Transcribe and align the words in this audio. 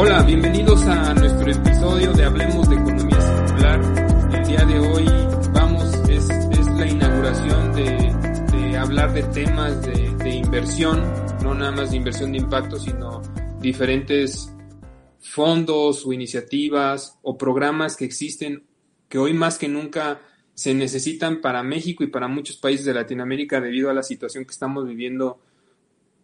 Hola, 0.00 0.22
bienvenidos 0.22 0.80
a 0.82 1.12
nuestro 1.12 1.50
episodio 1.50 2.12
de 2.12 2.22
Hablemos 2.24 2.68
de 2.68 2.76
Economía 2.76 3.20
Circular. 3.20 4.30
El 4.32 4.46
día 4.46 4.64
de 4.64 4.78
hoy 4.78 5.04
vamos, 5.52 5.92
es, 6.08 6.30
es 6.30 6.66
la 6.76 6.86
inauguración 6.86 7.72
de, 7.72 8.58
de 8.58 8.76
hablar 8.76 9.12
de 9.12 9.24
temas 9.24 9.82
de, 9.82 10.14
de, 10.22 10.36
inversión, 10.36 11.02
no 11.42 11.52
nada 11.52 11.72
más 11.72 11.90
de 11.90 11.96
inversión 11.96 12.30
de 12.30 12.38
impacto, 12.38 12.78
sino 12.78 13.22
diferentes 13.60 14.54
fondos 15.18 16.06
o 16.06 16.12
iniciativas 16.12 17.18
o 17.22 17.36
programas 17.36 17.96
que 17.96 18.04
existen 18.04 18.68
que 19.08 19.18
hoy 19.18 19.32
más 19.32 19.58
que 19.58 19.66
nunca 19.66 20.20
se 20.54 20.74
necesitan 20.74 21.40
para 21.40 21.64
México 21.64 22.04
y 22.04 22.06
para 22.06 22.28
muchos 22.28 22.56
países 22.56 22.86
de 22.86 22.94
Latinoamérica 22.94 23.60
debido 23.60 23.90
a 23.90 23.94
la 23.94 24.04
situación 24.04 24.44
que 24.44 24.52
estamos 24.52 24.86
viviendo 24.86 25.40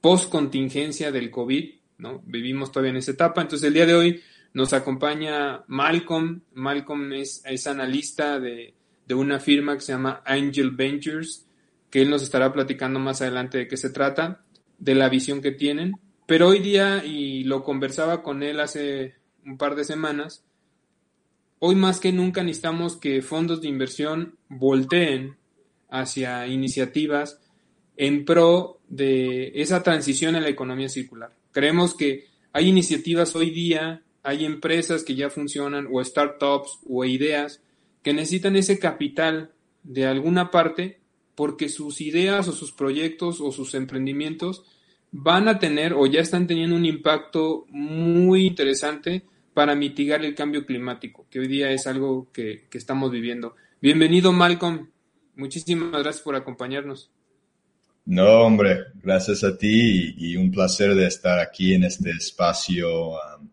post 0.00 0.30
contingencia 0.30 1.10
del 1.10 1.32
COVID 1.32 1.83
¿no? 1.98 2.22
Vivimos 2.26 2.72
todavía 2.72 2.90
en 2.90 2.96
esa 2.96 3.12
etapa. 3.12 3.42
Entonces, 3.42 3.66
el 3.66 3.74
día 3.74 3.86
de 3.86 3.94
hoy 3.94 4.22
nos 4.52 4.72
acompaña 4.72 5.64
Malcolm. 5.66 6.42
Malcolm 6.54 7.12
es, 7.12 7.42
es 7.44 7.66
analista 7.66 8.38
de, 8.38 8.74
de, 9.06 9.14
una 9.14 9.38
firma 9.40 9.74
que 9.74 9.80
se 9.80 9.92
llama 9.92 10.22
Angel 10.24 10.70
Ventures, 10.70 11.46
que 11.90 12.02
él 12.02 12.10
nos 12.10 12.22
estará 12.22 12.52
platicando 12.52 12.98
más 13.00 13.20
adelante 13.20 13.58
de 13.58 13.68
qué 13.68 13.76
se 13.76 13.90
trata, 13.90 14.44
de 14.78 14.94
la 14.94 15.08
visión 15.08 15.40
que 15.40 15.52
tienen. 15.52 15.94
Pero 16.26 16.48
hoy 16.48 16.60
día, 16.60 17.04
y 17.04 17.44
lo 17.44 17.62
conversaba 17.62 18.22
con 18.22 18.42
él 18.42 18.60
hace 18.60 19.14
un 19.44 19.58
par 19.58 19.74
de 19.74 19.84
semanas, 19.84 20.44
hoy 21.58 21.74
más 21.74 22.00
que 22.00 22.12
nunca 22.12 22.42
necesitamos 22.42 22.96
que 22.96 23.22
fondos 23.22 23.60
de 23.60 23.68
inversión 23.68 24.36
volteen 24.48 25.36
hacia 25.90 26.46
iniciativas 26.46 27.40
en 27.96 28.24
pro 28.24 28.80
de 28.88 29.52
esa 29.54 29.82
transición 29.82 30.34
a 30.34 30.40
la 30.40 30.48
economía 30.48 30.88
circular. 30.88 31.32
Creemos 31.54 31.94
que 31.94 32.26
hay 32.52 32.68
iniciativas 32.68 33.36
hoy 33.36 33.50
día, 33.50 34.02
hay 34.24 34.44
empresas 34.44 35.04
que 35.04 35.14
ya 35.14 35.30
funcionan 35.30 35.86
o 35.90 36.02
startups 36.02 36.80
o 36.84 37.04
ideas 37.04 37.62
que 38.02 38.12
necesitan 38.12 38.56
ese 38.56 38.80
capital 38.80 39.52
de 39.84 40.04
alguna 40.04 40.50
parte 40.50 40.98
porque 41.36 41.68
sus 41.68 42.00
ideas 42.00 42.48
o 42.48 42.52
sus 42.52 42.72
proyectos 42.72 43.40
o 43.40 43.52
sus 43.52 43.74
emprendimientos 43.74 44.64
van 45.12 45.46
a 45.46 45.60
tener 45.60 45.92
o 45.92 46.06
ya 46.06 46.20
están 46.20 46.48
teniendo 46.48 46.74
un 46.74 46.86
impacto 46.86 47.66
muy 47.68 48.46
interesante 48.46 49.22
para 49.54 49.76
mitigar 49.76 50.24
el 50.24 50.34
cambio 50.34 50.66
climático, 50.66 51.24
que 51.30 51.38
hoy 51.38 51.46
día 51.46 51.70
es 51.70 51.86
algo 51.86 52.32
que, 52.32 52.66
que 52.68 52.78
estamos 52.78 53.12
viviendo. 53.12 53.54
Bienvenido, 53.80 54.32
Malcolm. 54.32 54.88
Muchísimas 55.36 56.02
gracias 56.02 56.24
por 56.24 56.34
acompañarnos. 56.34 57.12
No, 58.06 58.42
hombre, 58.42 58.84
gracias 59.02 59.44
a 59.44 59.56
ti 59.56 60.14
y, 60.18 60.36
un 60.36 60.50
placer 60.50 60.94
de 60.94 61.06
estar 61.06 61.38
aquí 61.38 61.74
en 61.74 61.84
este 61.84 62.10
espacio 62.10 63.12
um, 63.12 63.48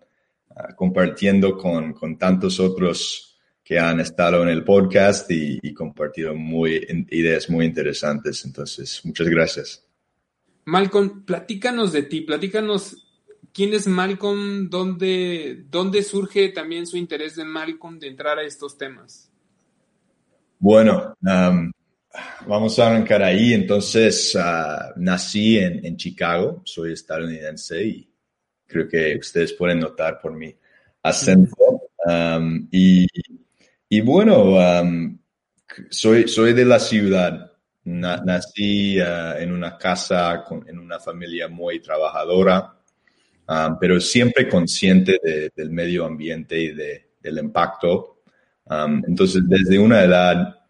uh, 0.50 0.76
compartiendo 0.76 1.58
con, 1.58 1.94
con, 1.94 2.18
tantos 2.18 2.60
otros 2.60 3.40
que 3.64 3.80
han 3.80 4.02
estado 4.02 4.44
en 4.44 4.50
el 4.50 4.66
podcast 4.66 5.32
y, 5.32 5.60
y 5.62 5.74
compartido 5.74 6.36
muy, 6.36 6.86
ideas 7.12 7.50
muy 7.50 7.66
interesantes. 7.66 8.44
Entonces, 8.44 9.00
muchas 9.06 9.30
gracias. 9.30 9.86
Malcolm, 10.66 11.24
platícanos 11.24 11.94
de 11.94 12.04
ti, 12.04 12.22
platícanos 12.22 13.08
quién 13.54 13.74
es 13.74 13.88
Malcolm, 13.88 14.70
dónde, 14.70 15.66
dónde 15.70 16.04
surge 16.04 16.50
también 16.50 16.86
su 16.88 16.98
interés 16.98 17.36
de 17.36 17.46
Malcolm 17.46 18.00
de 18.00 18.08
entrar 18.08 18.38
a 18.38 18.44
estos 18.44 18.78
temas. 18.78 19.30
Bueno, 20.60 21.16
um, 21.22 21.72
Vamos 22.46 22.78
a 22.80 22.88
arrancar 22.88 23.24
ahí. 23.24 23.54
Entonces, 23.54 24.36
uh, 24.36 24.94
nací 24.98 25.58
en, 25.58 25.96
Chicago, 25.96 26.62
soy 26.66 26.94
estadounidense 26.94 27.84
y 27.84 28.10
creo 28.66 28.88
que 28.88 29.18
ustedes 29.18 29.54
pueden 29.54 29.80
notar 29.80 30.20
por 30.20 30.34
mi 30.34 30.54
acento. 31.04 31.56
Y, 32.72 33.08
y, 33.90 34.02
bueno, 34.02 34.58
soy, 35.90 36.28
soy 36.28 36.54
de 36.54 36.66
la 36.66 36.80
ciudad. 36.80 37.48
Na, 37.84 38.18
nací 38.18 39.00
uh, 39.02 39.38
en 39.40 39.52
una 39.52 39.78
casa, 39.78 40.44
en 40.68 40.78
una 40.78 41.00
familia 41.00 41.48
muy 41.48 41.82
trabajadora, 41.82 42.76
pero 43.80 44.00
siempre 44.00 44.48
consciente 44.48 45.20
de, 45.24 45.52
del 45.56 45.72
medio 45.72 46.06
ambiente 46.06 46.60
y 46.60 46.74
de, 46.74 47.12
del 47.20 47.40
impacto. 47.40 48.22
entonces, 48.70 49.42
desde 49.48 49.80
una 49.80 50.04
edad 50.04 50.61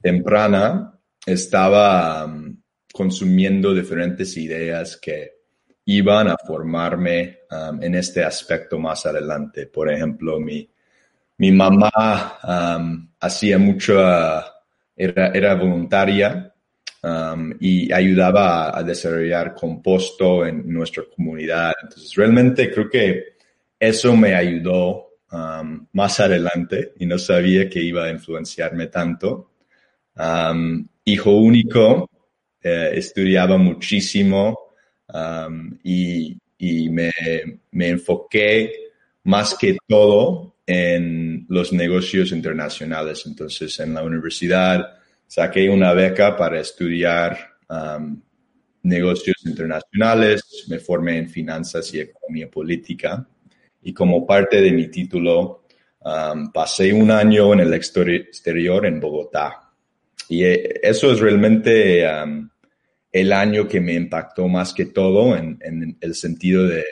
temprana 0.00 0.98
estaba 1.24 2.24
um, 2.24 2.56
consumiendo 2.92 3.74
diferentes 3.74 4.36
ideas 4.36 4.96
que 4.96 5.32
iban 5.84 6.28
a 6.28 6.36
formarme 6.36 7.40
um, 7.50 7.82
en 7.82 7.94
este 7.94 8.24
aspecto 8.24 8.78
más 8.78 9.06
adelante. 9.06 9.66
Por 9.66 9.90
ejemplo, 9.90 10.38
mi, 10.40 10.68
mi 11.38 11.52
mamá 11.52 12.38
um, 12.42 13.08
hacía 13.20 13.58
mucho, 13.58 13.98
era, 14.96 15.28
era 15.28 15.54
voluntaria 15.54 16.52
y 17.60 17.92
ayudaba 17.92 18.70
a, 18.70 18.78
a, 18.80 18.82
desarrollar 18.82 19.54
composto 19.54 20.44
en 20.44 20.70
nuestra 20.70 21.04
comunidad. 21.14 21.72
Entonces, 21.80 22.12
realmente 22.16 22.70
creo 22.72 22.90
que 22.90 23.36
eso 23.78 24.16
me 24.16 24.34
ayudó 24.34 25.08
más 25.92 26.20
adelante 26.20 26.94
y 26.98 27.06
no 27.06 27.18
sabía 27.18 27.68
que 27.68 27.80
iba 27.80 28.04
a 28.04 28.10
influenciarme 28.10 28.86
tanto. 28.86 29.47
Hijo 31.04 31.30
único, 31.30 32.10
eh, 32.62 32.90
estudiaba 32.94 33.56
muchísimo 33.56 34.74
y, 35.82 36.36
me, 36.90 37.12
me, 37.70 37.88
enfoqué 37.88 38.72
más 39.24 39.54
que 39.54 39.78
todo 39.86 40.56
en 40.66 41.46
los 41.48 41.72
negocios 41.72 42.32
internacionales. 42.32 43.24
Entonces, 43.26 43.78
en 43.80 43.94
la 43.94 44.02
universidad 44.02 44.98
saqué 45.26 45.68
una 45.70 45.92
beca 45.92 46.36
para 46.36 46.60
estudiar 46.60 47.38
negocios 48.82 49.36
internacionales, 49.44 50.66
me 50.68 50.78
formé 50.78 51.18
en 51.18 51.28
finanzas 51.28 51.92
y 51.94 52.00
economía 52.00 52.50
política 52.50 53.26
y 53.82 53.92
como 53.92 54.26
parte 54.26 54.60
de 54.60 54.72
mi 54.72 54.88
título 54.88 55.64
pasé 56.52 56.92
un 56.92 57.10
año 57.10 57.52
en 57.52 57.60
el 57.60 57.74
exterior 57.74 58.86
en 58.86 59.00
Bogotá. 59.00 59.67
Y 60.28 60.44
eh, 60.44 60.80
eso 60.82 61.12
es 61.12 61.20
realmente 61.20 62.06
um, 62.06 62.48
el 63.10 63.32
año 63.32 63.66
que 63.66 63.80
me 63.80 63.94
impactó 63.94 64.48
más 64.48 64.74
que 64.74 64.86
todo 64.86 65.36
en, 65.36 65.58
en, 65.62 65.96
el 66.00 66.14
sentido 66.14 66.66
de 66.66 66.84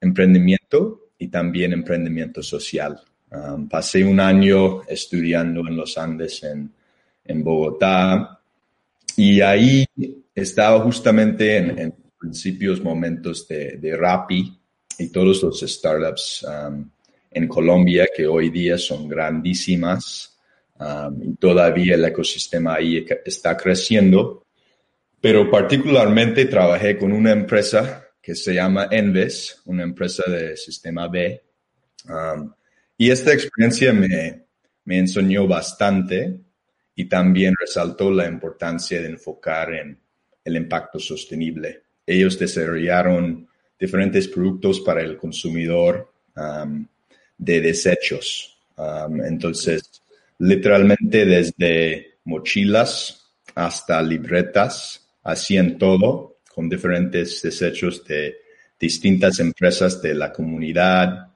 emprendimiento 0.00 1.10
y 1.18 1.28
también 1.28 1.72
emprendimiento 1.72 2.42
social. 2.42 3.00
Um, 3.30 3.68
pasé 3.68 4.04
un 4.04 4.20
año 4.20 4.82
estudiando 4.88 5.66
en 5.66 5.76
los 5.76 5.98
Andes 5.98 6.42
en, 6.44 6.72
en 7.24 7.44
Bogotá 7.44 8.40
y 9.16 9.40
ahí 9.40 9.84
estaba 10.34 10.80
justamente 10.80 11.56
en, 11.56 11.78
en 11.78 11.94
principios 12.18 12.80
momentos 12.80 13.46
de, 13.48 13.76
de 13.76 13.96
Rappi 13.96 14.56
y 14.98 15.08
todos 15.08 15.42
los 15.42 15.60
startups 15.60 16.44
um, 16.44 16.88
en 17.30 17.48
Colombia 17.48 18.08
que 18.14 18.26
hoy 18.26 18.50
día 18.50 18.78
son 18.78 19.08
grandísimas 19.08 20.37
Todavía 21.38 21.94
el 21.94 22.04
ecosistema 22.04 22.74
ahí 22.74 23.04
está 23.24 23.56
creciendo, 23.56 24.44
pero 25.20 25.50
particularmente 25.50 26.44
trabajé 26.46 26.96
con 26.96 27.12
una 27.12 27.32
empresa 27.32 28.04
que 28.22 28.34
se 28.34 28.54
llama 28.54 28.88
Enves, 28.90 29.62
una 29.66 29.82
empresa 29.82 30.22
de 30.30 30.56
sistema 30.56 31.08
B. 31.08 31.42
Y 32.96 33.10
esta 33.10 33.32
experiencia 33.32 33.92
me, 33.92 34.44
me 34.84 34.98
enseñó 34.98 35.46
bastante 35.46 36.40
y 36.94 37.04
también 37.06 37.54
resaltó 37.58 38.10
la 38.10 38.26
importancia 38.26 39.00
de 39.00 39.08
enfocar 39.08 39.72
en 39.74 40.00
el 40.44 40.56
impacto 40.56 40.98
sostenible. 40.98 41.82
Ellos 42.06 42.38
desarrollaron 42.38 43.48
diferentes 43.78 44.28
productos 44.28 44.80
para 44.80 45.02
el 45.02 45.16
consumidor 45.16 46.12
um, 46.36 46.86
de 47.36 47.60
desechos. 47.60 48.58
Entonces, 49.24 50.02
literalmente 50.38 51.24
desde 51.24 52.18
mochilas 52.24 53.32
hasta 53.54 54.00
libretas, 54.02 55.08
hacían 55.24 55.78
todo 55.78 56.38
con 56.54 56.68
diferentes 56.68 57.42
desechos 57.42 58.04
de 58.04 58.36
distintas 58.78 59.40
empresas 59.40 60.00
de 60.00 60.14
la 60.14 60.32
comunidad 60.32 61.28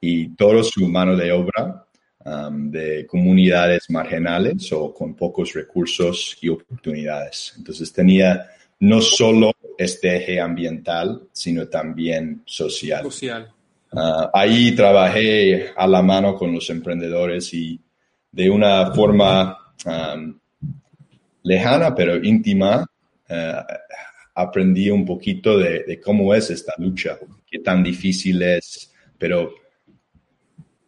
y 0.00 0.34
todo 0.34 0.62
su 0.64 0.88
mano 0.88 1.16
de 1.16 1.30
obra 1.30 1.86
um, 2.24 2.70
de 2.70 3.06
comunidades 3.06 3.88
marginales 3.90 4.72
o 4.72 4.92
con 4.92 5.14
pocos 5.14 5.52
recursos 5.52 6.36
y 6.40 6.48
oportunidades. 6.48 7.54
Entonces 7.56 7.92
tenía 7.92 8.50
no 8.80 9.00
solo 9.00 9.52
este 9.76 10.16
eje 10.16 10.40
ambiental, 10.40 11.28
sino 11.32 11.68
también 11.68 12.42
social. 12.44 13.04
social. 13.04 13.52
Uh, 13.92 14.28
ahí 14.32 14.72
trabajé 14.74 15.72
a 15.76 15.86
la 15.86 16.02
mano 16.02 16.34
con 16.36 16.52
los 16.54 16.70
emprendedores 16.70 17.52
y 17.54 17.80
de 18.32 18.50
una 18.50 18.92
forma 18.94 19.56
um, 19.84 20.38
lejana 21.42 21.94
pero 21.94 22.16
íntima, 22.16 22.86
uh, 23.28 23.62
aprendí 24.34 24.90
un 24.90 25.04
poquito 25.04 25.58
de, 25.58 26.00
cómo 26.02 26.34
es 26.34 26.50
esta 26.50 26.74
lucha, 26.78 27.18
qué 27.50 27.58
tan 27.58 27.82
difícil 27.82 28.42
es 28.42 28.90
pero 29.20 29.54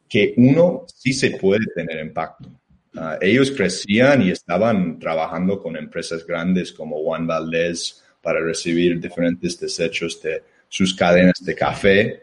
que 0.09 0.33
uno 0.39 0.85
sí 0.87 1.13
se 1.13 1.33
puede 1.33 1.67
tener 1.75 2.05
impacto. 2.05 2.49
Ah, 2.95 3.19
ellos 3.21 3.51
crecían 3.51 4.23
y 4.23 4.31
estaban 4.31 4.99
trabajando 4.99 5.63
con 5.63 5.77
empresas 5.77 6.27
grandes 6.27 6.73
como 6.73 7.03
Juan 7.03 7.27
Valdez 7.27 8.03
para 8.23 8.41
recibir 8.41 8.99
diferentes 9.01 9.61
desechos 9.61 10.21
de 10.23 10.43
sus 10.69 10.95
cadenas 10.95 11.45
de 11.45 11.55
café. 11.55 12.23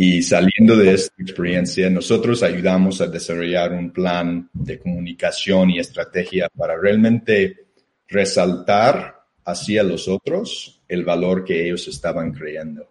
Y 0.00 0.22
saliendo 0.22 0.76
de 0.76 0.94
esta 0.94 1.20
experiencia, 1.20 1.90
nosotros 1.90 2.44
ayudamos 2.44 3.00
a 3.00 3.08
desarrollar 3.08 3.72
un 3.72 3.90
plan 3.90 4.48
de 4.52 4.78
comunicación 4.78 5.70
y 5.70 5.80
estrategia 5.80 6.48
para 6.56 6.76
realmente 6.76 7.66
resaltar 8.06 9.24
hacia 9.44 9.82
los 9.82 10.06
otros 10.06 10.80
el 10.86 11.04
valor 11.04 11.44
que 11.44 11.66
ellos 11.66 11.88
estaban 11.88 12.32
creyendo, 12.32 12.88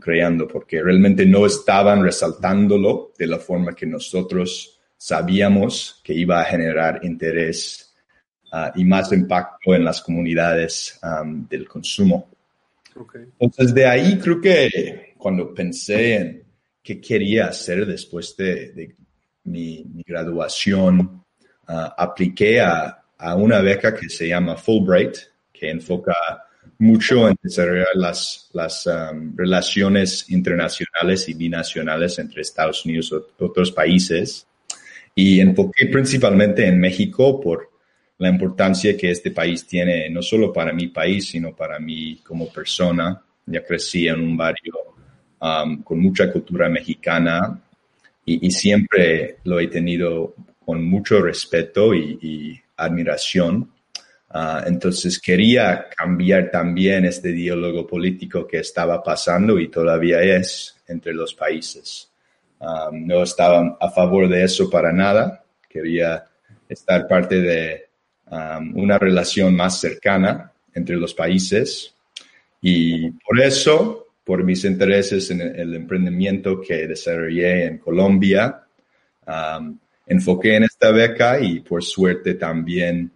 creando, 0.00 0.48
porque 0.48 0.82
realmente 0.82 1.24
no 1.24 1.46
estaban 1.46 2.02
resaltándolo 2.02 3.12
de 3.16 3.28
la 3.28 3.38
forma 3.38 3.72
que 3.72 3.86
nosotros 3.86 4.80
sabíamos 4.96 6.00
que 6.02 6.14
iba 6.14 6.40
a 6.40 6.44
generar 6.46 6.98
interés 7.04 7.94
ah, 8.50 8.72
y 8.74 8.84
más 8.84 9.12
impacto 9.12 9.72
en 9.72 9.84
las 9.84 10.02
comunidades 10.02 10.98
del 11.48 11.68
consumo. 11.68 12.28
Entonces, 13.38 13.72
de 13.72 13.86
ahí 13.86 14.18
creo 14.18 14.40
que 14.40 15.14
cuando 15.26 15.52
pensé 15.52 16.14
en 16.14 16.44
qué 16.80 17.00
quería 17.00 17.46
hacer 17.46 17.84
después 17.84 18.36
de, 18.36 18.94
mi, 19.42 19.84
graduación, 20.06 21.24
ah, 21.66 21.96
apliqué 21.98 22.60
a, 22.60 23.02
una 23.36 23.60
beca 23.60 23.92
que 23.92 24.08
se 24.08 24.28
llama 24.28 24.56
Fulbright, 24.56 25.16
que 25.52 25.68
enfoca 25.68 26.14
mucho 26.78 27.28
en 27.28 27.34
desarrollar 27.42 27.88
las, 27.94 28.50
las 28.52 28.86
um, 28.86 29.36
relaciones 29.36 30.30
internacionales 30.30 31.28
y 31.28 31.34
binacionales 31.34 32.20
entre 32.20 32.42
Estados 32.42 32.84
Unidos 32.84 33.12
y 33.12 33.42
otros 33.42 33.72
países. 33.72 34.46
Y 35.12 35.40
enfoqué 35.40 35.86
principalmente 35.86 36.64
en 36.64 36.78
México 36.78 37.40
por 37.40 37.68
la 38.18 38.28
importancia 38.28 38.96
que 38.96 39.10
este 39.10 39.32
país 39.32 39.66
tiene, 39.66 40.08
no 40.08 40.22
solo 40.22 40.52
para 40.52 40.72
mi 40.72 40.86
país, 40.86 41.26
sino 41.30 41.56
para 41.56 41.80
mí 41.80 42.20
como 42.22 42.48
persona. 42.48 43.20
Ya 43.46 43.64
crecí 43.64 44.06
en 44.06 44.20
un 44.20 44.36
barrio 44.36 44.85
um, 45.40 45.82
con 45.82 46.00
mucha 46.00 46.32
cultura 46.32 46.68
mexicana 46.68 47.60
y, 48.24 48.50
siempre 48.50 49.38
lo 49.44 49.60
he 49.60 49.68
tenido 49.68 50.34
con 50.64 50.84
mucho 50.84 51.22
respeto 51.22 51.94
y, 51.94 52.60
admiración. 52.78 53.70
Uh, 54.28 54.66
entonces 54.66 55.18
quería 55.18 55.86
cambiar 55.96 56.50
también 56.50 57.06
este 57.06 57.32
diálogo 57.32 57.86
político 57.86 58.46
que 58.46 58.58
estaba 58.58 59.02
pasando 59.02 59.58
y 59.58 59.68
todavía 59.68 60.20
es 60.20 60.76
entre 60.88 61.14
los 61.14 61.32
países. 61.32 62.10
Um, 62.58 63.06
no 63.06 63.22
estaba 63.22 63.78
a 63.80 63.90
favor 63.90 64.28
de 64.28 64.44
eso 64.44 64.68
para 64.68 64.92
nada. 64.92 65.42
Quería 65.70 66.24
estar 66.68 67.06
parte 67.08 67.40
de 67.40 67.86
Um, 68.28 68.76
una 68.76 68.98
relación 68.98 69.54
más 69.54 69.78
cercana 69.78 70.50
entre 70.74 70.96
los 70.96 71.14
países 71.14 71.94
y 72.60 73.08
por 73.12 73.40
eso, 73.40 74.05
por 74.26 74.42
mis 74.42 74.64
intereses 74.64 75.30
en 75.30 75.40
el 75.40 75.72
emprendimiento 75.76 76.60
que 76.60 76.88
desarrollé 76.88 77.66
en 77.66 77.78
Colombia, 77.78 78.60
um, 79.24 79.78
enfoqué 80.04 80.56
en 80.56 80.64
esta 80.64 80.90
beca 80.90 81.38
y 81.38 81.60
por 81.60 81.84
suerte 81.84 82.34
también 82.34 83.08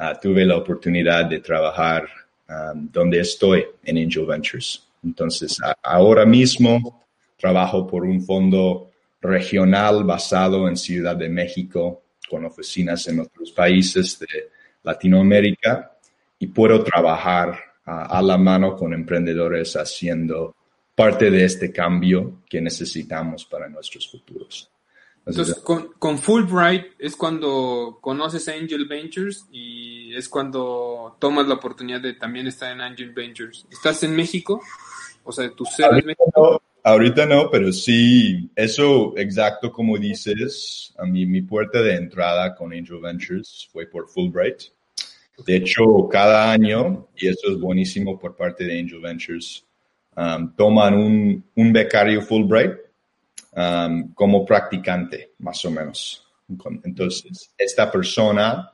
uh, 0.00 0.18
tuve 0.18 0.46
la 0.46 0.56
oportunidad 0.56 1.26
de 1.26 1.40
trabajar 1.40 2.08
um, 2.48 2.88
donde 2.90 3.20
estoy 3.20 3.62
en 3.84 3.98
Angel 3.98 4.24
Ventures. 4.24 4.88
Entonces, 5.04 5.58
ahora 5.82 6.24
mismo 6.24 7.04
trabajo 7.36 7.86
por 7.86 8.06
un 8.06 8.22
fondo 8.22 8.90
regional 9.20 10.02
basado 10.04 10.66
en 10.66 10.78
Ciudad 10.78 11.14
de 11.14 11.28
México, 11.28 12.04
con 12.26 12.46
oficinas 12.46 13.06
en 13.08 13.20
otros 13.20 13.52
países 13.52 14.18
de 14.18 14.48
Latinoamérica 14.82 15.92
y 16.38 16.46
puedo 16.46 16.82
trabajar 16.82 17.73
a 17.86 18.22
la 18.22 18.38
mano 18.38 18.76
con 18.76 18.94
emprendedores 18.94 19.76
haciendo 19.76 20.54
parte 20.94 21.30
de 21.30 21.44
este 21.44 21.72
cambio 21.72 22.42
que 22.48 22.60
necesitamos 22.60 23.44
para 23.44 23.68
nuestros 23.68 24.10
futuros. 24.10 24.70
Entonces, 25.26 25.56
con, 25.56 26.18
Fulbright 26.18 26.92
es 26.98 27.16
cuando 27.16 27.98
conoces 28.00 28.46
Angel 28.48 28.86
Ventures 28.86 29.46
y 29.50 30.14
es 30.14 30.28
cuando 30.28 31.16
tomas 31.18 31.46
la 31.46 31.54
oportunidad 31.54 32.00
de 32.02 32.12
también 32.12 32.46
estar 32.46 32.70
en 32.70 32.82
Angel 32.82 33.10
Ventures. 33.10 33.66
¿Estás 33.70 34.02
en 34.02 34.14
México? 34.14 34.60
O 35.24 35.32
sea, 35.32 35.50
tu 35.50 35.64
sede 35.64 36.00
en 36.00 36.06
México. 36.06 36.62
ahorita 36.82 37.24
no, 37.24 37.50
pero 37.50 37.72
sí, 37.72 38.50
eso 38.54 39.14
exacto 39.16 39.72
como 39.72 39.96
dices, 39.96 40.92
a 40.98 41.06
mí 41.06 41.24
mi 41.24 41.40
puerta 41.40 41.80
de 41.80 41.94
entrada 41.94 42.54
con 42.54 42.74
Angel 42.74 43.00
Ventures 43.00 43.66
fue 43.72 43.86
por 43.86 44.08
Fulbright. 44.08 44.73
De 45.38 45.56
hecho, 45.56 46.08
cada 46.10 46.52
año, 46.52 47.08
y 47.16 47.28
eso 47.28 47.50
es 47.50 47.58
buenísimo 47.58 48.18
por 48.18 48.36
parte 48.36 48.64
de 48.64 48.78
Angel 48.78 49.00
Ventures, 49.00 49.64
um, 50.16 50.54
toman 50.54 50.94
un, 50.94 51.44
un, 51.56 51.72
becario 51.72 52.22
Fulbright 52.22 52.74
um, 53.56 54.14
como 54.14 54.44
practicante, 54.44 55.32
más 55.38 55.64
o 55.64 55.70
menos. 55.70 56.24
Entonces, 56.84 57.52
esta 57.58 57.90
persona 57.90 58.70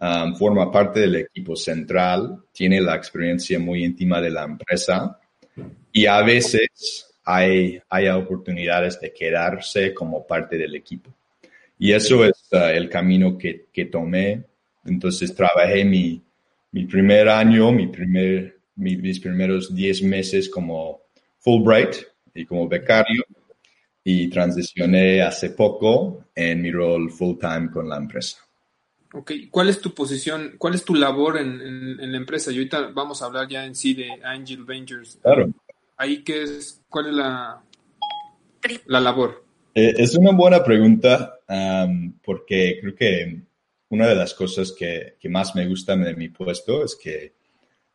um, 0.00 0.34
forma 0.36 0.70
parte 0.70 1.00
del 1.00 1.16
equipo 1.16 1.56
central, 1.56 2.44
tiene 2.52 2.80
la 2.80 2.96
experiencia 2.96 3.58
muy 3.58 3.84
íntima 3.84 4.20
de 4.20 4.30
la 4.30 4.44
empresa 4.44 5.18
y 5.92 6.06
a 6.06 6.22
veces 6.22 7.14
hay, 7.24 7.80
hay 7.88 8.08
oportunidades 8.08 9.00
de 9.00 9.12
quedarse 9.12 9.94
como 9.94 10.26
parte 10.26 10.58
del 10.58 10.74
equipo. 10.74 11.10
Y 11.78 11.92
eso 11.92 12.24
es 12.24 12.46
uh, 12.52 12.56
el 12.56 12.90
camino 12.90 13.38
que, 13.38 13.66
que 13.72 13.86
tomé 13.86 14.44
entonces 14.84 15.34
trabajé 15.34 15.84
mi, 15.84 16.22
mi 16.72 16.86
primer 16.86 17.28
año, 17.28 17.72
mi 17.72 17.86
primer, 17.86 18.58
mis 18.76 19.20
primeros 19.20 19.74
10 19.74 20.02
meses 20.02 20.48
como 20.48 21.02
Fulbright 21.38 21.96
y 22.34 22.44
como 22.44 22.68
becario 22.68 23.24
y 24.02 24.28
transicioné 24.28 25.22
hace 25.22 25.50
poco 25.50 26.26
en 26.34 26.60
mi 26.60 26.70
rol 26.70 27.10
full 27.10 27.38
time 27.38 27.70
con 27.70 27.88
la 27.88 27.96
empresa. 27.96 28.38
Ok, 29.12 29.32
¿cuál 29.50 29.68
es 29.68 29.80
tu 29.80 29.94
posición, 29.94 30.56
cuál 30.58 30.74
es 30.74 30.84
tu 30.84 30.94
labor 30.94 31.38
en, 31.38 31.60
en, 31.62 32.10
la 32.10 32.18
empresa? 32.18 32.50
Y 32.50 32.56
ahorita 32.56 32.88
vamos 32.92 33.22
a 33.22 33.26
hablar 33.26 33.48
ya 33.48 33.64
en 33.64 33.76
sí 33.76 33.94
de 33.94 34.08
Angel 34.24 34.64
Ventures. 34.64 35.18
Claro. 35.22 35.50
Ahí, 35.96 36.24
¿qué 36.24 36.42
es, 36.42 36.82
¿cuál 36.88 37.06
es 37.06 37.14
la, 37.14 37.62
la 38.86 39.00
labor? 39.00 39.44
Eh, 39.74 39.94
es 39.96 40.16
una 40.16 40.32
buena 40.32 40.64
pregunta 40.64 41.38
porque 42.24 42.78
creo 42.80 42.94
que 42.94 43.42
una 43.88 44.08
de 44.08 44.14
las 44.14 44.34
cosas 44.34 44.72
que, 44.72 45.16
más 45.28 45.54
me 45.54 45.66
gustan 45.66 46.02
de 46.02 46.14
mi 46.14 46.28
puesto 46.28 46.84
es 46.84 46.96
que 46.96 47.34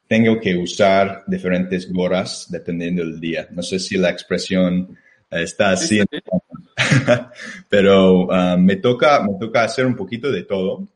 tengo 0.08 0.40
que 0.40 0.56
usar 0.56 1.24
diferentes 1.28 1.92
gorras 1.92 2.48
dependiendo 2.50 3.04
del 3.04 3.20
día. 3.20 3.48
No 3.52 3.62
sé 3.62 3.80
si 3.80 3.98
la 3.98 4.10
expresión 4.10 4.98
eh, 5.30 5.44
está 5.44 5.72
así, 5.72 6.02
pero 7.70 8.22
uh, 8.22 8.58
me, 8.58 8.78
toca, 8.78 9.24
me 9.24 9.38
toca 9.40 9.64
hacer 9.64 9.86
un 9.86 9.96
poquito 9.96 10.32
de 10.32 10.44
todo. 10.44 10.88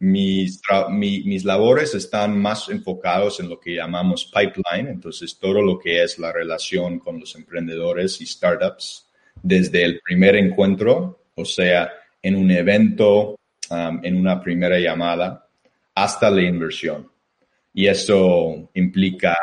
Mis, 0.00 0.60
mis 0.90 1.44
labores 1.44 1.94
están 1.94 2.36
más 2.36 2.68
enfocados 2.68 3.38
en 3.38 3.48
lo 3.48 3.60
que 3.60 3.76
llamamos 3.76 4.24
pipeline, 4.24 4.88
entonces 4.88 5.38
todo 5.38 5.62
lo 5.62 5.78
que 5.78 6.02
es 6.02 6.18
la 6.18 6.32
relación 6.32 6.98
con 6.98 7.20
los 7.20 7.36
emprendedores 7.36 8.20
y 8.20 8.26
startups, 8.26 9.08
desde 9.40 9.84
el 9.84 10.00
primer 10.00 10.34
encuentro, 10.34 11.26
o 11.36 11.44
sea, 11.44 11.92
en 12.20 12.34
un 12.34 12.50
evento 12.50 13.36
Um, 13.70 14.00
en 14.02 14.16
una 14.16 14.40
primera 14.40 14.78
llamada 14.78 15.46
hasta 15.94 16.30
la 16.30 16.42
inversión. 16.42 17.08
Y 17.72 17.86
eso 17.86 18.70
implica 18.74 19.36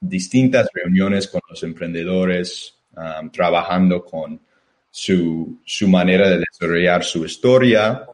distintas 0.00 0.68
reuniones 0.72 1.28
con 1.28 1.40
los 1.48 1.62
emprendedores, 1.62 2.74
um, 2.96 3.30
trabajando 3.30 4.04
con 4.04 4.40
su, 4.90 5.60
su, 5.64 5.86
manera 5.86 6.28
de 6.28 6.38
desarrollar 6.38 7.04
su 7.04 7.24
historia 7.24 8.04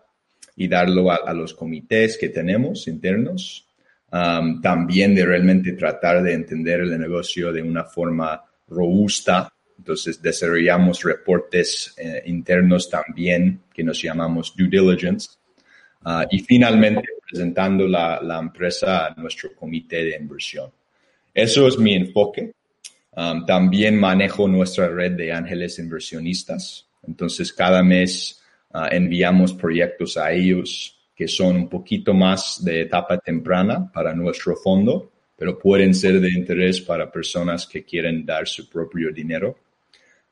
y 0.56 0.68
darlo 0.68 1.10
a, 1.10 1.32
los 1.32 1.54
comités 1.54 2.18
que 2.18 2.28
tenemos 2.28 2.86
internos. 2.88 3.66
Um, 4.10 4.60
también 4.60 5.14
de 5.14 5.24
realmente 5.24 5.72
tratar 5.72 6.22
de 6.22 6.34
entender 6.34 6.80
el 6.80 6.98
negocio 6.98 7.52
de 7.52 7.62
una 7.62 7.84
forma 7.84 8.42
robusta. 8.68 9.50
Entonces 9.78 10.20
desarrollamos 10.20 11.02
reportes 11.02 11.94
eh, 11.96 12.22
internos 12.26 12.90
también 12.90 13.62
que 13.72 13.82
nos 13.82 14.02
llamamos 14.02 14.54
due 14.56 14.68
diligence, 14.68 15.30
Ah, 16.04 16.26
y 16.30 16.38
finalmente 16.40 17.02
presentando 17.28 17.88
la, 17.88 18.20
la, 18.22 18.38
empresa 18.38 19.06
a 19.06 19.14
nuestro 19.14 19.54
comité 19.54 20.04
de 20.04 20.16
inversión. 20.16 20.70
Eso 21.32 21.66
es 21.66 21.78
mi 21.78 21.94
enfoque. 21.94 22.52
Um, 23.16 23.46
también 23.46 23.96
manejo 23.96 24.48
nuestra 24.48 24.88
red 24.88 25.12
de 25.12 25.32
ángeles 25.32 25.78
inversionistas. 25.78 26.86
Entonces, 27.06 27.52
cada 27.52 27.82
mes 27.82 28.42
uh, 28.74 28.86
enviamos 28.90 29.52
proyectos 29.52 30.16
a 30.16 30.32
ellos 30.32 30.98
que 31.14 31.28
son 31.28 31.56
un 31.56 31.68
poquito 31.68 32.12
más 32.12 32.62
de 32.64 32.82
etapa 32.82 33.18
temprana 33.18 33.90
para 33.92 34.14
nuestro 34.14 34.56
fondo 34.56 35.12
pero 35.36 35.58
pueden 35.58 35.94
ser 35.94 36.20
de 36.20 36.30
interés 36.30 36.80
para 36.80 37.10
personas 37.10 37.66
que 37.66 37.84
quieren 37.84 38.24
dar 38.24 38.46
su 38.46 38.68
propio 38.68 39.12
dinero. 39.12 39.58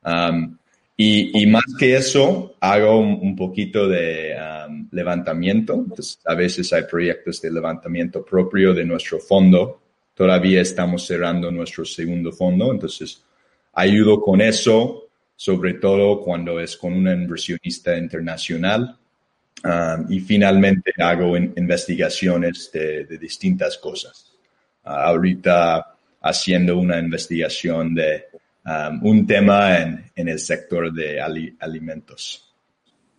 Um, 0.03 0.57
y, 0.95 1.45
más 1.47 1.63
que 1.79 1.95
eso, 1.95 2.55
hago 2.59 2.99
un, 2.99 3.35
poquito 3.35 3.87
de 3.87 4.35
um, 4.35 4.87
levantamiento. 4.91 5.73
Entonces, 5.73 6.19
a 6.23 6.35
veces 6.35 6.71
hay 6.71 6.83
proyectos 6.83 7.41
de 7.41 7.51
levantamiento 7.51 8.23
propio 8.23 8.73
de 8.73 8.85
nuestro 8.85 9.19
fondo. 9.19 9.81
Todavía 10.13 10.61
estamos 10.61 11.07
cerrando 11.07 11.51
nuestro 11.51 11.83
segundo 11.83 12.31
fondo, 12.31 12.71
entonces 12.71 13.23
ayudo 13.73 14.21
con 14.21 14.39
eso, 14.41 15.07
sobre 15.35 15.73
todo 15.75 16.21
cuando 16.21 16.59
es 16.59 16.77
con 16.77 16.93
una 16.93 17.13
inversionista 17.13 17.97
internacional. 17.97 18.95
Um, 19.63 20.11
y 20.11 20.19
finalmente 20.19 20.91
hago 20.97 21.37
investigaciones 21.37 22.69
de, 22.71 23.05
distintas 23.17 23.77
cosas. 23.77 24.31
Uh, 24.85 24.89
ahorita 24.89 25.95
haciendo 26.21 26.77
una 26.77 26.99
investigación 26.99 27.95
de 27.95 28.25
Um, 28.65 29.05
un 29.05 29.27
tema 29.27 29.77
en, 29.77 30.09
en, 30.15 30.29
el 30.29 30.39
sector 30.39 30.93
de 30.93 31.19
alimentos. 31.19 32.55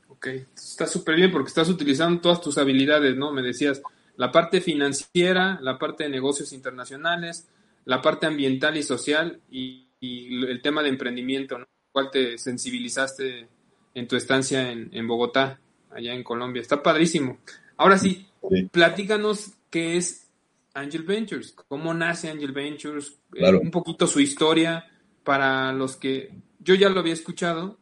Ok, 0.09 0.29
está 0.57 0.87
súper 0.87 1.17
bien 1.17 1.31
porque 1.31 1.49
estás 1.49 1.69
utilizando 1.69 2.19
todas 2.19 2.41
tus 2.41 2.57
habilidades, 2.57 3.15
¿no? 3.15 3.31
Me 3.31 3.43
decías 3.43 3.83
la 4.17 4.33
parte 4.33 4.63
financiera, 4.63 5.59
la 5.61 5.79
parte 5.79 6.05
de 6.05 6.09
negocios 6.11 6.55
internacionales, 6.55 7.47
la 7.85 8.01
parte 8.01 8.25
ambiental 8.27 8.79
y 8.79 8.83
social 8.83 9.41
y, 9.51 9.83
el 10.01 10.61
tema 10.61 10.83
de 10.83 10.91
emprendimiento, 10.91 11.59
¿no? 11.59 11.67
¿Cuál 11.91 12.11
te 12.11 12.37
sensibilizaste 12.37 13.49
en 13.95 14.07
tu 14.07 14.17
estancia 14.17 14.71
en, 14.71 14.91
en, 14.93 15.07
Bogotá, 15.07 15.61
allá 15.91 16.13
en 16.13 16.23
Colombia? 16.23 16.61
Está 16.61 16.83
padrísimo. 16.83 17.39
Ahora 17.79 17.97
sí, 17.97 18.27
platícanos 18.71 19.53
qué 19.71 19.97
es 19.97 20.29
Angel 20.75 21.05
Ventures, 21.05 21.53
cómo 21.53 21.95
nace 21.95 22.29
Angel 22.29 22.53
Ventures, 22.53 23.19
eh, 23.35 23.55
un 23.55 23.71
poquito 23.71 24.07
su 24.07 24.21
historia 24.21 24.85
para 25.25 25.73
los 25.73 25.97
que 25.97 26.31
yo 26.61 26.75
ya 26.75 26.89
lo 26.89 27.01
había 27.01 27.15
escuchado 27.15 27.79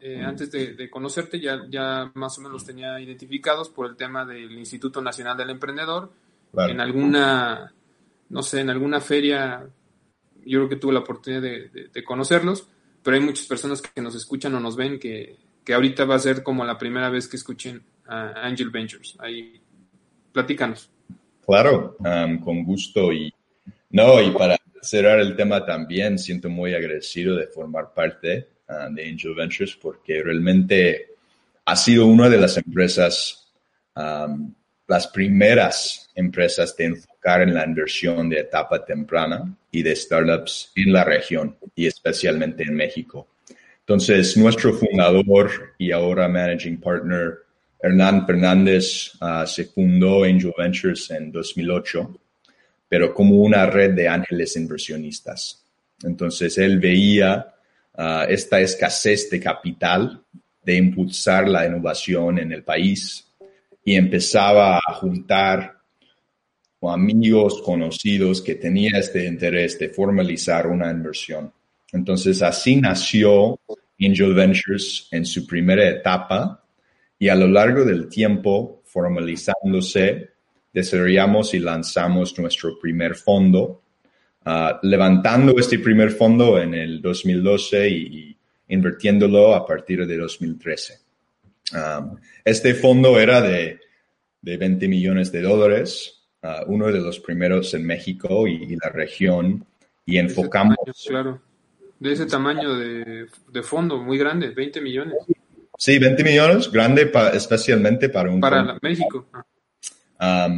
eh, 0.00 0.22
antes 0.24 0.50
de, 0.50 0.90
conocerte, 0.90 1.40
ya, 1.40 1.66
ya 1.68 2.10
más 2.14 2.38
o 2.38 2.40
menos 2.40 2.52
los 2.52 2.64
tenía 2.64 3.00
identificados 3.00 3.68
por 3.68 3.86
el 3.86 3.96
tema 3.96 4.24
del 4.24 4.52
Instituto 4.52 5.02
Nacional 5.02 5.36
del 5.36 5.50
Emprendedor. 5.50 6.12
En 6.56 6.80
alguna, 6.80 7.72
no 8.28 8.42
sé, 8.42 8.60
en 8.60 8.70
alguna 8.70 9.00
feria, 9.00 9.68
yo 10.44 10.58
creo 10.60 10.68
que 10.68 10.76
tuve 10.76 10.92
la 10.92 11.00
oportunidad 11.00 11.42
de, 11.42 12.04
conocerlos, 12.04 12.68
pero 13.02 13.16
hay 13.16 13.22
muchas 13.22 13.46
personas 13.46 13.82
que 13.82 14.00
nos 14.00 14.14
escuchan 14.14 14.54
o 14.54 14.60
nos 14.60 14.76
ven 14.76 14.98
que, 14.98 15.36
que 15.64 15.74
ahorita 15.74 16.04
va 16.04 16.14
a 16.14 16.20
ser 16.20 16.42
como 16.42 16.64
la 16.64 16.78
primera 16.78 17.10
vez 17.10 17.28
que 17.28 17.36
escuchen 17.36 17.82
a 18.06 18.46
Angel 18.46 18.70
Ventures. 18.70 19.16
Ahí, 19.18 19.60
platícanos. 20.32 20.90
Claro, 21.44 21.96
con 22.44 22.64
gusto 22.64 23.12
y 23.12 23.32
no, 23.90 24.22
y 24.22 24.30
para 24.30 24.58
cerrar 24.82 25.20
el 25.20 25.36
tema 25.36 25.64
también, 25.64 26.18
siento 26.18 26.48
muy 26.48 26.74
agradecido 26.74 27.36
de 27.36 27.46
formar 27.46 27.92
parte 27.94 28.48
ah, 28.68 28.88
de 28.90 29.08
Angel 29.08 29.34
Ventures 29.34 29.76
porque 29.76 30.22
realmente 30.22 31.14
ha 31.64 31.76
sido 31.76 32.06
una 32.06 32.28
de 32.30 32.38
las 32.38 32.56
empresas, 32.56 33.46
las 34.86 35.06
primeras 35.08 36.08
empresas 36.14 36.74
de 36.76 36.86
enfocar 36.86 37.42
en 37.42 37.52
la 37.52 37.66
inversión 37.66 38.30
de 38.30 38.40
etapa 38.40 38.82
temprana 38.84 39.54
y 39.70 39.82
de 39.82 39.94
startups 39.94 40.72
en 40.76 40.92
la 40.94 41.04
región 41.04 41.58
y 41.74 41.86
especialmente 41.86 42.62
en 42.62 42.74
México. 42.74 43.28
Entonces, 43.80 44.34
nuestro 44.38 44.72
fundador 44.72 45.74
y 45.76 45.92
ahora 45.92 46.26
managing 46.26 46.80
partner, 46.80 47.38
Hernán 47.82 48.26
Fernández, 48.26 49.12
ah, 49.20 49.46
se 49.46 49.66
fundó 49.66 50.24
Angel 50.24 50.54
Ventures 50.56 51.10
en 51.10 51.30
2008 51.30 52.18
pero 52.88 53.12
como 53.12 53.36
una 53.36 53.66
red 53.66 53.92
de 53.92 54.08
ángeles 54.08 54.56
inversionistas. 54.56 55.64
Entonces 56.02 56.56
él 56.58 56.78
veía 56.78 57.54
ah, 57.94 58.26
esta 58.28 58.60
escasez 58.60 59.28
de 59.30 59.40
capital 59.40 60.22
de 60.62 60.76
impulsar 60.76 61.48
la 61.48 61.66
innovación 61.66 62.38
en 62.38 62.52
el 62.52 62.62
país 62.62 63.26
y 63.84 63.94
empezaba 63.94 64.78
a 64.78 64.92
juntar 64.94 65.78
amigos 66.82 67.60
conocidos 67.62 68.40
que 68.40 68.54
tenían 68.54 68.96
este 68.96 69.26
interés 69.26 69.78
de 69.78 69.88
formalizar 69.88 70.66
una 70.66 70.90
inversión. 70.90 71.52
Entonces 71.92 72.42
así 72.42 72.76
nació 72.76 73.58
Angel 74.00 74.34
Ventures 74.34 75.08
en 75.10 75.24
su 75.26 75.46
primera 75.46 75.88
etapa 75.88 76.62
y 77.18 77.28
a 77.28 77.34
lo 77.34 77.48
largo 77.48 77.84
del 77.84 78.08
tiempo 78.08 78.82
formalizándose 78.84 80.30
desarrollamos 80.72 81.54
y 81.54 81.58
lanzamos 81.58 82.38
nuestro 82.38 82.78
primer 82.78 83.14
fondo, 83.14 83.82
ah, 84.44 84.78
levantando 84.82 85.58
este 85.58 85.78
primer 85.78 86.10
fondo 86.10 86.60
en 86.60 86.74
el 86.74 87.00
2012 87.00 87.88
y, 87.88 88.36
invirtiéndolo 88.68 89.54
a 89.54 89.66
partir 89.66 90.06
de 90.06 90.16
2013. 90.16 91.00
este 92.44 92.74
fondo 92.74 93.18
era 93.18 93.40
de, 93.40 93.80
de, 94.40 94.56
20 94.56 94.88
millones 94.88 95.32
de 95.32 95.42
dólares, 95.42 96.22
ah, 96.42 96.64
uno 96.66 96.86
de 96.86 97.00
los 97.00 97.18
primeros 97.20 97.72
en 97.74 97.86
México 97.86 98.46
y, 98.46 98.76
la 98.76 98.90
región, 98.90 99.64
y 100.04 100.18
enfocamos... 100.18 100.76
claro, 101.06 101.40
de 101.98 102.12
ese 102.12 102.26
tamaño 102.26 102.76
de, 102.76 103.26
de, 103.48 103.62
fondo, 103.62 103.98
muy 103.98 104.18
grande, 104.18 104.50
20 104.50 104.80
millones. 104.80 105.14
Sí, 105.76 105.98
20 105.98 106.24
millones, 106.24 106.70
grande 106.70 107.10
especialmente 107.34 108.08
para 108.08 108.30
un... 108.30 108.40
Para 108.40 108.78
México. 108.80 109.26
Ah 110.18 110.48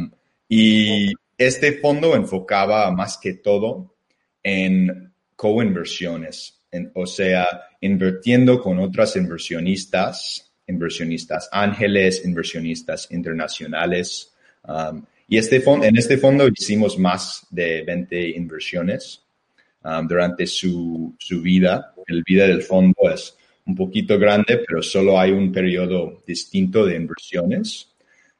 y 0.53 1.13
este 1.37 1.79
fondo 1.79 2.13
enfocaba 2.13 2.91
más 2.91 3.17
que 3.17 3.35
todo 3.35 3.95
en 4.43 5.13
coinversiones, 5.33 6.61
o 6.93 7.05
sea, 7.05 7.47
invirtiendo 7.79 8.61
con 8.61 8.77
otras 8.79 9.15
inversionistas, 9.15 10.51
inversionistas 10.67 11.47
ángeles, 11.53 12.25
inversionistas 12.25 13.09
internacionales. 13.11 14.33
y 15.29 15.37
este 15.37 15.61
fondo, 15.61 15.85
en 15.85 15.97
este 15.97 16.17
fondo 16.17 16.49
hicimos 16.49 16.99
más 16.99 17.47
de 17.49 17.83
20 17.83 18.31
inversiones 18.31 19.23
durante 20.05 20.45
su, 20.45 21.15
su 21.17 21.41
vida. 21.41 21.93
El 22.07 22.23
vida 22.23 22.45
del 22.45 22.61
fondo 22.61 23.09
es 23.09 23.37
un 23.65 23.75
poquito 23.75 24.19
grande, 24.19 24.61
pero 24.67 24.83
solo 24.83 25.17
hay 25.17 25.31
un 25.31 25.49
periodo 25.49 26.21
distinto 26.27 26.85
de 26.85 26.97
inversiones 26.97 27.90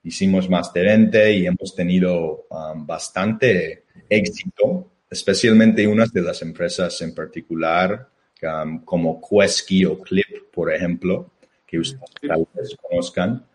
hicimos 0.03 0.49
más 0.49 0.73
de 0.73 0.81
20 0.81 1.33
y 1.33 1.45
hemos 1.45 1.75
tenido 1.75 2.47
um, 2.49 2.85
bastante 2.85 3.85
éxito, 4.09 4.91
especialmente 5.09 5.87
unas 5.87 6.11
de 6.11 6.21
las 6.21 6.41
empresas 6.41 7.01
en 7.01 7.13
particular, 7.13 8.09
um, 8.41 8.83
como 8.83 9.21
Quesky 9.21 9.85
o 9.85 9.99
Clip, 9.99 10.51
por 10.53 10.73
ejemplo, 10.73 11.31
que 11.65 11.79
ustedes 11.79 12.11
tal 12.27 12.47
vez 12.53 12.75
conozcan. 12.81 13.45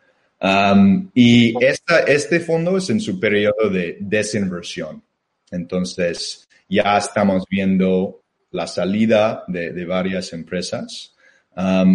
Um, 0.40 1.10
y 1.14 1.54
esta, 1.64 2.00
este 2.00 2.40
fondo 2.40 2.76
es 2.76 2.90
en 2.90 3.00
su 3.00 3.18
periodo 3.18 3.68
de 3.70 3.96
desinversión. 4.00 5.02
Entonces, 5.50 6.46
ya 6.68 6.98
estamos 6.98 7.44
viendo 7.48 8.22
la 8.50 8.66
salida 8.66 9.44
de, 9.48 9.72
de 9.72 9.84
varias 9.84 10.32
empresas. 10.32 11.12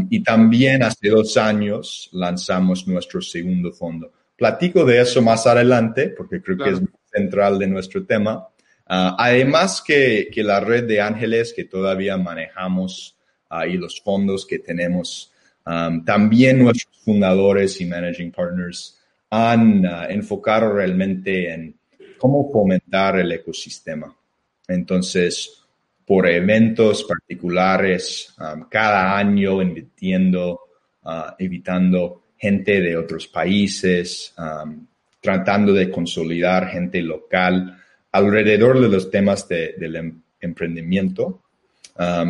y 0.10 0.24
también 0.24 0.82
hace 0.82 1.10
dos 1.10 1.38
años 1.38 2.10
lanzamos 2.14 2.88
nuestro 2.88 3.22
segundo 3.22 3.72
fondo. 3.72 4.12
Platico 4.42 4.84
de 4.86 5.00
eso 5.00 5.22
más 5.22 5.46
adelante 5.46 6.10
porque 6.18 6.42
creo 6.42 6.58
que 6.58 6.72
es 6.72 6.82
central 7.14 7.60
de 7.60 7.68
nuestro 7.68 8.04
tema. 8.08 8.48
Ah, 8.88 9.16
además 9.20 9.84
que, 9.86 10.30
que, 10.34 10.42
la 10.42 10.60
red 10.60 10.86
de 10.86 11.00
ángeles 11.00 11.54
que 11.54 11.66
todavía 11.66 12.18
manejamos 12.18 13.20
uh, 13.52 13.66
y 13.68 13.78
los 13.78 14.02
fondos 14.02 14.48
que 14.48 14.58
tenemos, 14.58 15.32
um, 15.68 16.04
también 16.04 16.58
nuestros 16.58 17.04
fundadores 17.06 17.80
y 17.82 17.86
managing 17.86 18.32
partners 18.32 19.00
han 19.30 19.86
uh, 19.86 20.10
enfocado 20.10 20.74
realmente 20.74 21.54
en 21.54 21.76
cómo 22.18 22.52
fomentar 22.52 23.20
el 23.20 23.32
ecosistema. 23.32 24.12
Entonces, 24.68 25.66
por 26.04 26.28
eventos 26.28 27.04
particulares, 27.04 28.34
um, 28.40 28.68
cada 28.68 29.16
año 29.16 29.62
invirtiendo, 29.62 30.62
evitando 31.38 32.21
gente 32.42 32.82
de 32.82 32.98
otros 32.98 33.28
países, 33.28 34.34
um, 34.36 34.88
tratando 35.22 35.74
de 35.74 35.92
consolidar 35.92 36.70
gente 36.70 37.00
local 37.00 37.78
alrededor 38.12 38.82
de 38.82 38.90
los 38.90 39.12
temas 39.12 39.48
del 39.48 39.96
em, 39.96 40.22
emprendimiento. 40.42 41.44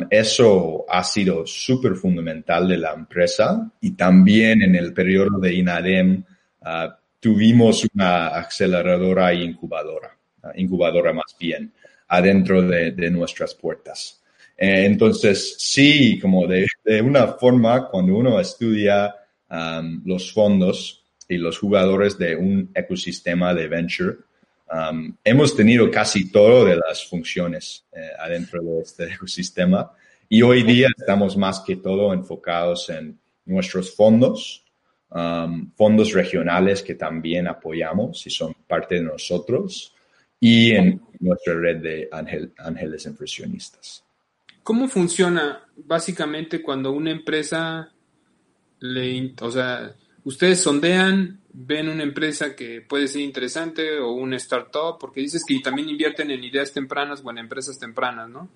Eso 0.10 0.86
ha 0.90 1.02
sido 1.02 1.46
súper 1.46 1.96
fundamental 1.96 2.68
de 2.68 2.78
la 2.78 2.94
empresa 2.94 3.72
y 3.80 3.92
también 3.92 4.62
en 4.64 4.76
el 4.76 4.92
periodo 4.92 5.40
de 5.40 5.54
INADEM 5.54 6.26
uh, 6.62 6.92
tuvimos 7.22 7.88
una 7.94 8.28
aceleradora 8.28 9.32
e 9.32 9.46
incubadora, 9.46 10.14
uh, 10.44 10.50
incubadora 10.56 11.14
más 11.14 11.38
bien, 11.40 11.72
adentro 12.10 12.62
de, 12.64 13.10
nuestras 13.12 13.56
puertas. 13.56 14.22
Eh, 14.58 14.86
entonces, 14.86 15.56
sí, 15.58 16.20
como 16.20 16.46
de, 16.48 16.68
de, 16.84 17.02
una 17.02 17.28
forma, 17.28 17.88
cuando 17.88 18.16
uno 18.16 18.42
estudia 18.42 19.16
Um, 19.52 20.02
los 20.06 20.32
fondos 20.32 21.04
y 21.28 21.36
los 21.36 21.60
jugadores 21.60 22.18
de 22.18 22.38
un 22.38 22.72
ecosistema 22.74 23.54
de 23.54 23.68
venture, 23.68 24.16
um, 24.72 25.14
hemos 25.26 25.54
tenido 25.58 25.92
casi 25.92 26.32
todo 26.32 26.64
de 26.64 26.78
las 26.78 27.06
funciones 27.06 27.84
eh, 27.92 28.12
adentro 28.18 28.64
de 28.64 28.80
este 28.80 29.04
ecosistema 29.14 29.92
y 30.30 30.42
hoy 30.42 30.64
día 30.64 30.88
estamos 30.98 31.36
más 31.36 31.60
que 31.60 31.76
todo 31.76 32.14
enfocados 32.14 32.90
en 32.92 33.20
nuestros 33.44 33.94
fondos, 33.94 34.64
um, 35.10 35.70
fondos 35.76 36.14
regionales 36.14 36.82
que 36.82 36.96
también 36.96 37.50
apoyamos 37.50 38.26
y 38.26 38.30
son 38.30 38.54
parte 38.66 38.96
de 38.96 39.02
nosotros 39.02 39.94
y 40.40 40.72
en 40.72 41.02
nuestra 41.20 41.56
red 41.56 41.82
de 41.82 42.10
ángeles 42.58 43.06
inversionistas. 43.06 44.02
¿Cómo 44.64 44.88
funciona 44.88 45.66
básicamente 45.76 46.62
cuando 46.62 46.94
una 46.94 47.12
empresa 47.12 47.92
le, 48.82 49.34
o 49.40 49.52
sea, 49.52 49.96
ustedes 50.24 50.60
sondean, 50.60 51.40
ven 51.54 51.88
una 51.88 52.04
empresa 52.04 52.56
que 52.56 52.82
puede 52.82 53.08
ser 53.08 53.22
interesante 53.22 54.00
o 54.00 54.12
una 54.12 54.36
startup, 54.38 54.98
porque 55.00 55.22
dices 55.22 55.44
que 55.48 55.60
también 55.60 55.90
invierten 55.90 56.32
en 56.32 56.44
ideas 56.44 56.74
tempranas 56.74 57.22
o 57.24 57.30
en 57.32 57.38
empresas 57.38 57.80
tempranas, 57.80 58.30
¿no? 58.30 58.50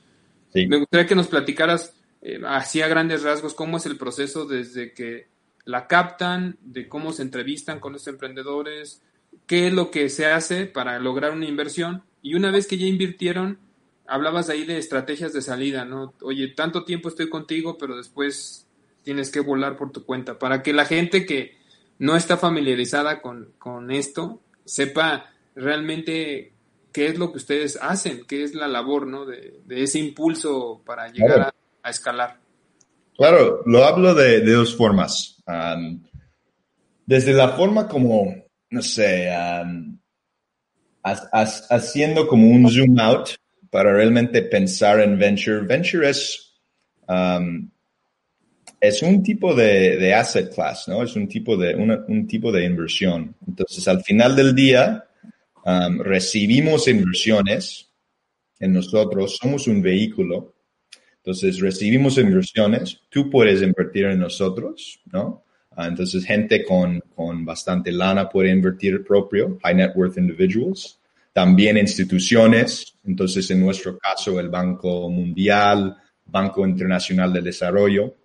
Sí. 0.52 0.68
Me 0.68 0.80
gustaría 0.80 1.06
que 1.06 1.16
nos 1.16 1.28
platicaras 1.28 1.94
eh, 2.22 2.42
así 2.46 2.82
a 2.82 2.88
grandes 2.88 3.24
rasgos 3.24 3.54
cómo 3.54 3.78
es 3.78 3.86
el 3.86 3.98
proceso 3.98 4.46
desde 4.46 4.94
que 4.94 5.28
la 5.64 5.88
captan, 5.88 6.58
de 6.62 6.88
cómo 6.88 7.12
se 7.12 7.22
entrevistan 7.22 7.80
con 7.80 7.94
los 7.94 8.08
emprendedores, 8.08 9.02
qué 9.46 9.68
es 9.68 9.74
lo 9.74 9.92
que 9.92 10.10
se 10.10 10.26
hace 10.26 10.66
para 10.66 11.00
lograr 11.00 11.32
una 11.32 11.48
inversión 11.48 12.04
y 12.22 12.34
una 12.34 12.52
vez 12.52 12.68
que 12.68 12.78
ya 12.78 12.88
invirtieron, 12.88 13.60
hablabas 14.08 14.50
ahí 14.50 14.66
de 14.66 14.78
estrategias 14.78 15.34
de 15.34 15.42
salida, 15.42 15.86
¿no? 15.86 16.14
Oye, 16.22 16.48
tanto 16.50 16.84
tiempo 16.84 17.10
estoy 17.10 17.30
contigo, 17.30 17.78
pero 17.78 17.96
después 17.96 18.65
tienes 19.06 19.32
que 19.32 19.40
volar 19.40 19.78
por 19.78 19.92
tu 19.92 20.04
cuenta. 20.04 20.38
Para 20.38 20.62
que 20.62 20.74
la 20.74 20.84
gente 20.84 21.26
que 21.26 21.56
no 22.00 22.18
está 22.18 22.36
familiarizada 22.36 23.22
con, 23.22 23.92
esto 23.92 24.42
sepa 24.66 25.32
realmente 25.56 26.54
qué 26.92 27.08
es 27.08 27.18
lo 27.18 27.32
que 27.32 27.38
ustedes 27.38 27.80
hacen, 27.82 28.26
qué 28.28 28.44
es 28.44 28.54
la 28.56 28.68
labor, 28.68 29.08
¿no? 29.08 29.26
De, 29.26 29.62
ese 29.70 30.00
impulso 30.00 30.82
para 30.86 31.08
llegar 31.10 31.54
a, 31.84 31.90
escalar. 31.90 32.40
Claro, 33.16 33.62
lo 33.66 33.86
hablo 33.86 34.14
de, 34.14 34.42
dos 34.42 34.76
formas. 34.76 35.42
desde 37.06 37.34
la 37.34 37.50
forma 37.50 37.88
como, 37.88 38.34
no 38.72 38.82
sé, 38.82 39.30
haciendo 41.04 42.28
como 42.28 42.50
un 42.50 42.70
zoom 42.70 43.00
out 43.00 43.30
para 43.70 43.94
realmente 43.94 44.42
pensar 44.42 45.00
en 45.00 45.20
venture. 45.20 45.60
Venture 45.62 46.10
es, 46.10 46.56
um, 47.08 47.70
es 48.80 49.02
un 49.02 49.24
tipo 49.24 49.54
de, 49.54 50.14
asset 50.14 50.54
class, 50.54 50.88
¿no? 50.88 51.04
Es 51.04 51.16
un 51.16 51.28
tipo 51.28 51.58
de, 51.58 51.76
un 51.76 52.28
tipo 52.28 52.52
de 52.52 52.66
inversión. 52.66 53.36
Entonces, 53.48 53.88
al 53.88 54.04
final 54.04 54.36
del 54.36 54.54
día, 54.56 55.06
um, 55.66 56.00
recibimos 56.00 56.88
inversiones 56.88 57.90
en 58.60 58.74
nosotros, 58.74 59.38
somos 59.42 59.68
un 59.68 59.82
vehículo. 59.82 60.56
Entonces, 61.18 61.60
recibimos 61.60 62.18
inversiones, 62.18 63.02
tú 63.10 63.30
puedes 63.30 63.62
invertir 63.62 64.06
en 64.06 64.20
nosotros, 64.20 65.00
¿no? 65.12 65.44
Ah, 65.72 65.88
entonces, 65.88 66.24
gente 66.24 66.64
con, 66.64 67.02
con 67.16 67.44
bastante 67.44 67.92
lana 67.92 68.30
puede 68.30 68.52
invertir 68.52 69.04
propio, 69.04 69.58
high 69.64 69.76
net 69.76 69.92
worth 69.96 70.18
individuals 70.18 71.00
también 71.36 71.78
instituciones, 71.78 72.96
entonces 73.04 73.52
en 73.52 73.60
nuestro 73.60 73.98
caso 73.98 74.40
el 74.40 74.48
Banco 74.48 75.10
Mundial, 75.10 75.98
Banco 76.24 76.66
Internacional 76.66 77.34
de 77.34 77.42
Desarrollo, 77.42 78.16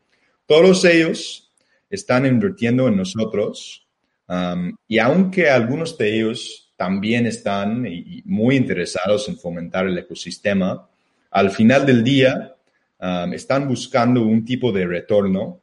todos 0.50 0.84
ellos 0.84 1.48
están 1.88 2.26
invirtiendo 2.26 2.88
en 2.88 2.96
nosotros 2.96 3.86
um, 4.26 4.74
y 4.88 4.98
aunque 4.98 5.48
algunos 5.48 5.96
de 5.96 6.12
ellos 6.12 6.72
también 6.76 7.24
están 7.26 7.86
muy 8.24 8.56
interesados 8.56 9.28
en 9.28 9.38
fomentar 9.38 9.86
el 9.86 9.96
ecosistema, 9.96 10.88
al 11.30 11.52
final 11.52 11.86
del 11.86 12.02
día 12.02 12.56
um, 12.98 13.32
están 13.32 13.68
buscando 13.68 14.22
un 14.22 14.44
tipo 14.44 14.72
de 14.72 14.86
retorno 14.88 15.60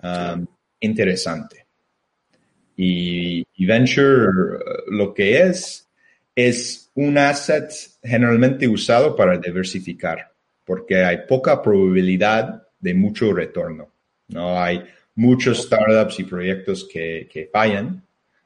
um, 0.00 0.46
interesante. 0.78 1.66
Y, 2.76 3.44
venture 3.66 4.28
lo 4.86 5.12
que 5.12 5.42
es 5.42 5.88
es 6.36 6.88
un 6.94 7.18
asset 7.18 7.72
generalmente 8.00 8.68
usado 8.68 9.16
para 9.16 9.38
diversificar, 9.38 10.32
porque 10.64 11.02
hay 11.02 11.26
poca 11.26 11.60
probabilidad 11.60 12.67
de 12.80 12.94
mucho 12.94 13.32
retorno. 13.32 13.88
¿no? 14.28 14.60
Hay 14.60 14.82
muchos 15.14 15.62
startups 15.62 16.20
y 16.20 16.24
proyectos 16.24 16.88
que, 16.90 17.28
que 17.30 17.48
fallan. 17.52 18.02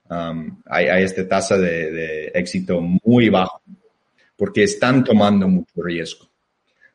Um, 0.09 0.63
hay, 0.67 1.03
esta 1.03 1.27
tasa 1.27 1.59
de, 1.59 2.27
éxito 2.35 2.81
muy 3.05 3.29
bajo 3.29 3.63
porque 4.37 4.65
están 4.65 5.05
tomando 5.05 5.49
mucho 5.49 5.83
riesgo. 5.83 6.27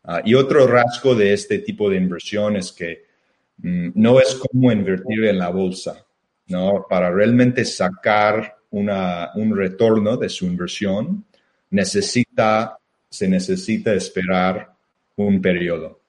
Uh, 0.03 0.19
y 0.23 0.35
otro 0.35 0.67
rasgo 0.67 1.15
de 1.15 1.33
este 1.33 1.59
tipo 1.59 1.89
de 1.89 1.97
inversión 1.97 2.55
es 2.55 2.71
que 2.71 3.05
mm, 3.57 3.89
no 3.95 4.19
es 4.19 4.35
como 4.35 4.71
invertir 4.71 5.25
en 5.25 5.37
la 5.37 5.49
bolsa, 5.49 6.05
¿no? 6.47 6.85
Para 6.89 7.11
realmente 7.11 7.65
sacar 7.65 8.57
una, 8.71 9.31
un 9.35 9.55
retorno 9.55 10.17
de 10.17 10.29
su 10.29 10.45
inversión, 10.45 11.25
necesita, 11.69 12.77
se 13.09 13.27
necesita 13.27 13.93
esperar 13.93 14.73
un 15.15 15.41
periodo, 15.41 15.99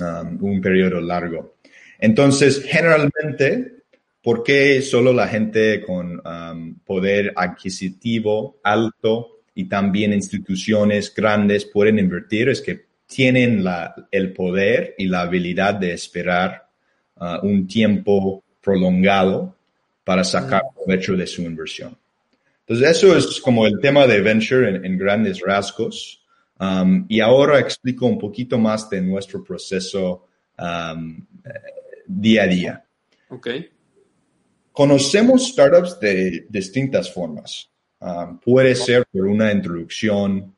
um, 0.00 0.38
un 0.42 0.60
periodo 0.60 1.00
largo. 1.00 1.56
Entonces, 1.98 2.62
generalmente, 2.64 3.82
¿por 4.22 4.42
qué 4.42 4.82
solo 4.82 5.12
la 5.12 5.28
gente 5.28 5.80
con 5.80 6.20
um, 6.26 6.78
poder 6.80 7.32
adquisitivo 7.36 8.58
alto 8.62 9.40
y 9.54 9.64
también 9.64 10.12
instituciones 10.12 11.14
grandes 11.14 11.64
pueden 11.64 11.98
invertir? 11.98 12.48
Es 12.48 12.60
que 12.60 12.86
tienen 13.06 13.64
la, 13.64 13.94
el 14.10 14.32
poder 14.32 14.94
y 14.98 15.06
la 15.06 15.22
habilidad 15.22 15.74
de 15.74 15.92
esperar 15.92 16.68
uh, 17.16 17.46
un 17.46 17.66
tiempo 17.66 18.44
prolongado 18.62 19.56
para 20.04 20.24
sacar 20.24 20.62
provecho 20.74 21.16
de 21.16 21.26
su 21.26 21.42
inversión. 21.42 21.96
Entonces, 22.60 22.96
eso 22.96 23.16
es 23.16 23.40
como 23.40 23.66
el 23.66 23.80
tema 23.80 24.06
de 24.06 24.20
venture 24.20 24.86
en, 24.86 24.98
grandes 24.98 25.40
rasgos. 25.40 26.17
Um, 26.60 27.06
y 27.08 27.20
ahora 27.20 27.60
explico 27.60 28.06
un 28.06 28.18
poquito 28.18 28.58
más 28.58 28.90
de 28.90 29.00
nuestro 29.00 29.44
proceso 29.44 30.26
um, 30.58 31.24
día 32.06 32.42
a 32.42 32.46
día. 32.46 32.84
Ok. 33.28 33.48
Conocemos 34.72 35.48
startups 35.48 36.00
de 36.00 36.46
distintas 36.48 37.12
formas. 37.12 37.70
Um, 38.00 38.38
puede 38.38 38.74
ser 38.74 39.06
por 39.10 39.26
una 39.26 39.52
introducción, 39.52 40.54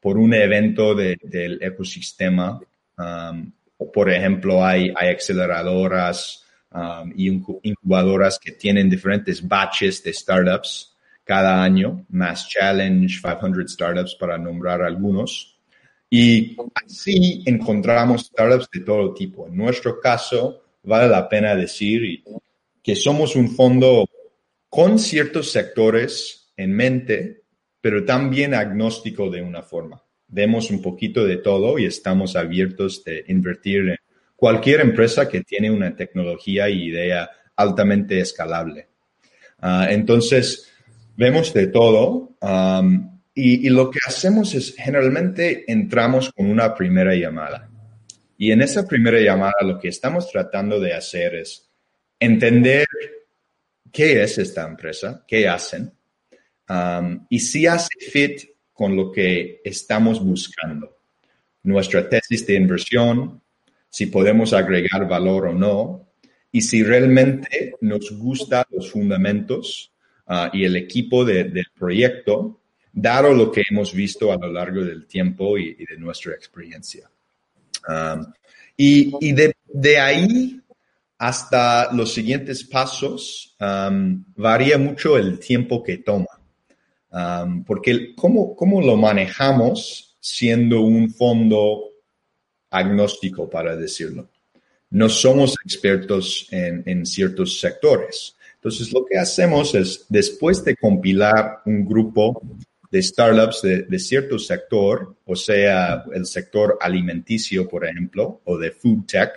por 0.00 0.18
un 0.18 0.34
evento 0.34 0.94
del 0.94 1.58
ecosistema. 1.62 2.60
o 3.76 3.90
por 3.92 4.10
ejemplo, 4.10 4.64
hay, 4.64 4.92
hay 4.94 5.14
aceleradoras 5.14 6.44
y 7.14 7.28
incubadoras 7.62 8.38
que 8.38 8.52
tienen 8.52 8.90
diferentes 8.90 9.46
batches 9.46 10.02
de 10.02 10.12
startups 10.12 10.93
cada 11.24 11.62
año, 11.62 12.04
Mass 12.10 12.48
Challenge, 12.48 13.20
500 13.20 13.72
Startups 13.72 14.14
para 14.16 14.38
nombrar 14.38 14.82
algunos. 14.82 15.58
Y 16.10 16.56
así 16.74 17.42
encontramos 17.46 18.26
startups 18.26 18.68
de 18.72 18.80
todo 18.80 19.14
tipo. 19.14 19.48
En 19.48 19.56
nuestro 19.56 19.98
caso, 19.98 20.62
vale 20.82 21.08
la 21.08 21.28
pena 21.28 21.56
decir 21.56 22.22
que 22.82 22.94
somos 22.94 23.34
un 23.34 23.50
fondo 23.50 24.06
con 24.68 24.98
ciertos 24.98 25.50
sectores 25.50 26.52
en 26.56 26.72
mente, 26.72 27.42
pero 27.80 28.04
también 28.04 28.54
agnóstico 28.54 29.30
de 29.30 29.42
una 29.42 29.62
forma. 29.62 30.02
Vemos 30.28 30.70
un 30.70 30.82
poquito 30.82 31.24
de 31.24 31.38
todo 31.38 31.78
y 31.78 31.86
estamos 31.86 32.36
abiertos 32.36 33.02
de 33.02 33.24
invertir 33.28 33.88
en 33.88 33.96
cualquier 34.36 34.80
empresa 34.80 35.28
que 35.28 35.42
tiene 35.42 35.70
una 35.70 35.96
tecnología 35.96 36.68
y 36.68 36.84
idea 36.84 37.30
altamente 37.56 38.20
escalable. 38.20 38.88
Ah, 39.60 39.88
entonces, 39.90 40.73
vemos 41.16 41.52
de 41.52 41.66
todo 41.68 42.36
um, 42.40 43.20
y, 43.34 43.68
lo 43.68 43.90
que 43.90 43.98
hacemos 44.06 44.54
es 44.54 44.74
generalmente 44.76 45.70
entramos 45.70 46.30
con 46.32 46.46
una 46.46 46.74
primera 46.74 47.14
llamada. 47.14 47.68
Y 48.38 48.52
en 48.52 48.62
esa 48.62 48.86
primera 48.86 49.20
llamada 49.20 49.54
lo 49.62 49.78
que 49.78 49.88
estamos 49.88 50.30
tratando 50.30 50.78
de 50.78 50.94
hacer 50.94 51.34
es 51.34 51.68
entender 52.20 52.86
qué 53.90 54.22
es 54.22 54.38
esta 54.38 54.66
empresa, 54.66 55.24
qué 55.26 55.48
hacen 55.48 55.92
um, 56.68 57.26
y 57.28 57.40
si 57.40 57.66
hace 57.66 57.88
fit 58.10 58.42
con 58.72 58.94
lo 58.96 59.10
que 59.10 59.60
estamos 59.64 60.22
buscando. 60.22 60.98
Nuestra 61.62 62.08
tesis 62.08 62.46
de 62.46 62.54
inversión, 62.54 63.42
si 63.88 64.06
podemos 64.06 64.52
agregar 64.52 65.08
valor 65.08 65.46
o 65.46 65.52
no, 65.54 66.12
y 66.52 66.60
si 66.60 66.82
realmente 66.84 67.74
nos 67.80 68.12
gustan 68.16 68.64
los 68.70 68.90
fundamentos 68.90 69.93
ah, 70.26 70.50
y 70.52 70.64
el 70.64 70.76
equipo 70.76 71.24
del 71.24 71.66
proyecto, 71.76 72.60
dado 72.92 73.32
lo 73.32 73.50
que 73.50 73.62
hemos 73.68 73.92
visto 73.92 74.32
a 74.32 74.36
lo 74.36 74.52
largo 74.52 74.82
del 74.82 75.06
tiempo 75.06 75.58
y, 75.58 75.74
de 75.74 75.96
nuestra 75.98 76.32
experiencia. 76.34 77.10
y, 78.76 79.32
de, 79.32 79.98
ahí 79.98 80.60
hasta 81.18 81.92
los 81.92 82.12
siguientes 82.12 82.64
pasos 82.64 83.56
varía 83.58 84.78
mucho 84.78 85.18
el 85.18 85.38
tiempo 85.38 85.82
que 85.82 85.98
toma. 85.98 86.26
Um, 87.14 87.62
porque 87.62 88.12
¿cómo, 88.16 88.56
¿cómo 88.56 88.82
lo 88.82 88.96
manejamos 88.96 90.16
siendo 90.18 90.80
un 90.80 91.08
fondo 91.10 91.90
agnóstico, 92.70 93.48
para 93.48 93.76
decirlo? 93.76 94.30
No 94.90 95.08
somos 95.08 95.54
expertos 95.64 96.48
en, 96.50 96.82
en 96.86 97.06
ciertos 97.06 97.60
sectores. 97.60 98.34
Entonces, 98.64 98.94
lo 98.94 99.04
que 99.04 99.18
hacemos 99.18 99.74
es, 99.74 100.06
después 100.08 100.64
de 100.64 100.74
compilar 100.74 101.60
un 101.66 101.84
grupo 101.84 102.40
de 102.90 103.02
startups 103.02 103.60
de, 103.60 103.82
de, 103.82 103.98
cierto 103.98 104.38
sector, 104.38 105.16
o 105.26 105.36
sea, 105.36 106.02
el 106.14 106.24
sector 106.24 106.78
alimenticio, 106.80 107.68
por 107.68 107.84
ejemplo, 107.84 108.40
o 108.44 108.56
de 108.56 108.70
food 108.70 109.04
tech, 109.04 109.32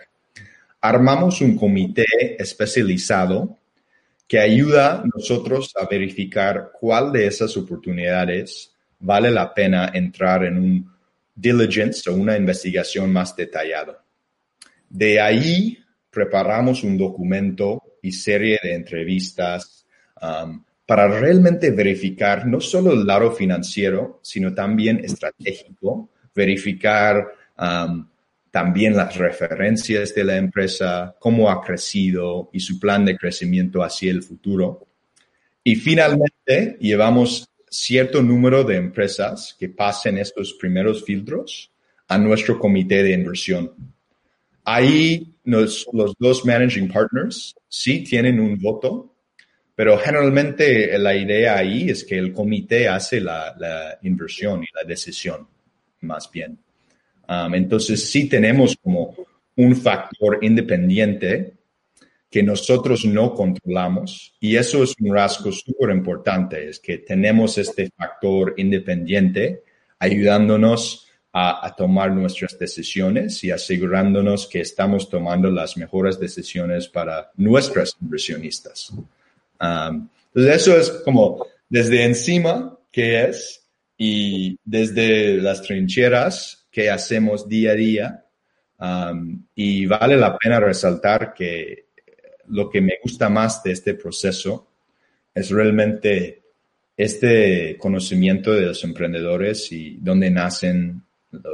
armamos 0.79 1.41
un 1.41 1.57
comité 1.57 2.05
especializado 2.39 3.57
que 4.29 4.39
ayuda 4.39 5.01
a 5.01 5.03
nosotros 5.13 5.73
a 5.75 5.85
verificar 5.85 6.71
cuál 6.79 7.11
de 7.11 7.27
esas 7.27 7.57
oportunidades 7.57 8.71
vale 8.97 9.29
la 9.29 9.53
pena 9.53 9.91
entrar 9.93 10.45
en 10.45 10.57
un 10.57 10.91
diligence 11.35 12.09
o 12.09 12.13
una 12.13 12.37
investigación 12.37 13.11
más 13.11 13.35
detallada. 13.35 14.01
De 14.89 15.19
ahí 15.19 15.77
preparamos 16.09 16.85
un 16.85 16.97
documento 16.97 17.83
y 18.07 18.11
serie 18.11 18.59
de 18.63 18.73
entrevistas 18.73 19.85
um, 20.21 20.63
para 20.85 21.07
realmente 21.19 21.71
verificar 21.71 22.47
no 22.47 22.61
solo 22.61 22.93
el 22.93 23.05
lado 23.05 23.31
financiero, 23.31 24.19
sino 24.23 24.53
también 24.53 25.03
estratégico, 25.03 26.09
verificar 26.33 27.27
um, 27.57 28.07
también 28.49 28.95
las 28.95 29.15
referencias 29.17 30.15
de 30.15 30.23
la 30.23 30.37
empresa, 30.37 31.15
cómo 31.19 31.49
ha 31.49 31.61
crecido 31.61 32.49
y 32.53 32.61
su 32.61 32.79
plan 32.79 33.03
de 33.03 33.17
crecimiento 33.17 33.83
hacia 33.83 34.11
el 34.11 34.23
futuro. 34.23 34.87
Y 35.63 35.75
finalmente, 35.75 36.77
llevamos 36.79 37.49
cierto 37.69 38.23
número 38.23 38.63
de 38.63 38.77
empresas 38.77 39.55
que 39.59 39.67
pasen 39.67 40.17
estos 40.17 40.53
primeros 40.53 41.03
filtros 41.03 41.69
a 42.07 42.17
nuestro 42.17 42.57
comité 42.57 43.03
de 43.03 43.11
inversión. 43.11 43.73
Ahí 44.63 45.33
los 45.47 46.15
dos 46.19 46.45
managing 46.45 46.89
partners 46.89 47.55
sí 47.67 48.03
tienen 48.03 48.39
un 48.39 48.57
voto, 48.59 49.15
pero 49.75 49.97
generalmente 49.97 50.97
la 50.97 51.15
idea 51.15 51.57
ahí 51.57 51.89
es 51.89 52.03
que 52.03 52.17
el 52.17 52.33
comité 52.33 52.87
hace 52.87 53.21
la, 53.21 53.55
la 53.57 53.97
inversión 54.03 54.63
y 54.63 54.67
la 54.75 54.87
decisión, 54.87 55.47
más 56.01 56.29
bien. 56.31 56.59
Um, 57.29 57.55
entonces 57.55 58.09
sí 58.09 58.27
tenemos 58.27 58.75
como 58.81 59.15
un 59.55 59.75
factor 59.75 60.39
independiente 60.41 61.53
que 62.29 62.43
nosotros 62.43 63.05
no 63.05 63.33
controlamos 63.33 64.35
y 64.39 64.55
eso 64.55 64.83
es 64.83 64.93
un 64.99 65.13
rasgo 65.13 65.51
súper 65.51 65.89
importante, 65.91 66.69
es 66.69 66.79
que 66.79 66.99
tenemos 66.99 67.57
este 67.57 67.89
factor 67.89 68.53
independiente 68.57 69.63
ayudándonos 69.99 71.06
a, 71.39 71.75
tomar 71.75 72.11
nuestras 72.11 72.57
decisiones 72.57 73.43
y 73.43 73.51
asegurándonos 73.51 74.47
que 74.47 74.61
estamos 74.61 75.07
tomando 75.07 75.51
las 75.51 75.77
mejores 75.77 76.19
decisiones 76.19 76.87
para 76.87 77.31
nuestras 77.35 77.95
inversionistas. 78.01 78.91
Um, 79.61 80.09
entonces 80.33 80.55
eso 80.55 80.77
es 80.77 80.89
como 81.05 81.45
desde 81.69 82.05
encima, 82.05 82.75
¿qué 82.91 83.25
es? 83.25 83.63
Y 83.97 84.57
desde 84.65 85.37
las 85.37 85.61
trincheras, 85.61 86.65
que 86.71 86.89
hacemos 86.89 87.47
día 87.47 87.71
a 87.71 87.75
día. 87.75 88.25
Um, 88.79 89.45
y 89.53 89.85
vale 89.85 90.17
la 90.17 90.35
pena 90.37 90.59
resaltar 90.59 91.33
que 91.35 91.87
lo 92.47 92.69
que 92.69 92.81
me 92.81 92.97
gusta 93.03 93.29
más 93.29 93.61
de 93.61 93.73
este 93.73 93.93
proceso 93.93 94.71
es 95.35 95.51
realmente 95.51 96.41
este 96.95 97.77
conocimiento 97.77 98.53
de 98.53 98.67
los 98.67 98.83
emprendedores 98.83 99.71
y 99.71 99.97
dónde 100.01 100.31
nacen 100.31 101.03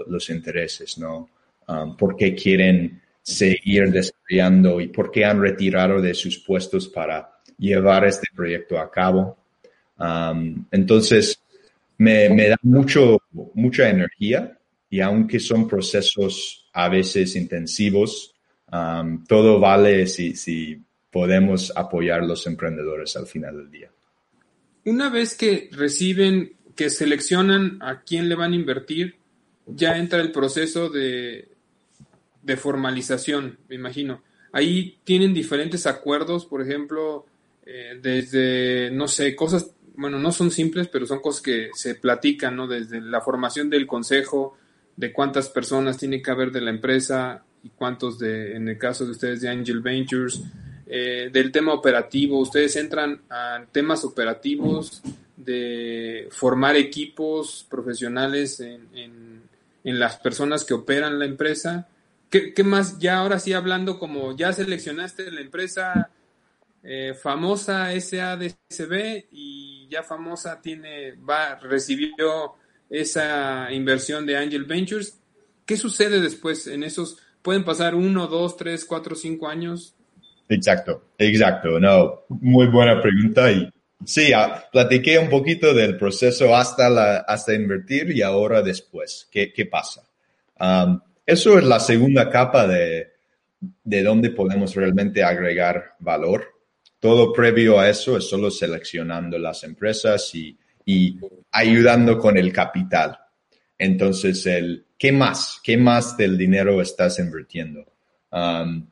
los 0.07 0.29
intereses, 0.29 0.97
¿no? 0.97 1.29
Um, 1.67 1.95
por 1.95 2.15
qué 2.15 2.35
quieren 2.35 3.01
seguir 3.21 3.89
desarrollando 3.89 4.81
y 4.81 4.87
por 4.89 5.09
qué 5.09 5.23
han 5.23 5.41
retirado 5.41 6.01
de 6.01 6.13
sus 6.13 6.39
puestos 6.39 6.89
para 6.89 7.39
llevar 7.57 8.05
este 8.05 8.27
proyecto 8.35 8.77
a 8.77 8.91
cabo. 8.91 9.37
Um, 9.97 10.65
entonces, 10.71 11.39
me, 11.97 12.29
me, 12.29 12.49
da 12.49 12.57
mucho, 12.63 13.21
mucha 13.53 13.89
energía 13.89 14.57
y 14.89 14.99
aunque 14.99 15.39
son 15.39 15.67
procesos 15.67 16.69
a 16.73 16.89
veces 16.89 17.35
intensivos, 17.35 18.35
um, 18.71 19.23
todo 19.25 19.59
vale 19.59 20.05
si, 20.07 20.35
si 20.35 20.81
podemos 21.09 21.71
apoyar 21.75 22.21
a 22.21 22.25
los 22.25 22.45
emprendedores 22.47 23.15
al 23.15 23.27
final 23.27 23.57
del 23.57 23.71
día. 23.71 23.91
Una 24.85 25.09
vez 25.09 25.35
que 25.35 25.69
reciben, 25.71 26.53
que 26.75 26.89
seleccionan 26.89 27.77
a 27.81 28.01
quién 28.01 28.27
le 28.27 28.35
van 28.35 28.51
a 28.51 28.55
invertir, 28.55 29.15
ya 29.65 29.97
entra 29.97 30.21
el 30.21 30.31
proceso 30.31 30.89
de, 30.89 31.49
de 32.41 32.57
formalización, 32.57 33.57
me 33.69 33.75
imagino. 33.75 34.21
Ahí 34.51 34.97
tienen 35.03 35.33
diferentes 35.33 35.87
acuerdos, 35.87 36.45
por 36.45 36.61
ejemplo, 36.61 37.25
eh, 37.65 37.99
desde, 38.01 38.91
no 38.91 39.07
sé, 39.07 39.35
cosas, 39.35 39.71
bueno, 39.95 40.19
no 40.19 40.31
son 40.31 40.51
simples, 40.51 40.87
pero 40.87 41.05
son 41.05 41.21
cosas 41.21 41.41
que 41.41 41.69
se 41.73 41.95
platican, 41.95 42.55
¿no? 42.55 42.67
Desde 42.67 43.01
la 43.01 43.21
formación 43.21 43.69
del 43.69 43.87
consejo, 43.87 44.57
de 44.95 45.11
cuántas 45.11 45.49
personas 45.49 45.97
tiene 45.97 46.21
que 46.21 46.31
haber 46.31 46.51
de 46.51 46.61
la 46.61 46.69
empresa 46.69 47.43
y 47.63 47.69
cuántos 47.69 48.19
de, 48.19 48.55
en 48.55 48.67
el 48.67 48.77
caso 48.77 49.05
de 49.05 49.11
ustedes 49.11 49.41
de 49.41 49.49
Angel 49.49 49.79
Ventures, 49.79 50.43
eh, 50.85 51.29
del 51.31 51.51
tema 51.51 51.73
operativo, 51.73 52.39
ustedes 52.39 52.75
entran 52.75 53.21
a 53.29 53.65
temas 53.71 54.03
operativos 54.03 55.01
de 55.37 56.27
formar 56.29 56.75
equipos 56.75 57.65
profesionales 57.69 58.59
en, 58.59 58.87
en, 58.93 59.42
las 59.83 60.17
personas 60.17 60.65
que 60.65 60.73
operan 60.73 61.19
la 61.19 61.25
empresa. 61.25 61.87
¿Qué, 62.29 62.53
¿Qué, 62.53 62.63
más? 62.63 62.99
Ya 62.99 63.17
ahora 63.17 63.39
sí 63.39 63.53
hablando 63.53 63.99
como 63.99 64.35
ya 64.35 64.53
seleccionaste 64.53 65.29
la 65.31 65.41
empresa 65.41 66.09
eh, 66.83 67.13
famosa 67.13 67.89
SADCB 67.97 69.25
y 69.31 69.87
ya 69.89 70.03
famosa 70.03 70.61
tiene, 70.61 71.13
va, 71.13 71.55
recibió 71.55 72.55
esa 72.89 73.71
inversión 73.71 74.25
de 74.25 74.37
Angel 74.37 74.65
Ventures. 74.65 75.19
¿Qué 75.65 75.77
sucede 75.77 76.19
después 76.19 76.67
en 76.67 76.83
esos? 76.83 77.19
¿Pueden 77.41 77.63
pasar 77.63 77.95
uno, 77.95 78.27
dos, 78.27 78.57
tres, 78.57 78.83
cuatro, 78.83 79.15
cinco 79.15 79.47
años? 79.47 79.95
Exacto, 80.49 81.05
exacto. 81.17 81.79
No, 81.79 82.21
muy 82.27 82.67
buena 82.67 83.01
pregunta. 83.01 83.49
Y 83.51 83.71
sí, 84.05 84.33
ah, 84.33 84.65
platiqué 84.71 85.17
un 85.17 85.29
poquito 85.29 85.73
del 85.73 85.97
proceso 85.97 86.55
hasta, 86.55 86.89
la, 86.89 87.17
hasta 87.17 87.53
invertir 87.53 88.11
y 88.11 88.21
ahora 88.21 88.61
después. 88.61 89.27
¿Qué, 89.31 89.51
qué 89.53 89.65
pasa? 89.65 90.03
Um, 90.59 90.99
eso 91.25 91.57
es 91.57 91.63
la 91.63 91.79
segunda 91.79 92.29
capa 92.29 92.67
de, 92.67 93.13
de 93.83 94.03
dónde 94.03 94.29
podemos 94.29 94.75
realmente 94.75 95.23
agregar 95.23 95.95
valor. 95.99 96.47
Todo 96.99 97.33
previo 97.33 97.79
a 97.79 97.89
eso 97.89 98.17
es 98.17 98.29
solo 98.29 98.49
seleccionando 98.49 99.37
las 99.37 99.63
empresas 99.63 100.33
y 100.35 100.57
y 100.85 101.19
ayudando 101.51 102.17
con 102.17 102.37
el 102.37 102.51
capital. 102.51 103.17
Entonces, 103.77 104.45
el, 104.45 104.85
¿qué 104.97 105.11
más? 105.11 105.59
¿Qué 105.63 105.77
más 105.77 106.15
del 106.17 106.37
dinero 106.37 106.81
estás 106.81 107.19
invirtiendo? 107.19 107.85
Um, 108.31 108.87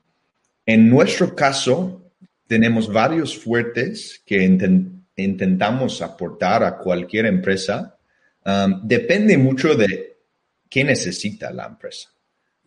en 0.66 0.90
nuestro 0.90 1.36
caso, 1.36 2.12
tenemos 2.48 2.92
varios 2.92 3.38
fuertes 3.38 4.22
que 4.26 4.44
intentamos 5.24 6.02
aportar 6.02 6.64
a 6.64 6.78
cualquier 6.78 7.26
empresa. 7.26 7.98
Um, 8.46 8.82
depende 8.88 9.38
mucho 9.38 9.76
de 9.76 10.18
qué 10.70 10.84
necesita 10.84 11.52
la 11.52 11.66
empresa. 11.68 12.10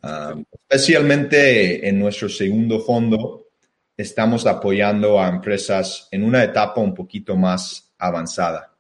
Um, 0.03 0.45
especialmente 0.53 1.89
en 1.89 1.99
nuestro 1.99 2.29
segundo 2.29 2.81
fondo, 2.81 3.49
estamos 3.97 4.47
apoyando 4.47 5.21
a 5.21 5.29
empresas 5.29 6.09
en 6.11 6.25
una 6.25 6.45
etapa 6.45 6.81
un 6.81 6.95
poquito 6.95 7.37
más 7.37 7.95
avanzada. 7.99 8.77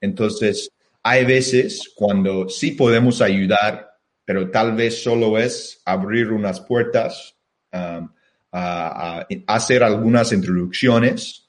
Entonces, 0.00 0.70
hay 1.02 1.24
veces 1.24 1.90
cuando 1.94 2.48
sí 2.48 2.72
podemos 2.72 3.20
ayudar, 3.20 3.98
pero 4.24 4.50
tal 4.50 4.76
vez 4.76 5.02
solo 5.02 5.38
es 5.38 5.80
abrir 5.84 6.30
unas 6.30 6.60
puertas, 6.60 7.34
um, 7.72 8.08
a, 8.52 9.26
hacer 9.46 9.82
algunas 9.82 10.32
introducciones, 10.32 11.39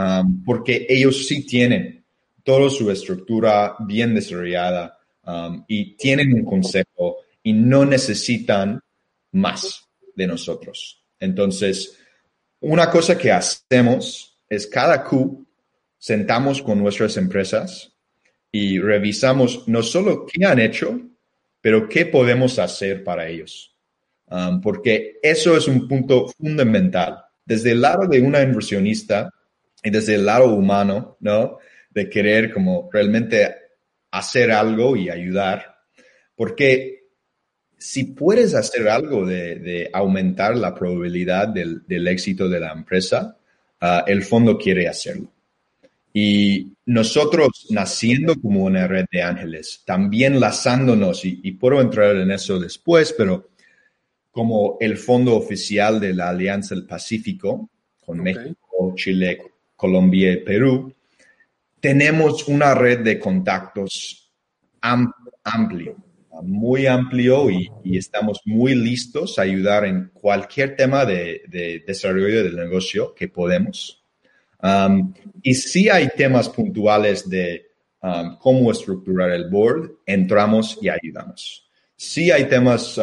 um, 0.00 0.42
porque 0.44 0.86
ellos 0.88 1.26
sí 1.26 1.44
tienen 1.44 2.04
toda 2.42 2.70
su 2.70 2.90
estructura 2.90 3.76
bien 3.80 4.14
desarrollada 4.14 4.98
um, 5.24 5.64
y 5.68 5.96
tienen 5.96 6.32
un 6.32 6.44
consejo 6.44 7.18
y 7.42 7.52
no 7.52 7.84
necesitan 7.84 8.80
más 9.32 9.88
de 10.14 10.26
nosotros. 10.26 11.02
Entonces, 11.18 11.98
una 12.60 12.90
cosa 12.90 13.16
que 13.16 13.30
hacemos 13.30 14.38
es 14.48 14.66
cada 14.66 15.04
Q 15.04 15.46
sentamos 15.98 16.62
con 16.62 16.78
nuestras 16.78 17.16
empresas 17.16 17.92
y 18.50 18.78
revisamos 18.78 19.68
no 19.68 19.82
solo 19.82 20.26
qué 20.26 20.44
han 20.44 20.58
hecho, 20.58 20.98
pero 21.60 21.88
qué 21.88 22.06
podemos 22.06 22.58
hacer 22.58 23.04
para 23.04 23.28
ellos. 23.28 23.76
Um, 24.26 24.60
porque 24.60 25.18
eso 25.22 25.56
es 25.56 25.66
un 25.68 25.88
punto 25.88 26.28
fundamental. 26.28 27.24
Desde 27.44 27.72
el 27.72 27.80
lado 27.80 28.06
de 28.06 28.20
una 28.20 28.40
inversionista 28.42 29.30
y 29.82 29.90
desde 29.90 30.16
el 30.16 30.26
lado 30.26 30.52
humano, 30.52 31.16
¿no? 31.20 31.58
de 31.90 32.08
querer 32.08 32.52
como 32.52 32.88
realmente 32.92 33.54
hacer 34.10 34.50
algo 34.50 34.96
y 34.96 35.10
ayudar, 35.10 35.78
porque 36.34 37.00
si 37.78 38.04
puedes 38.04 38.54
hacer 38.54 38.88
algo 38.88 39.24
de, 39.26 39.88
aumentar 39.92 40.56
la 40.56 40.74
probabilidad 40.74 41.48
del, 41.48 42.08
éxito 42.08 42.48
de 42.48 42.60
la 42.60 42.72
empresa, 42.72 43.36
ah, 43.80 44.04
el 44.06 44.22
fondo 44.22 44.58
quiere 44.58 44.86
hacerlo. 44.86 45.32
Y 46.12 46.72
nosotros 46.86 47.68
naciendo 47.70 48.34
como 48.34 48.64
una 48.64 48.86
red 48.86 49.06
de 49.10 49.22
ángeles, 49.22 49.82
también 49.86 50.40
lazándonos, 50.40 51.24
y, 51.24 51.52
puedo 51.52 51.80
entrar 51.80 52.16
en 52.16 52.30
eso 52.30 52.58
después, 52.58 53.14
pero 53.16 53.50
como 54.30 54.76
el 54.80 54.96
fondo 54.96 55.36
oficial 55.36 56.00
de 56.00 56.14
la 56.14 56.28
Alianza 56.28 56.74
del 56.74 56.84
Pacífico, 56.84 57.70
con 58.04 58.22
México, 58.22 58.92
Chile, 58.96 59.38
Colombia 59.80 60.30
y 60.30 60.36
Perú, 60.36 60.94
tenemos 61.80 62.46
una 62.48 62.74
red 62.74 62.98
de 62.98 63.18
contactos 63.18 64.30
amplio, 64.82 65.96
muy 66.42 66.86
amplio 66.86 67.50
y, 67.50 67.96
estamos 67.96 68.42
muy 68.44 68.74
listos 68.74 69.38
a 69.38 69.42
ayudar 69.42 69.86
en 69.86 70.10
cualquier 70.12 70.76
tema 70.76 71.06
de, 71.06 71.82
desarrollo 71.86 72.44
del 72.44 72.56
negocio 72.56 73.14
que 73.14 73.28
podemos. 73.28 74.04
Um, 74.62 75.14
y 75.42 75.54
si 75.54 75.88
hay 75.88 76.10
temas 76.14 76.50
puntuales 76.50 77.28
de 77.28 77.66
cómo 78.38 78.70
estructurar 78.70 79.30
el 79.30 79.48
board, 79.48 79.92
entramos 80.04 80.78
y 80.82 80.90
ayudamos. 80.90 81.70
Si 81.96 82.30
hay 82.30 82.44
temas 82.44 83.00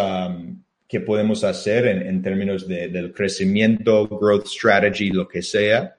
que 0.87 0.99
podemos 1.01 1.43
hacer 1.43 1.87
en, 1.87 2.21
términos 2.21 2.67
del 2.67 3.11
crecimiento, 3.13 4.07
growth 4.07 4.45
strategy, 4.45 5.09
lo 5.09 5.27
que 5.27 5.41
sea, 5.41 5.96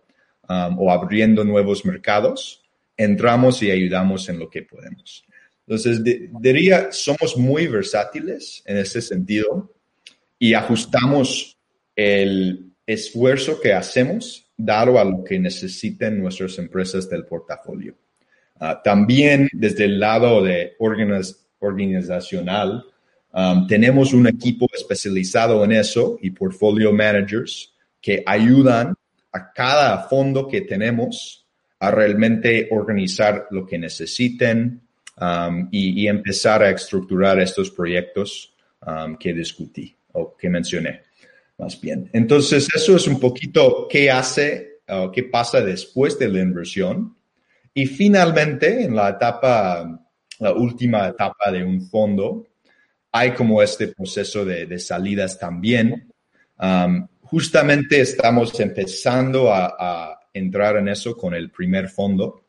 o 0.49 0.91
abriendo 0.91 1.45
nuevos 1.45 1.85
mercados, 1.85 2.65
entramos 2.97 3.63
y 3.63 3.71
ayudamos 3.71 4.29
en 4.29 4.39
lo 4.39 4.49
que 4.49 4.63
podemos. 4.63 5.25
Entonces, 5.67 6.03
diría, 6.41 6.89
somos 6.91 7.37
muy 7.37 7.67
versátiles 7.67 8.63
en 8.65 8.79
ese 8.79 9.03
sentido 9.03 9.71
y 10.39 10.55
ajustamos 10.55 11.59
el 11.95 12.73
esfuerzo 12.87 13.61
que 13.61 13.75
hacemos 13.75 14.47
dado 14.57 14.99
a 14.99 15.05
lo 15.05 15.23
que 15.23 15.39
necesiten 15.39 16.19
nuestras 16.19 16.59
empresas 16.59 17.09
del 17.09 17.27
portafolio. 17.27 17.95
Ah, 18.59 18.81
también 18.83 19.49
desde 19.53 19.85
el 19.85 20.01
lado 20.01 20.43
de 20.43 20.75
organizacional, 20.79 22.85
um, 23.33 23.67
tenemos 23.67 24.13
un 24.13 24.27
equipo 24.27 24.67
especializado 24.75 25.65
en 25.65 25.73
eso 25.73 26.19
y 26.21 26.31
portfolio 26.31 26.93
managers 26.93 27.73
que 28.01 28.23
ayudan 28.27 28.95
a 29.33 29.53
cada 29.53 30.09
fondo 30.09 30.49
que 30.49 30.63
tenemos 30.63 31.47
a 31.81 31.91
realmente 31.91 32.69
organizar 32.71 33.47
lo 33.51 33.65
que 33.67 33.79
necesiten 33.79 34.81
um, 35.21 35.69
y, 35.71 36.09
empezar 36.09 36.63
a 36.63 36.71
estructurar 36.71 37.39
estos 37.41 37.71
proyectos 37.71 38.55
um, 38.87 39.17
que 39.17 39.33
discutí 39.33 39.95
o 40.13 40.37
que 40.37 40.49
mencioné 40.49 41.03
más 41.59 41.81
bien. 41.81 42.09
Entonces, 42.13 42.69
eso 42.75 42.97
es 42.97 43.07
un 43.07 43.19
poquito 43.19 43.87
qué 43.91 44.11
hace, 44.11 44.81
o 44.89 45.11
qué 45.11 45.25
pasa 45.25 45.61
después 45.61 46.19
de 46.19 46.29
la 46.29 46.41
inversión. 46.41 47.17
Y 47.75 47.87
finalmente, 47.87 48.85
en 48.85 48.95
la 48.95 49.11
etapa, 49.11 50.01
la 50.39 50.53
última 50.53 51.09
etapa 51.09 51.51
de 51.51 51.65
un 51.65 51.83
fondo, 51.83 52.47
hay 53.11 53.33
como 53.33 53.61
este 53.61 53.89
proceso 53.89 54.45
de, 54.45 54.79
salidas 54.79 55.39
también. 55.39 56.13
Um, 56.61 57.07
justamente 57.31 58.01
estamos 58.01 58.59
empezando 58.61 59.53
a 59.53 60.19
entrar 60.33 60.77
en 60.77 60.89
eso 60.89 61.17
con 61.17 61.35
el 61.35 61.51
primer 61.51 61.89
fondo. 61.89 62.43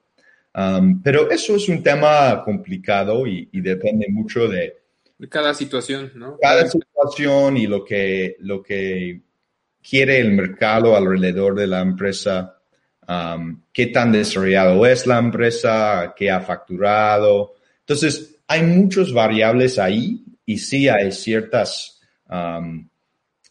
Um, 0.55 1.01
pero 1.01 1.29
eso 1.29 1.55
es 1.55 1.69
un 1.69 1.83
tema 1.83 2.43
complicado 2.43 3.27
y, 3.27 3.49
depende 3.53 4.07
mucho 4.09 4.47
de, 4.47 4.77
cada 5.29 5.53
situación, 5.53 6.11
¿no? 6.15 6.37
Cada 6.41 6.67
situación 6.67 7.57
y 7.57 7.67
lo 7.67 7.83
que, 7.83 8.37
lo 8.39 8.63
que 8.63 9.21
quiere 9.87 10.19
el 10.19 10.31
mercado 10.31 10.95
alrededor 10.95 11.55
de 11.55 11.67
la 11.67 11.81
empresa, 11.81 12.57
um, 13.07 13.61
qué 13.71 13.87
tan 13.87 14.11
desarrollado 14.11 14.85
es 14.85 15.05
la 15.05 15.19
empresa, 15.19 16.13
qué 16.15 16.31
ha 16.31 16.41
facturado. 16.41 17.55
Entonces, 17.81 18.37
hay 18.47 18.63
muchas 18.63 19.11
variables 19.13 19.77
ahí 19.77 20.23
y 20.45 20.57
sí 20.57 20.87
hay 20.87 21.11
ciertas 21.11 22.01
um, 22.29 22.89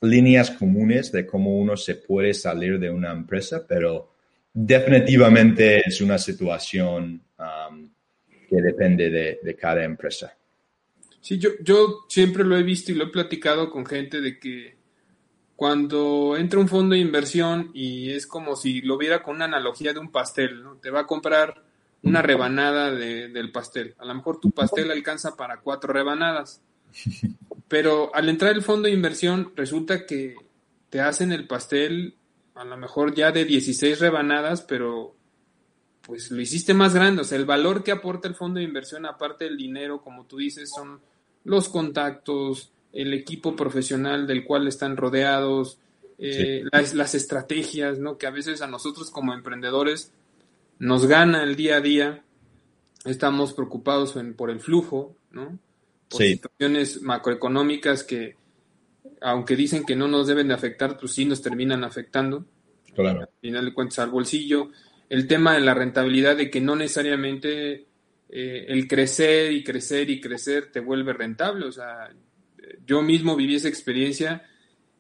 líneas 0.01 0.51
comunes 0.51 1.11
de 1.13 1.27
cómo 1.27 1.59
uno 1.59 1.77
se 1.77 1.97
puede 1.97 2.35
salir 2.35 2.79
de 2.79 2.91
una 2.91 3.13
empresa, 3.13 3.67
pero 3.67 4.15
definitivamente 4.53 5.83
es 5.87 6.01
una 6.01 6.19
situación 6.19 7.23
um, 7.39 7.91
que 8.49 8.63
depende 8.63 9.11
de, 9.11 9.57
cada 9.57 9.85
empresa. 9.85 10.35
Sí, 11.21 11.39
yo, 11.39 11.51
yo 11.61 12.07
siempre 12.09 12.45
lo 12.45 12.57
he 12.57 12.63
visto 12.63 12.93
y 12.93 12.95
lo 12.95 13.05
he 13.05 13.11
platicado 13.11 13.71
con 13.71 13.85
gente 13.85 14.21
de 14.21 14.39
que 14.39 14.77
cuando 15.57 16.37
entra 16.37 16.61
un 16.61 16.69
fondo 16.69 16.95
de 16.95 17.01
inversión 17.01 17.73
y 17.75 18.13
es 18.13 18.27
como 18.27 18.55
si 18.55 18.81
lo 18.81 18.97
viera 18.97 19.23
con 19.23 19.37
una 19.37 19.47
analogía 19.47 19.93
de 19.93 19.99
un 19.99 20.13
pastel, 20.13 20.63
¿no? 20.63 20.77
Te 20.77 20.91
va 20.91 21.01
a 21.01 21.07
comprar 21.07 21.63
una 22.03 22.23
rebanada 22.23 22.93
del 22.93 23.51
pastel. 23.51 23.95
A 23.99 24.05
lo 24.05 24.15
mejor 24.15 24.39
tu 24.39 24.53
pastel 24.53 24.91
alcanza 24.91 25.35
para 25.37 25.61
cuatro 25.61 25.93
rebanadas. 25.93 26.63
Pero 27.69 28.15
al 28.15 28.29
entrar 28.29 28.55
el 28.55 28.63
fondo 28.63 28.89
de 28.89 28.95
inversión 28.95 29.53
resulta 29.55 30.07
que 30.07 30.35
te 30.91 31.01
hacen 31.01 31.33
el 31.33 31.47
pastel 31.47 32.17
a 32.59 32.65
lo 32.65 32.77
mejor 32.77 33.15
ya 33.15 33.31
de 33.31 33.45
16 33.45 34.01
rebanadas, 34.01 34.63
pero 34.63 35.15
pues 36.03 36.31
lo 36.33 36.41
hiciste 36.41 36.75
más 36.75 36.93
grande. 36.93 37.23
O 37.23 37.25
sea, 37.25 37.39
el 37.39 37.45
valor 37.45 37.85
que 37.85 37.93
aporta 37.93 38.27
el 38.27 38.35
fondo 38.35 38.59
de 38.59 38.65
inversión, 38.65 39.07
aparte 39.07 39.45
del 39.45 39.57
dinero, 39.57 40.03
como 40.03 40.25
tú 40.25 40.39
dices, 40.39 40.71
son 40.75 41.01
los 41.45 41.69
contactos, 41.69 42.73
el 42.93 43.15
equipo 43.15 43.55
profesional 43.55 44.27
del 44.27 44.45
cual 44.45 44.67
están 44.67 44.97
rodeados, 44.97 45.79
eh, 46.19 46.65
las, 46.73 47.15
estrategias, 47.15 48.01
¿no? 48.01 48.19
Que 48.19 48.27
a 48.27 48.31
veces 48.31 48.61
a 48.61 48.67
nosotros 48.67 49.11
como 49.11 49.35
emprendedores 49.35 50.13
nos 50.81 51.07
gana 51.07 51.45
el 51.45 51.55
día 51.55 51.77
a 51.77 51.81
día. 51.81 52.25
Estamos 53.05 53.53
preocupados 53.53 54.17
por 54.37 54.51
el 54.51 54.59
flujo, 54.59 55.15
¿no? 55.31 55.61
Por 56.09 56.23
situaciones 56.23 57.03
macroeconómicas 57.03 58.03
que 58.03 58.37
aunque 59.21 59.57
dicen 59.57 59.85
que 59.85 59.97
no 59.97 60.09
nos 60.09 60.27
deben 60.27 60.49
de 60.49 60.55
afectar, 60.55 60.97
pues 60.99 61.13
sí 61.13 61.25
nos 61.25 61.43
terminan 61.43 61.85
afectando. 61.85 62.47
Claro. 62.95 63.23
Al 63.23 63.29
final 63.41 63.65
de 63.67 63.75
cuentas 63.75 63.99
al 64.01 64.11
bolsillo. 64.11 64.71
El 65.09 65.27
tema 65.27 65.55
de 65.55 65.61
la 65.61 65.75
rentabilidad 65.75 66.37
de 66.37 66.51
que 66.51 66.61
no 66.61 66.77
necesariamente 66.77 67.87
eh, 68.29 68.67
el 68.69 68.87
crecer 68.87 69.53
y 69.53 69.65
crecer 69.65 70.11
y 70.11 70.21
crecer 70.21 70.71
te 70.71 70.81
vuelve 70.81 71.13
rentable. 71.13 71.67
O 71.67 71.73
sea, 71.73 72.11
yo 72.87 73.03
mismo 73.03 73.37
viví 73.37 73.55
esa 73.57 73.69
experiencia. 73.69 74.43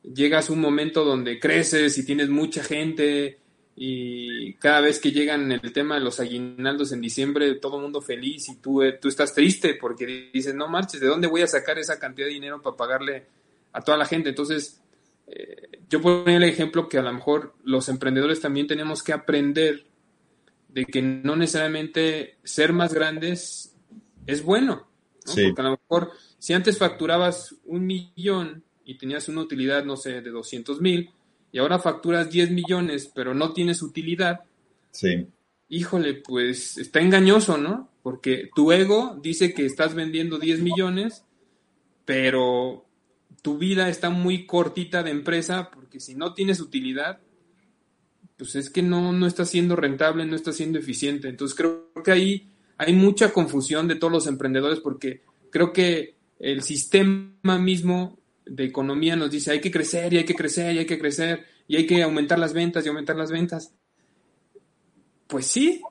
Llegas 0.02 0.48
a 0.48 0.52
un 0.52 0.60
momento 0.60 1.04
donde 1.04 1.38
creces 1.38 1.98
y 1.98 2.04
tienes 2.04 2.28
mucha 2.28 2.62
gente 2.62 3.40
y 3.80 4.54
cada 4.54 4.80
vez 4.80 4.98
que 4.98 5.12
llegan 5.12 5.52
el 5.52 5.72
tema 5.72 5.94
de 5.94 6.00
los 6.00 6.18
aguinaldos 6.18 6.90
en 6.92 7.00
diciembre, 7.00 7.54
todo 7.56 7.76
el 7.76 7.82
mundo 7.82 8.00
feliz 8.00 8.48
y 8.48 8.56
tú, 8.56 8.82
eh, 8.82 8.98
tú 9.00 9.08
estás 9.08 9.32
triste 9.32 9.74
porque 9.74 10.30
dices, 10.32 10.54
no 10.54 10.66
marches, 10.68 11.00
¿de 11.00 11.06
dónde 11.06 11.28
voy 11.28 11.42
a 11.42 11.46
sacar 11.46 11.78
esa 11.78 11.98
cantidad 11.98 12.26
de 12.26 12.34
dinero 12.34 12.60
para 12.60 12.76
pagarle 12.76 13.26
a 13.72 13.80
toda 13.82 13.96
la 13.96 14.06
gente. 14.06 14.30
Entonces, 14.30 14.80
eh, 15.26 15.80
yo 15.88 16.00
ponía 16.00 16.36
el 16.36 16.44
ejemplo 16.44 16.88
que 16.88 16.98
a 16.98 17.02
lo 17.02 17.12
mejor 17.12 17.54
los 17.64 17.88
emprendedores 17.88 18.40
también 18.40 18.66
tenemos 18.66 19.02
que 19.02 19.12
aprender 19.12 19.86
de 20.68 20.84
que 20.84 21.02
no 21.02 21.36
necesariamente 21.36 22.36
ser 22.42 22.72
más 22.72 22.92
grandes 22.92 23.74
es 24.26 24.42
bueno. 24.42 24.86
Porque 25.24 25.60
a 25.60 25.64
lo 25.64 25.70
mejor 25.72 26.12
si 26.38 26.54
antes 26.54 26.78
facturabas 26.78 27.54
un 27.64 27.86
millón 27.86 28.64
y 28.84 28.96
tenías 28.96 29.28
una 29.28 29.42
utilidad, 29.42 29.84
no 29.84 29.96
sé, 29.96 30.22
de 30.22 30.30
200 30.30 30.80
mil, 30.80 31.10
y 31.52 31.58
ahora 31.58 31.78
facturas 31.78 32.30
10 32.30 32.50
millones, 32.50 33.10
pero 33.14 33.34
no 33.34 33.52
tienes 33.52 33.82
utilidad. 33.82 34.40
Sí. 34.90 35.26
Híjole, 35.68 36.14
pues 36.14 36.78
está 36.78 37.00
engañoso, 37.00 37.58
¿no? 37.58 37.90
Porque 38.02 38.50
tu 38.54 38.72
ego 38.72 39.18
dice 39.22 39.52
que 39.54 39.66
estás 39.66 39.94
vendiendo 39.94 40.38
10 40.38 40.60
millones, 40.60 41.24
pero 42.04 42.86
tu 43.42 43.58
vida 43.58 43.88
está 43.88 44.10
muy 44.10 44.46
cortita 44.46 45.02
de 45.02 45.10
empresa 45.10 45.70
porque 45.70 46.00
si 46.00 46.14
no 46.14 46.34
tienes 46.34 46.60
utilidad, 46.60 47.20
pues 48.36 48.56
es 48.56 48.70
que 48.70 48.82
no, 48.82 49.12
no 49.12 49.26
está 49.26 49.44
siendo 49.44 49.76
rentable, 49.76 50.24
no 50.24 50.36
está 50.36 50.52
siendo 50.52 50.78
eficiente. 50.78 51.28
Entonces 51.28 51.56
creo 51.56 51.90
que 52.04 52.12
ahí 52.12 52.48
hay 52.76 52.92
mucha 52.92 53.32
confusión 53.32 53.88
de 53.88 53.96
todos 53.96 54.12
los 54.12 54.26
emprendedores 54.26 54.80
porque 54.80 55.22
creo 55.50 55.72
que 55.72 56.14
el 56.38 56.62
sistema 56.62 57.58
mismo 57.58 58.17
de 58.48 58.64
economía 58.64 59.16
nos 59.16 59.30
dice 59.30 59.50
hay 59.50 59.60
que 59.60 59.70
crecer 59.70 60.12
y 60.12 60.18
hay 60.18 60.24
que 60.24 60.34
crecer 60.34 60.74
y 60.74 60.78
hay 60.78 60.86
que 60.86 60.98
crecer 60.98 61.44
y 61.66 61.76
hay 61.76 61.86
que 61.86 62.02
aumentar 62.02 62.38
las 62.38 62.52
ventas 62.52 62.84
y 62.84 62.88
aumentar 62.88 63.16
las 63.16 63.30
ventas. 63.30 63.74
Pues 65.26 65.46
sí, 65.46 65.82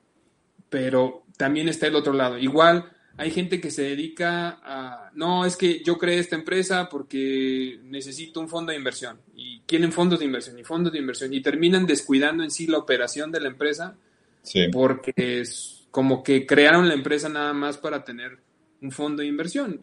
pero 0.70 1.24
también 1.38 1.70
está 1.70 1.88
el 1.88 1.96
otro 1.96 2.14
lado. 2.14 2.38
Igual 2.38 2.92
hay 3.18 3.32
gente 3.32 3.60
que 3.60 3.72
se 3.72 3.84
dedica 3.84 4.60
a, 4.64 5.12
no, 5.16 5.46
es 5.46 5.58
que 5.58 5.84
yo 5.84 5.98
creé 5.98 6.20
esta 6.20 6.36
empresa 6.36 6.88
porque 6.90 7.80
necesito 7.84 8.40
un 8.40 8.48
fondo 8.48 8.72
de 8.72 8.78
inversión 8.78 9.20
y 9.36 9.62
quieren 9.62 9.92
fondos 9.92 10.20
de 10.20 10.26
inversión 10.26 10.58
y 10.60 10.64
fondos 10.64 10.94
de 10.94 11.00
inversión 11.00 11.34
y 11.34 11.42
terminan 11.42 11.86
descuidando 11.88 12.44
en 12.44 12.52
sí 12.52 12.68
la 12.68 12.78
operación 12.78 13.32
de 13.32 13.42
la 13.42 13.48
empresa 13.48 13.96
sí. 14.44 14.68
porque 14.72 15.44
como 15.90 16.22
que 16.22 16.46
crearon 16.46 16.88
la 16.88 16.94
empresa 16.94 17.28
nada 17.28 17.54
más 17.54 17.78
para 17.78 18.04
tener 18.04 18.40
un 18.82 18.92
fondo 18.92 19.22
de 19.22 19.28
inversión. 19.28 19.82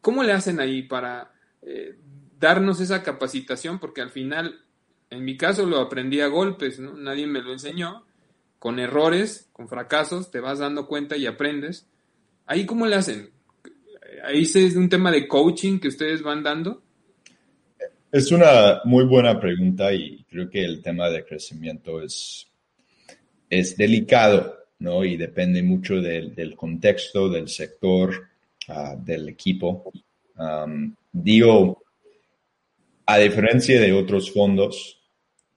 ¿Cómo 0.00 0.22
le 0.22 0.32
hacen 0.32 0.60
ahí 0.60 0.82
para 0.82 1.33
eh, 1.64 1.96
darnos 2.38 2.80
esa 2.80 3.02
capacitación? 3.02 3.78
Porque 3.78 4.00
al 4.00 4.10
final, 4.10 4.60
en 5.10 5.24
mi 5.24 5.36
caso 5.36 5.66
lo 5.66 5.80
aprendí 5.80 6.20
a 6.20 6.28
golpes, 6.28 6.78
¿no? 6.78 6.94
nadie 6.94 7.26
me 7.26 7.42
lo 7.42 7.52
enseñó, 7.52 8.04
con 8.58 8.78
errores, 8.78 9.48
con 9.52 9.68
fracasos, 9.68 10.30
te 10.30 10.40
vas 10.40 10.58
dando 10.58 10.86
cuenta 10.86 11.16
y 11.16 11.26
aprendes. 11.26 11.86
¿Ahí 12.46 12.66
cómo 12.66 12.86
le 12.86 12.96
hacen? 12.96 13.30
¿Ahí 14.24 14.42
es 14.42 14.76
un 14.76 14.88
tema 14.88 15.10
de 15.10 15.28
coaching 15.28 15.78
que 15.78 15.88
ustedes 15.88 16.22
van 16.22 16.42
dando? 16.42 16.82
Es 18.14 18.30
una 18.30 18.80
muy 18.84 19.04
buena 19.04 19.40
pregunta 19.40 19.92
y 19.92 20.24
creo 20.30 20.48
que 20.48 20.64
el 20.64 20.80
tema 20.82 21.10
de 21.10 21.24
crecimiento 21.24 22.00
es, 22.00 22.46
es 23.50 23.76
delicado, 23.76 24.56
¿no? 24.78 25.04
Y 25.04 25.16
depende 25.16 25.62
mucho 25.62 26.00
del, 26.00 26.54
contexto, 26.56 27.28
del 27.28 27.48
sector, 27.48 28.28
ah, 28.68 28.94
del 28.96 29.28
equipo. 29.28 29.92
Digo, 31.12 31.82
a 33.06 33.18
diferencia 33.18 33.80
de 33.80 33.92
otros 33.92 34.30
fondos, 34.30 35.00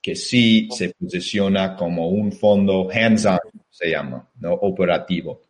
que 0.02 0.16
sí 0.16 0.70
se 0.72 0.94
posiciona 0.98 1.76
como 1.76 2.10
un 2.10 2.32
fondo 2.32 2.88
hands-on, 2.90 3.40
se 3.70 3.90
llama, 3.90 4.30
¿no? 4.40 4.54
Operativo, 4.54 5.42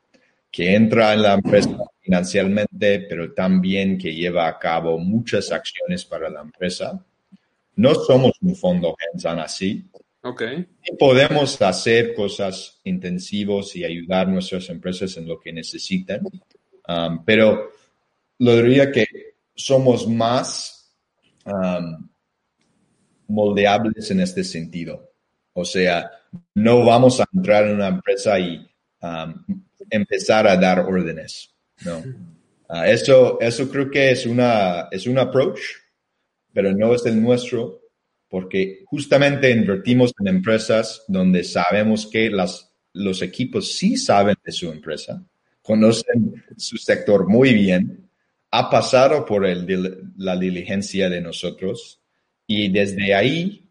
que 0.49 0.73
entra 0.73 1.13
en 1.13 1.21
la 1.21 1.33
empresa 1.33 1.77
financieramente, 2.01 3.01
pero 3.01 3.33
también 3.33 3.97
que 3.97 4.13
lleva 4.13 4.47
a 4.47 4.57
cabo 4.57 4.97
muchas 4.97 5.51
acciones 5.51 6.05
para 6.05 6.29
la 6.29 6.41
empresa. 6.41 7.03
No 7.75 7.93
somos 7.93 8.33
un 8.41 8.55
fondo 8.55 8.95
hands-on 8.97 9.39
así. 9.39 9.85
Okay. 10.23 10.65
Y 10.83 10.95
podemos 10.95 11.61
hacer 11.61 12.15
cosas 12.15 12.79
intensivos 12.83 13.75
y 13.75 13.83
ayudar 13.83 14.27
a 14.27 14.31
nuestras 14.31 14.69
empresas 14.69 15.15
en 15.17 15.27
lo 15.27 15.39
que 15.39 15.53
necesitan. 15.53 16.21
Um, 16.87 17.23
pero 17.23 17.69
lo 18.39 18.55
diría 18.57 18.91
que 18.91 19.05
somos 19.55 20.07
más 20.07 20.95
um, 21.45 22.07
moldeables 23.27 24.11
en 24.11 24.21
este 24.21 24.43
sentido. 24.43 25.11
O 25.53 25.65
sea, 25.65 26.11
no 26.55 26.85
vamos 26.85 27.19
a 27.19 27.25
entrar 27.33 27.65
en 27.65 27.75
una 27.75 27.87
empresa 27.87 28.39
y 28.39 28.57
um, 29.01 29.63
empezar 29.89 30.47
a 30.47 30.55
dar 30.57 30.81
órdenes. 30.81 31.53
No. 31.83 32.03
Ah, 32.69 32.87
eso, 32.89 33.39
eso 33.39 33.69
creo 33.69 33.89
que 33.89 34.11
es, 34.11 34.25
una, 34.25 34.87
es 34.91 35.07
un 35.07 35.17
approach, 35.17 35.59
pero 36.53 36.73
no 36.73 36.93
es 36.93 37.05
el 37.05 37.21
nuestro, 37.21 37.81
porque 38.27 38.83
justamente 38.85 39.49
invertimos 39.49 40.13
en 40.19 40.27
empresas 40.27 41.03
donde 41.07 41.43
sabemos 41.43 42.07
que 42.07 42.29
las, 42.29 42.75
los 42.93 43.21
equipos 43.21 43.77
sí 43.77 43.95
saben 43.95 44.35
de 44.43 44.51
su 44.51 44.69
empresa, 44.69 45.23
conocen 45.61 46.43
su 46.57 46.77
sector 46.77 47.27
muy 47.27 47.53
bien, 47.53 48.06
ha 48.51 48.69
pasado 48.69 49.25
por 49.25 49.45
el, 49.45 50.11
la 50.17 50.37
diligencia 50.37 51.09
de 51.09 51.21
nosotros 51.21 52.01
y 52.45 52.69
desde 52.71 53.13
ahí 53.13 53.69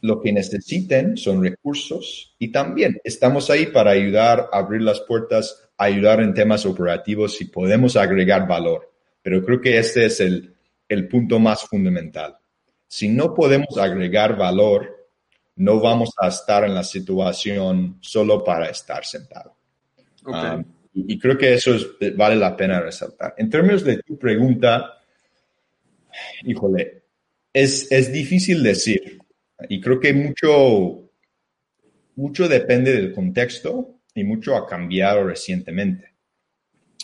lo 0.00 0.20
que 0.20 0.32
necesiten 0.32 1.16
son 1.16 1.42
recursos 1.42 2.34
y 2.38 2.50
también 2.50 3.00
estamos 3.04 3.48
ahí 3.50 3.66
para 3.66 3.92
ayudar 3.92 4.48
a 4.52 4.58
abrir 4.58 4.82
las 4.82 5.00
puertas 5.00 5.70
ayudar 5.84 6.20
en 6.20 6.34
temas 6.34 6.64
operativos 6.66 7.36
si 7.36 7.46
podemos 7.46 7.96
agregar 7.96 8.46
valor. 8.46 8.90
Pero 9.22 9.44
creo 9.44 9.60
que 9.60 9.78
este 9.78 10.06
es 10.06 10.20
el, 10.20 10.54
el 10.88 11.08
punto 11.08 11.38
más 11.38 11.62
fundamental. 11.62 12.36
Si 12.86 13.08
no 13.08 13.34
podemos 13.34 13.76
agregar 13.78 14.36
valor, 14.36 15.08
no 15.56 15.80
vamos 15.80 16.10
a 16.18 16.28
estar 16.28 16.64
en 16.64 16.74
la 16.74 16.84
situación 16.84 17.98
solo 18.00 18.42
para 18.42 18.68
estar 18.68 19.04
sentado. 19.04 19.56
Um, 20.26 20.64
y, 20.94 21.18
creo 21.18 21.38
que 21.38 21.54
eso 21.54 21.74
vale 22.16 22.36
la 22.36 22.56
pena 22.56 22.80
resaltar. 22.80 23.34
En 23.38 23.48
términos 23.48 23.82
de 23.84 23.98
tu 23.98 24.18
pregunta, 24.18 25.00
híjole, 26.44 27.02
es, 27.52 27.90
es 27.90 28.12
difícil 28.12 28.62
decir. 28.62 29.18
Y 29.68 29.80
creo 29.80 30.00
que 30.00 30.12
mucho, 30.12 31.10
mucho 32.16 32.48
depende 32.48 32.92
del 32.92 33.12
contexto 33.12 34.00
y 34.14 34.24
mucho 34.24 34.56
ha 34.56 34.66
cambiado 34.66 35.24
recientemente. 35.24 36.12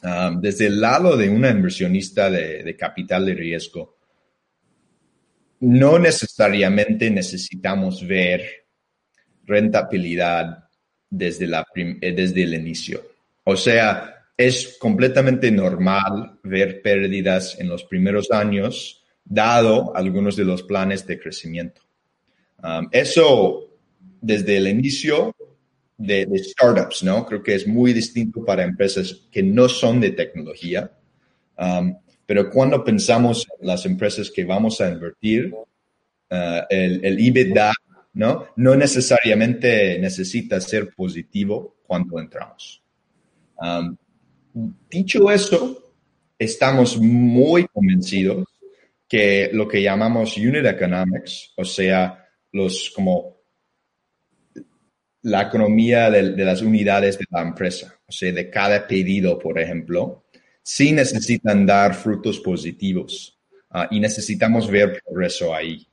Um, 0.03 0.41
desde 0.41 0.67
el 0.67 0.81
lado 0.81 1.17
de 1.17 1.29
una 1.29 1.51
inversionista 1.51 2.31
de, 2.31 2.77
capital 2.77 3.27
de 3.27 3.35
riesgo, 3.35 3.97
no 5.61 5.99
necesariamente 5.99 7.11
necesitamos 7.11 8.07
ver 8.07 8.45
rentabilidad 9.45 10.69
desde, 11.11 11.49
la 11.49 11.67
eh, 11.75 12.13
desde 12.13 12.45
el 12.45 12.55
inicio. 12.55 13.03
O 13.51 13.57
sea, 13.57 14.27
es 14.37 14.77
completamente 14.79 15.51
normal 15.51 16.39
ver 16.43 16.83
pérdidas 16.83 17.59
en 17.59 17.67
los 17.71 17.83
primeros 17.83 18.31
años, 18.31 19.03
dado 19.25 19.97
algunos 19.97 20.37
de 20.37 20.45
los 20.45 20.63
planes 20.63 21.07
de 21.07 21.19
crecimiento. 21.19 21.81
Um, 22.63 22.91
eso, 22.93 23.71
desde 24.21 24.59
el 24.59 24.69
inicio, 24.69 25.35
de, 25.97 26.29
startups, 26.35 27.03
¿no? 27.05 27.25
Creo 27.25 27.43
que 27.43 27.55
es 27.55 27.67
muy 27.67 27.95
distinto 27.95 28.45
para 28.45 28.65
empresas 28.65 29.15
que 29.33 29.43
no 29.43 29.67
son 29.71 29.99
de 30.03 30.11
tecnología. 30.11 30.93
Um, 31.57 31.97
pero 32.27 32.51
cuando 32.51 32.85
pensamos 32.85 33.47
en 33.59 33.67
las 33.67 33.87
empresas 33.87 34.31
que 34.31 34.45
vamos 34.45 34.79
a 34.83 34.91
invertir, 34.91 35.55
uh, 35.55 36.37
el, 36.69 37.03
el 37.03 37.73
¿no? 38.13 38.49
No 38.57 38.77
necesariamente 38.77 39.99
necesita 39.99 40.61
ser 40.61 40.91
positivo 40.95 41.79
cuando 41.87 42.21
entramos. 42.21 42.83
Um, 43.61 43.97
dicho 44.91 45.31
eso, 45.31 45.95
estamos 46.39 46.99
muy 46.99 47.67
convencidos 47.67 48.47
que 49.09 49.51
lo 49.53 49.67
que 49.67 49.83
llamamos 49.83 50.37
unit 50.37 50.67
economics, 50.67 51.53
o 51.57 51.65
sea, 51.65 52.27
los 52.53 52.91
como 52.95 53.39
la 55.23 55.43
economía 55.43 56.11
de, 56.11 56.45
las 56.45 56.63
unidades 56.63 57.19
de 57.19 57.25
la 57.31 57.43
empresa, 57.43 57.99
o 58.07 58.13
sea, 58.13 58.33
de 58.33 58.51
cada 58.51 58.87
pedido, 58.87 59.39
por 59.39 59.59
ejemplo, 59.59 60.25
sí 60.63 60.93
necesitan 60.93 61.67
dar 61.67 61.95
frutos 61.95 62.39
positivos 62.41 63.39
ah, 63.71 63.89
y 63.91 63.99
necesitamos 63.99 64.71
ver 64.71 65.01
progreso 65.05 65.55
ahí, 65.55 65.87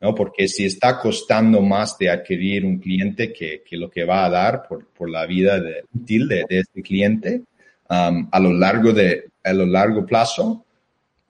¿no? 0.00 0.14
Porque 0.14 0.48
si 0.48 0.64
está 0.64 0.98
costando 0.98 1.60
más 1.60 1.98
de 1.98 2.10
adquirir 2.10 2.64
un 2.64 2.78
cliente 2.78 3.32
que, 3.32 3.62
lo 3.72 3.90
que 3.90 4.04
va 4.04 4.24
a 4.24 4.30
dar 4.30 4.68
por, 4.68 5.10
la 5.10 5.26
vida 5.26 5.60
útil 5.94 6.28
de, 6.28 6.44
este 6.48 6.82
cliente, 6.82 7.42
a, 7.88 8.40
lo 8.40 8.52
largo 8.52 8.92
de, 8.92 9.30
a 9.42 9.52
lo 9.52 9.66
largo 9.66 10.04
plazo, 10.04 10.64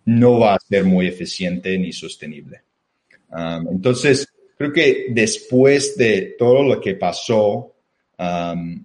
no 0.04 0.40
va 0.40 0.54
a 0.54 0.58
ser 0.58 0.84
muy 0.84 1.06
eficiente 1.06 1.76
ni 1.78 1.92
sostenible. 1.92 2.62
entonces, 3.70 4.28
creo 4.56 4.72
que 4.72 5.06
después 5.10 5.96
de 5.96 6.34
todo 6.38 6.62
lo 6.62 6.80
que 6.80 6.94
pasó 6.94 7.74
um, 8.18 8.84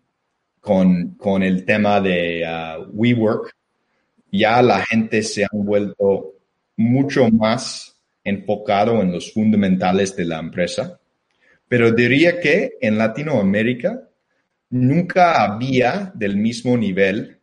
con, 0.62 1.44
el 1.44 1.66
tema 1.66 2.00
de 2.00 2.44
uh, 2.46 2.90
WeWork, 2.94 3.54
ya 4.32 4.62
la 4.62 4.86
gente 4.86 5.24
se 5.24 5.44
ha 5.44 5.50
vuelto 5.52 6.36
mucho 6.78 7.28
más 7.30 7.93
enfocado 8.24 9.02
en 9.02 9.12
los 9.12 9.34
fundamentales 9.34 10.16
de 10.16 10.26
la 10.26 10.40
empresa. 10.40 11.00
Pero 11.68 11.92
diría 11.92 12.40
que 12.40 12.78
en 12.82 12.98
Latinoamérica 12.98 14.08
nunca 14.70 15.44
había 15.44 16.12
del 16.16 16.38
mismo 16.38 16.78
nivel 16.78 17.40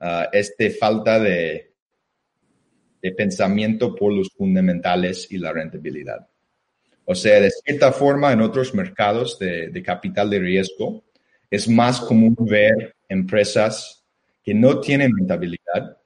uh, 0.00 0.28
este 0.32 0.70
falta 0.70 1.18
de, 1.18 1.68
de 3.02 3.12
pensamiento 3.12 3.94
por 3.94 4.12
los 4.12 4.30
fundamentales 4.30 5.30
y 5.30 5.38
la 5.38 5.52
rentabilidad. 5.52 6.28
O 7.04 7.14
sea, 7.14 7.40
de 7.40 7.50
cierta 7.50 7.92
forma, 7.92 8.32
en 8.32 8.42
otros 8.42 8.74
mercados 8.74 9.38
de, 9.38 9.82
capital 9.82 10.28
de 10.28 10.40
riesgo, 10.40 11.04
es 11.50 11.66
más 11.68 12.00
común 12.00 12.36
ver 12.38 12.96
empresas 13.08 14.04
que 14.42 14.52
no 14.52 14.80
tienen 14.80 15.16
rentabilidad, 15.16 15.96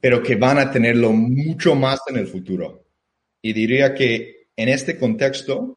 pero 0.00 0.22
que 0.22 0.36
van 0.36 0.58
a 0.58 0.70
tenerlo 0.70 1.12
mucho 1.12 1.74
más 1.74 2.00
en 2.08 2.16
el 2.16 2.26
futuro. 2.26 2.84
Y 3.42 3.52
diría 3.52 3.94
que 3.94 4.48
en 4.56 4.68
este 4.68 4.98
contexto, 4.98 5.76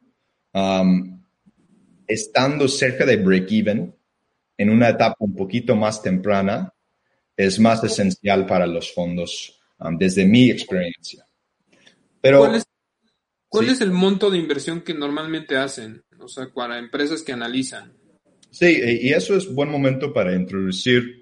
um, 0.54 1.24
estando 2.08 2.68
cerca 2.68 3.06
de 3.06 3.18
break-even, 3.18 3.96
en 4.58 4.70
una 4.70 4.90
etapa 4.90 5.16
un 5.20 5.36
poquito 5.36 5.76
más 5.76 6.02
temprana, 6.02 6.74
es 7.36 7.60
más 7.60 7.84
esencial 7.84 8.46
para 8.46 8.68
los 8.68 8.94
fondos, 8.94 9.60
um, 9.80 9.98
desde 9.98 10.26
mi 10.26 10.50
experiencia. 10.50 11.26
Pero, 12.22 12.52
¿Cuál 13.48 13.68
es 13.70 13.82
el 13.82 13.92
monto 13.92 14.30
de 14.30 14.38
inversión 14.38 14.82
que 14.82 14.94
normalmente 14.94 15.58
hacen? 15.58 16.04
O 16.20 16.28
sea, 16.28 16.48
para 16.54 16.78
empresas 16.78 17.22
que 17.22 17.34
analizan. 17.34 17.92
Sí, 18.50 18.80
y 19.02 19.10
eso 19.10 19.36
es 19.36 19.54
buen 19.54 19.70
momento 19.70 20.14
para 20.14 20.36
introducir 20.36 21.22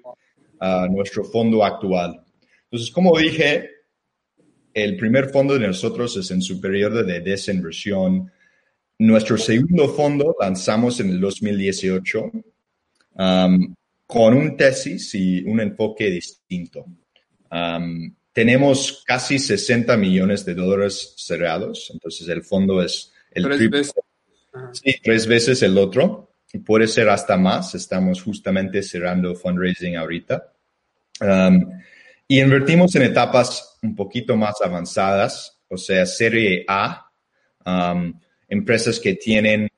a 0.60 0.86
nuestro 0.88 1.24
fondo 1.24 1.64
actual. 1.64 2.24
Entonces, 2.70 2.92
como 2.92 3.18
dije, 3.18 3.68
el 4.72 4.96
primer 4.96 5.30
fondo 5.30 5.54
de 5.58 5.66
nosotros 5.66 6.16
es 6.16 6.30
en 6.30 6.40
su 6.40 6.60
periodo 6.60 7.02
de 7.02 7.20
desinversión. 7.20 8.30
Nuestro 8.98 9.36
segundo 9.36 9.88
fondo 9.88 10.36
lanzamos 10.38 11.00
en 11.00 11.10
el 11.10 11.20
2018 11.20 12.30
um, 13.14 13.74
con 14.06 14.34
un 14.34 14.56
tesis 14.56 15.14
y 15.14 15.42
un 15.42 15.60
enfoque 15.60 16.10
distinto. 16.10 16.86
Um, 17.50 18.14
tenemos 18.32 19.02
casi 19.04 19.38
60 19.40 19.96
millones 19.96 20.44
de 20.44 20.54
dólares 20.54 21.14
cerrados, 21.16 21.90
entonces 21.92 22.28
el 22.28 22.44
fondo 22.44 22.80
es 22.82 23.12
el 23.32 23.44
tres 23.44 23.70
veces. 23.70 23.94
Sí, 24.72 24.94
tres 25.02 25.26
veces 25.26 25.62
el 25.62 25.76
otro 25.78 26.34
y 26.52 26.58
puede 26.58 26.86
ser 26.86 27.08
hasta 27.08 27.36
más. 27.36 27.74
Estamos 27.74 28.22
justamente 28.22 28.82
cerrando 28.82 29.34
fundraising 29.34 29.96
ahorita. 29.96 30.52
Um, 31.20 31.80
y 32.30 32.40
invertimos 32.40 32.94
en 32.94 33.02
etapas 33.02 33.76
un 33.82 33.96
poquito 33.96 34.36
más 34.36 34.54
avanzadas, 34.62 35.60
o 35.66 35.76
sea, 35.76 36.06
serie 36.06 36.64
A, 36.68 37.10
um, 37.66 38.20
empresas 38.48 39.00
que 39.00 39.16
tienen 39.16 39.68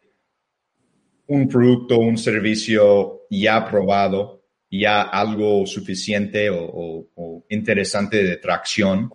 un 1.29 1.49
producto, 1.49 1.97
un 1.97 2.19
servicio 2.19 3.23
ya 3.31 3.67
probado, 3.67 4.45
ya 4.71 5.01
algo 5.01 5.65
suficiente 5.65 6.51
o, 6.51 7.09
interesante 7.49 8.23
de 8.23 8.37
tracción 8.37 9.11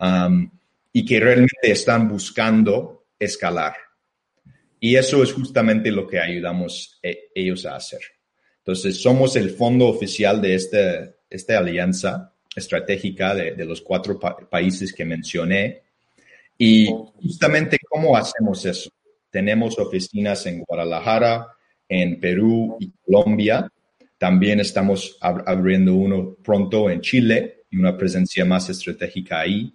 um, 0.00 0.50
y 0.90 1.04
que 1.04 1.20
realmente 1.20 1.70
están 1.70 2.08
buscando 2.08 3.08
escalar. 3.18 3.74
Y 4.80 4.96
eso 4.96 5.22
es 5.22 5.34
justamente 5.34 5.90
lo 5.90 6.06
que 6.06 6.18
ayudamos 6.18 6.98
eh, 7.02 7.28
ellos 7.34 7.66
a 7.66 7.76
hacer. 7.76 8.00
Entonces, 8.56 9.02
somos 9.02 9.36
el 9.36 9.50
fondo 9.50 9.86
oficial 9.86 10.40
de 10.40 10.54
este, 10.54 11.16
esta 11.28 11.58
alianza 11.58 12.32
estratégica 12.54 13.34
de, 13.34 13.64
los 13.64 13.80
cuatro 13.80 14.18
países 14.18 14.92
que 14.92 15.04
mencioné. 15.04 15.82
Y 16.58 16.86
justamente, 17.22 17.78
¿cómo 17.88 18.16
hacemos 18.16 18.64
eso? 18.66 18.90
Tenemos 19.30 19.78
oficinas 19.78 20.44
en 20.46 20.60
Guadalajara, 20.60 21.46
en 21.88 22.18
Perú 22.20 22.76
y 22.80 22.92
Colombia. 23.04 23.70
También 24.18 24.60
estamos 24.60 25.16
abriendo 25.20 25.94
uno 25.94 26.36
pronto 26.42 26.90
en 26.90 27.00
Chile 27.00 27.64
y 27.70 27.78
una 27.78 27.96
presencia 27.96 28.44
más 28.44 28.68
estratégica 28.68 29.40
ahí. 29.40 29.72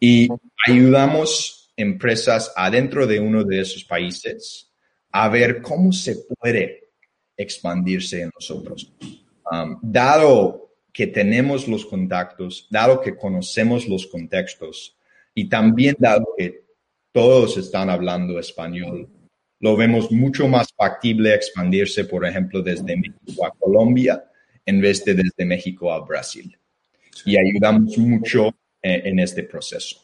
Y 0.00 0.28
ayudamos 0.66 1.70
empresas 1.76 2.52
adentro 2.56 3.06
de 3.06 3.20
uno 3.20 3.44
de 3.44 3.60
esos 3.60 3.84
países 3.84 4.68
a 5.12 5.28
ver 5.28 5.62
cómo 5.62 5.92
se 5.92 6.16
puede 6.16 6.88
expandirse 7.36 8.22
en 8.22 8.30
nosotros. 8.34 8.92
Um, 9.50 9.78
dado 9.80 10.67
que 10.98 11.06
tenemos 11.06 11.68
los 11.68 11.86
contactos, 11.86 12.66
dado 12.70 13.00
que 13.00 13.16
conocemos 13.16 13.86
los 13.86 14.08
contextos 14.08 14.96
y 15.32 15.48
también 15.48 15.94
dado 15.96 16.26
que 16.36 16.64
todos 17.12 17.56
están 17.56 17.88
hablando 17.88 18.36
español, 18.40 19.08
lo 19.60 19.76
vemos 19.76 20.10
mucho 20.10 20.48
más 20.48 20.66
factible 20.76 21.32
expandirse, 21.32 22.04
por 22.04 22.26
ejemplo, 22.26 22.62
desde 22.62 22.96
México 22.96 23.46
a 23.46 23.52
Colombia 23.56 24.24
en 24.66 24.80
vez 24.80 25.04
de 25.04 25.14
desde 25.14 25.44
México 25.44 25.92
a 25.92 26.04
Brasil. 26.04 26.58
Y 27.24 27.36
ayudamos 27.38 27.96
mucho 27.96 28.48
en, 28.82 29.06
en 29.06 29.18
este 29.20 29.44
proceso. 29.44 30.00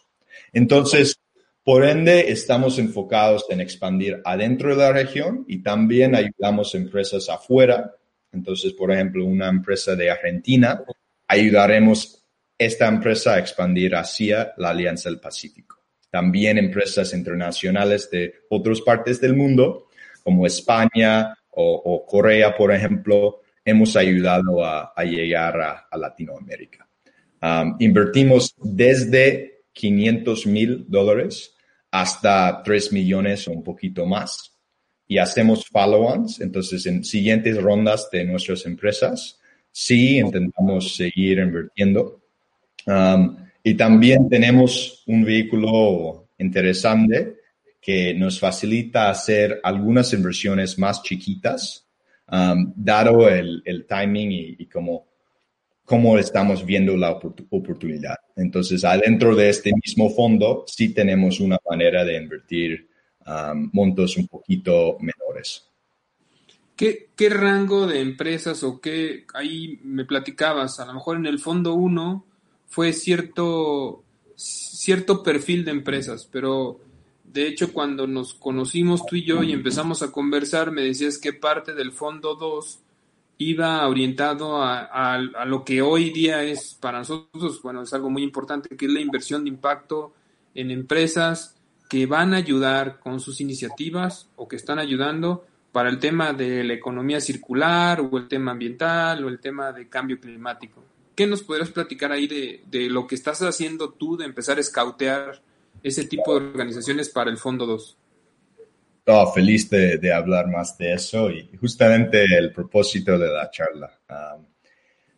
Entonces, 0.52 1.18
por 1.64 1.84
ende, 1.84 2.30
estamos 2.30 2.78
enfocados 2.78 3.46
en 3.50 3.60
expandir 3.60 4.22
adentro 4.24 4.70
de 4.70 4.76
la 4.76 4.92
región 4.92 5.44
y 5.48 5.60
también 5.60 6.14
ayudamos 6.14 6.72
a 6.72 6.78
empresas 6.78 7.28
afuera. 7.28 7.96
Entonces, 8.34 8.72
por 8.72 8.92
ejemplo, 8.92 9.24
una 9.24 9.48
empresa 9.48 9.94
de 9.94 10.10
Argentina, 10.10 10.82
ayudaremos 11.28 12.24
esta 12.58 12.86
empresa 12.86 13.34
a 13.34 13.38
expandir 13.38 13.94
hacia 13.94 14.52
la 14.58 14.70
Alianza 14.70 15.08
del 15.08 15.20
Pacífico. 15.20 15.78
También 16.10 16.58
empresas 16.58 17.12
internacionales 17.12 18.08
de 18.10 18.34
otras 18.50 18.80
partes 18.80 19.20
del 19.20 19.34
mundo, 19.34 19.88
como 20.22 20.46
España 20.46 21.36
o, 21.50 22.04
Corea, 22.06 22.56
por 22.56 22.72
ejemplo, 22.72 23.40
hemos 23.64 23.96
ayudado 23.96 24.64
a, 24.64 24.92
llegar 25.04 25.60
a, 25.60 25.96
Latinoamérica. 25.96 26.88
Um, 27.42 27.76
invertimos 27.78 28.54
desde 28.58 29.64
500 29.72 30.46
mil 30.46 30.84
dólares 30.88 31.54
hasta 31.90 32.62
3 32.62 32.92
millones 32.92 33.46
o 33.46 33.52
un 33.52 33.62
poquito 33.62 34.06
más. 34.06 34.53
Y 35.06 35.18
hacemos 35.18 35.66
follow-ons, 35.66 36.40
entonces 36.40 36.86
en 36.86 37.04
siguientes 37.04 37.60
rondas 37.60 38.08
de 38.10 38.24
nuestras 38.24 38.64
empresas, 38.66 39.38
sí 39.70 40.18
intentamos 40.18 40.96
seguir 40.96 41.38
invirtiendo. 41.38 42.22
Um, 42.86 43.36
y 43.62 43.74
también 43.74 44.28
tenemos 44.28 45.02
un 45.06 45.24
vehículo 45.24 46.28
interesante 46.38 47.36
que 47.80 48.14
nos 48.14 48.38
facilita 48.38 49.10
hacer 49.10 49.60
algunas 49.62 50.12
inversiones 50.12 50.78
más 50.78 51.02
chiquitas, 51.02 51.86
um, 52.30 52.72
dado 52.76 53.28
el, 53.28 53.62
el 53.64 53.86
timing 53.86 54.32
y, 54.32 54.56
y 54.58 54.66
como 54.66 55.06
cómo 55.84 56.18
estamos 56.18 56.64
viendo 56.64 56.96
la 56.96 57.10
oportunidad. 57.10 58.16
Entonces, 58.36 58.84
adentro 58.84 59.34
de 59.36 59.50
este 59.50 59.70
mismo 59.84 60.10
fondo, 60.10 60.64
sí 60.66 60.94
tenemos 60.94 61.40
una 61.40 61.58
manera 61.68 62.04
de 62.04 62.16
invertir 62.16 62.88
um, 63.26 63.70
montos 63.72 64.16
un 64.16 64.26
poquito 64.28 64.96
menores. 65.00 65.68
¿Qué, 66.76 67.10
¿Qué, 67.14 67.28
rango 67.28 67.86
de 67.86 68.00
empresas 68.00 68.64
o 68.64 68.80
qué, 68.80 69.26
ahí 69.34 69.78
me 69.84 70.04
platicabas, 70.04 70.80
a 70.80 70.86
lo 70.86 70.94
mejor 70.94 71.16
en 71.16 71.26
el 71.26 71.38
fondo 71.38 71.74
1 71.74 72.24
fue 72.66 72.92
cierto, 72.92 74.02
cierto 74.34 75.22
perfil 75.22 75.64
de 75.64 75.70
empresas, 75.70 76.28
pero 76.30 76.80
de 77.22 77.46
hecho 77.46 77.72
cuando 77.72 78.06
nos 78.06 78.34
conocimos 78.34 79.06
tú 79.06 79.16
y 79.16 79.24
yo 79.24 79.44
y 79.44 79.52
empezamos 79.52 80.02
a 80.02 80.10
conversar, 80.10 80.72
me 80.72 80.82
decías 80.82 81.18
que 81.18 81.32
parte 81.32 81.74
del 81.74 81.92
fondo 81.92 82.34
2 82.34 82.80
iba 83.38 83.86
orientado 83.86 84.62
a, 84.62 85.18
lo 85.46 85.64
que 85.64 85.82
hoy 85.82 86.10
día 86.10 86.42
es 86.42 86.74
para 86.80 86.98
nosotros, 86.98 87.60
bueno, 87.62 87.82
es 87.82 87.92
algo 87.92 88.10
muy 88.10 88.22
importante, 88.22 88.76
que 88.76 88.86
es 88.86 88.92
la 88.92 89.00
inversión 89.00 89.44
de 89.44 89.50
impacto 89.50 90.12
en 90.54 90.70
empresas 90.70 91.56
que 91.88 92.06
van 92.06 92.34
a 92.34 92.38
ayudar 92.38 92.98
con 93.00 93.20
sus 93.20 93.40
iniciativas 93.40 94.28
o 94.36 94.48
que 94.48 94.56
están 94.56 94.78
ayudando 94.78 95.46
para 95.72 95.88
el 95.88 95.98
tema 95.98 96.32
de 96.32 96.64
la 96.64 96.74
economía 96.74 97.20
circular 97.20 98.00
o 98.00 98.16
el 98.16 98.28
tema 98.28 98.52
ambiental 98.52 99.24
o 99.24 99.28
el 99.28 99.40
tema 99.40 99.72
de 99.72 99.88
cambio 99.88 100.20
climático. 100.20 100.82
¿Qué 101.14 101.26
nos 101.26 101.42
podrías 101.42 101.70
platicar 101.70 102.12
ahí 102.12 102.26
de, 102.26 102.62
de 102.66 102.88
lo 102.88 103.06
que 103.06 103.14
estás 103.14 103.42
haciendo 103.42 103.90
tú 103.90 104.16
de 104.16 104.24
empezar 104.24 104.58
a 104.58 104.60
escautear 104.60 105.42
ese 105.82 106.04
tipo 106.04 106.38
de 106.38 106.46
organizaciones 106.46 107.08
para 107.08 107.30
el 107.30 107.38
Fondo 107.38 107.66
2? 107.66 107.98
oh, 109.06 109.32
feliz 109.32 109.68
de, 109.70 110.12
hablar 110.12 110.48
más 110.48 110.76
de 110.78 110.94
eso 110.94 111.30
y 111.30 111.50
justamente 111.60 112.24
el 112.24 112.52
propósito 112.52 113.18
de 113.18 113.28
la 113.28 113.50
charla. 113.50 113.98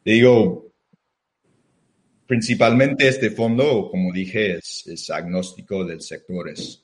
digo, 0.04 0.72
principalmente 2.26 3.08
este 3.08 3.30
fondo, 3.30 3.88
como 3.90 4.12
dije, 4.12 4.58
es, 4.58 5.10
agnóstico 5.10 5.84
del 5.84 6.00
sectores. 6.00 6.82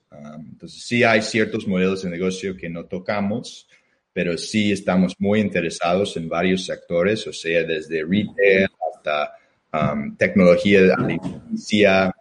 entonces, 0.50 0.82
sí 0.82 1.02
hay 1.04 1.22
ciertos 1.22 1.66
modelos 1.66 2.02
de 2.02 2.10
negocio 2.10 2.56
que 2.56 2.68
no 2.68 2.84
tocamos, 2.84 3.68
pero 4.12 4.36
sí 4.36 4.72
estamos 4.72 5.14
muy 5.18 5.40
interesados 5.40 6.16
en 6.16 6.28
varios 6.28 6.64
sectores, 6.64 7.26
o 7.26 7.32
sea, 7.32 7.64
desde 7.64 8.04
retail 8.04 8.68
hasta 8.94 9.32
tecnología 10.18 10.82
de 10.82 10.92
alimentación, 10.92 12.12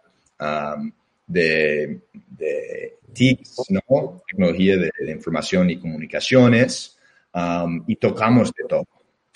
de, 1.26 2.00
de 2.30 2.98
TICs, 3.12 3.70
¿no? 3.70 4.22
Tecnología 4.26 4.76
de, 4.76 5.12
información 5.12 5.70
y 5.70 5.78
comunicaciones, 5.78 6.98
um, 7.34 7.84
y 7.86 7.96
tocamos 7.96 8.52
de 8.52 8.64
todo. 8.68 8.86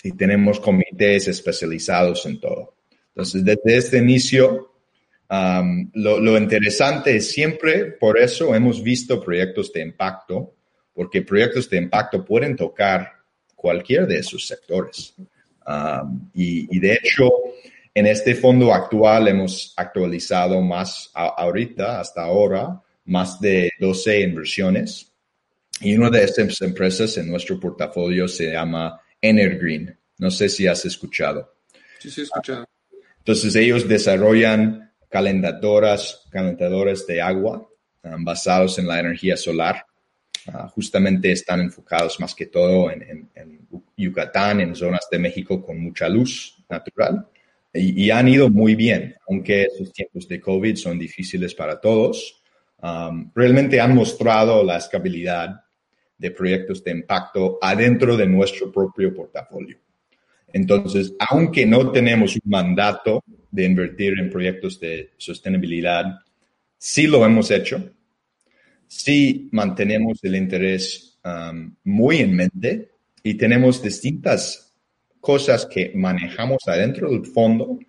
Y 0.03 0.11
tenemos 0.11 0.59
comités 0.59 1.27
especializados 1.27 2.25
en 2.25 2.39
todo. 2.39 2.76
Entonces, 3.17 3.43
desde 3.43 3.77
este 3.77 3.97
inicio, 3.97 4.73
um, 5.27 5.89
lo, 5.95 6.19
lo, 6.19 6.37
interesante 6.37 7.15
es 7.15 7.31
siempre, 7.31 7.85
por 7.85 8.19
eso 8.19 8.53
hemos 8.53 8.83
visto 8.83 9.19
proyectos 9.19 9.73
de 9.73 9.81
impacto, 9.81 10.53
porque 10.93 11.23
proyectos 11.23 11.67
de 11.67 11.77
impacto 11.77 12.23
pueden 12.23 12.55
tocar 12.55 13.11
cualquier 13.55 14.05
de 14.05 14.19
esos 14.19 14.45
sectores. 14.45 15.15
Um, 15.65 16.29
y, 16.35 16.77
y, 16.77 16.79
de 16.79 16.93
hecho, 16.93 17.31
en 17.91 18.05
este 18.05 18.35
fondo 18.35 18.71
actual 18.71 19.29
hemos 19.29 19.73
actualizado 19.75 20.61
más 20.61 21.09
ahorita, 21.15 21.99
hasta 21.99 22.21
ahora, 22.21 22.79
más 23.05 23.41
de 23.41 23.71
12 23.79 24.21
inversiones. 24.21 25.11
Y 25.81 25.97
una 25.97 26.11
de 26.11 26.23
estas 26.23 26.61
empresas 26.61 27.17
en 27.17 27.31
nuestro 27.31 27.59
portafolio 27.59 28.27
se 28.27 28.51
llama 28.51 29.01
Energreen. 29.19 29.97
No 30.19 30.29
sé 30.29 30.49
si 30.49 30.67
has 30.67 30.85
escuchado. 30.85 31.55
Sí, 31.97 32.11
sí, 32.11 32.21
he 32.21 32.23
escuchado. 32.25 32.67
Entonces 33.27 33.57
ellos 33.57 33.85
desarrollan 33.85 34.89
calentadoras, 35.09 36.25
calentadores 36.31 37.05
de 37.05 37.21
agua 37.21 37.69
um, 38.03 38.23
basados 38.23 38.79
en 38.79 38.87
la 38.87 39.01
energía 39.01 39.35
solar. 39.35 39.85
Uh, 40.47 40.69
justamente 40.69 41.33
están 41.33 41.59
enfocados 41.59 42.21
más 42.21 42.33
que 42.33 42.45
todo 42.45 42.89
en, 42.89 43.29
Yucatán, 43.97 44.61
en 44.61 44.73
zonas 44.73 45.09
de 45.11 45.19
México 45.19 45.61
con 45.61 45.77
mucha 45.77 46.07
luz 46.07 46.63
natural. 46.69 47.27
Y, 47.73 48.09
han 48.11 48.29
ido 48.29 48.49
muy 48.49 48.75
bien, 48.75 49.13
aunque 49.27 49.63
esos 49.63 49.91
tiempos 49.91 50.25
de 50.29 50.39
COVID 50.39 50.77
son 50.77 50.97
difíciles 50.97 51.53
para 51.53 51.81
todos. 51.81 52.41
Realmente 53.35 53.81
han 53.81 53.93
mostrado 53.93 54.63
la 54.63 54.77
escalabilidad 54.77 55.63
de 56.17 56.31
proyectos 56.31 56.81
de 56.81 56.91
impacto 56.91 57.59
adentro 57.61 58.15
de 58.15 58.25
nuestro 58.25 58.71
propio 58.71 59.13
portafolio. 59.13 59.77
Entonces, 60.53 61.13
aunque 61.19 61.65
no 61.65 61.91
tenemos 61.91 62.35
un 62.35 62.49
mandato 62.49 63.23
de 63.51 63.65
invertir 63.65 64.17
en 64.19 64.29
proyectos 64.29 64.79
de 64.79 65.11
sostenibilidad, 65.17 66.05
sí 66.77 67.07
lo 67.07 67.25
hemos 67.25 67.51
hecho, 67.51 67.91
sí 68.87 69.49
mantenemos 69.51 70.23
el 70.23 70.35
interés 70.35 71.19
um, 71.23 71.75
muy 71.83 72.17
en 72.17 72.35
mente 72.35 72.91
y 73.23 73.35
tenemos 73.35 73.81
distintas 73.81 74.73
cosas 75.19 75.65
que 75.65 75.91
manejamos 75.93 76.67
adentro 76.67 77.09
del 77.09 77.25
fondo 77.25 77.79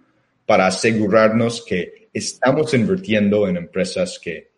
para 0.45 0.67
asegurarnos 0.67 1.65
que 1.65 2.09
estamos 2.13 2.75
invirtiendo 2.75 3.47
en 3.47 3.57
empresas 3.57 4.19
que 4.19 4.51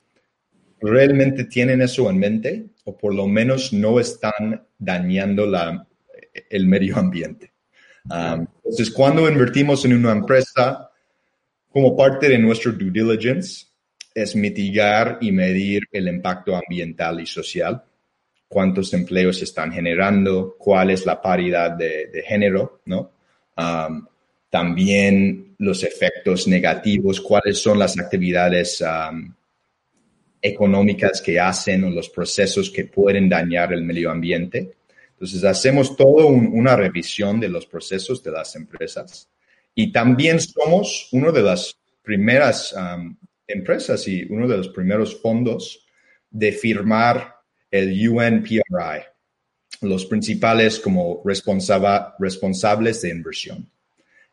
realmente 0.80 1.44
tienen 1.44 1.82
eso 1.82 2.09
en 2.09 2.18
mente 2.18 2.66
o 2.84 2.96
por 2.96 3.14
lo 3.14 3.26
menos 3.26 3.72
no 3.72 4.01
están 4.01 4.66
dañando 4.78 5.46
la, 5.46 5.86
el 6.48 6.66
medio 6.66 6.96
ambiente. 6.96 7.49
Um, 8.11 8.46
entonces, 8.56 8.90
cuando 8.90 9.28
invertimos 9.28 9.84
en 9.84 9.94
una 9.94 10.12
empresa, 10.12 10.90
como 11.70 11.96
parte 11.96 12.28
de 12.28 12.38
nuestro 12.38 12.72
due 12.72 12.90
diligence, 12.90 13.66
es 14.12 14.34
mitigar 14.34 15.18
y 15.20 15.30
medir 15.30 15.82
el 15.92 16.08
impacto 16.08 16.56
ambiental 16.56 17.20
y 17.20 17.26
social, 17.26 17.82
cuántos 18.48 18.92
empleos 18.92 19.40
están 19.42 19.72
generando, 19.72 20.56
cuál 20.58 20.90
es 20.90 21.06
la 21.06 21.22
paridad 21.22 21.70
de, 21.70 22.24
género, 22.26 22.80
¿no? 22.86 23.12
Um, 23.56 24.06
también 24.50 25.54
los 25.58 25.84
efectos 25.84 26.48
negativos, 26.48 27.20
cuáles 27.20 27.58
son 27.62 27.78
las 27.78 27.96
actividades 27.96 28.82
um, 28.82 29.32
económicas 30.42 31.20
que 31.20 31.38
hacen 31.38 31.84
o 31.84 31.90
los 31.90 32.08
procesos 32.08 32.70
que 32.70 32.86
pueden 32.86 33.28
dañar 33.28 33.72
el 33.72 33.84
medio 33.84 34.11
ambiente. 34.11 34.72
Entonces, 35.21 35.45
hacemos 35.45 35.97
toda 35.97 36.25
una 36.25 36.77
revisión 36.77 37.41
de 37.41 37.51
los 37.51 37.66
procesos 37.66 38.23
de 38.23 38.31
las 38.31 38.57
empresas 38.57 39.29
y 39.75 39.93
también 39.93 40.41
somos 40.41 41.11
una 41.12 41.31
de 41.31 41.43
las 41.43 41.77
primeras 42.01 42.75
empresas 43.47 44.09
y 44.09 44.25
uno 44.31 44.49
de 44.49 44.57
los 44.57 44.68
primeros 44.71 45.21
fondos 45.21 45.85
de 46.31 46.53
firmar 46.53 47.37
el 47.71 48.09
UNPRI, 48.09 48.62
los 49.83 50.07
principales 50.07 50.81
como 50.81 51.23
responsables 51.25 53.03
de 53.03 53.11
inversión. 53.11 53.71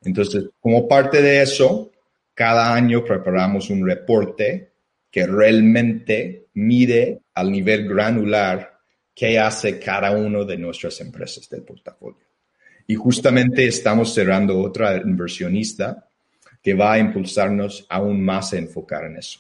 Entonces, 0.01 0.45
como 0.57 0.87
parte 0.87 1.21
de 1.21 1.41
eso, 1.41 1.91
cada 2.33 2.73
año 2.73 3.03
preparamos 3.03 3.69
un 3.69 3.85
reporte 3.85 4.71
que 5.11 5.27
realmente 5.27 6.45
mide 6.53 7.23
al 7.33 7.51
nivel 7.51 7.89
granular 7.89 8.76
qué 9.17 9.39
hace 9.39 9.79
cada 9.79 10.11
uno 10.11 10.45
de 10.45 10.59
nuestras 10.59 11.01
empresas 11.01 11.49
del 11.49 11.63
portafolio. 11.63 12.21
Y 12.85 12.93
justamente 12.93 13.65
estamos 13.65 14.13
cerrando 14.13 14.59
otra 14.59 14.95
inversionista 14.97 16.07
que 16.61 16.75
va 16.75 16.93
a 16.93 16.99
impulsarnos 16.99 17.87
aún 17.89 18.23
más 18.23 18.53
a 18.53 18.59
enfocar 18.59 19.05
en 19.05 19.17
eso. 19.17 19.39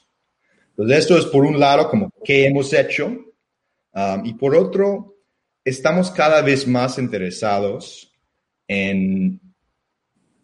Entonces, 0.69 0.97
esto 0.97 1.17
es 1.19 1.25
por 1.25 1.45
un 1.45 1.59
lado 1.59 1.91
como 1.91 2.11
qué 2.25 2.47
hemos 2.47 2.73
hecho 2.73 3.05
um, 3.05 4.25
y 4.25 4.33
por 4.33 4.55
otro, 4.55 5.15
estamos 5.63 6.09
cada 6.09 6.41
vez 6.41 6.67
más 6.67 6.97
interesados 6.97 8.11
en 8.67 9.39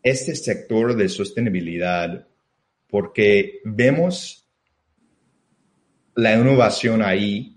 este 0.03 0.35
sector 0.35 0.95
de 0.95 1.09
sostenibilidad 1.09 2.27
porque 2.87 3.61
vemos 3.65 4.47
la 6.13 6.35
innovación 6.35 7.01
ahí, 7.01 7.52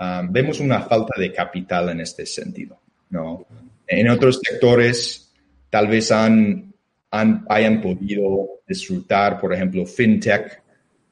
um, 0.00 0.32
vemos 0.32 0.60
una 0.60 0.82
falta 0.82 1.20
de 1.20 1.32
capital 1.32 1.90
en 1.90 2.00
este 2.00 2.26
sentido, 2.26 2.80
¿no? 3.10 3.46
En 3.86 4.08
otros 4.10 4.40
sectores 4.42 5.32
tal 5.70 5.88
vez 5.88 6.12
han, 6.12 6.74
hayan 7.10 7.80
podido 7.80 8.60
disfrutar, 8.66 9.40
por 9.40 9.54
ejemplo, 9.54 9.86
fintech, 9.86 10.62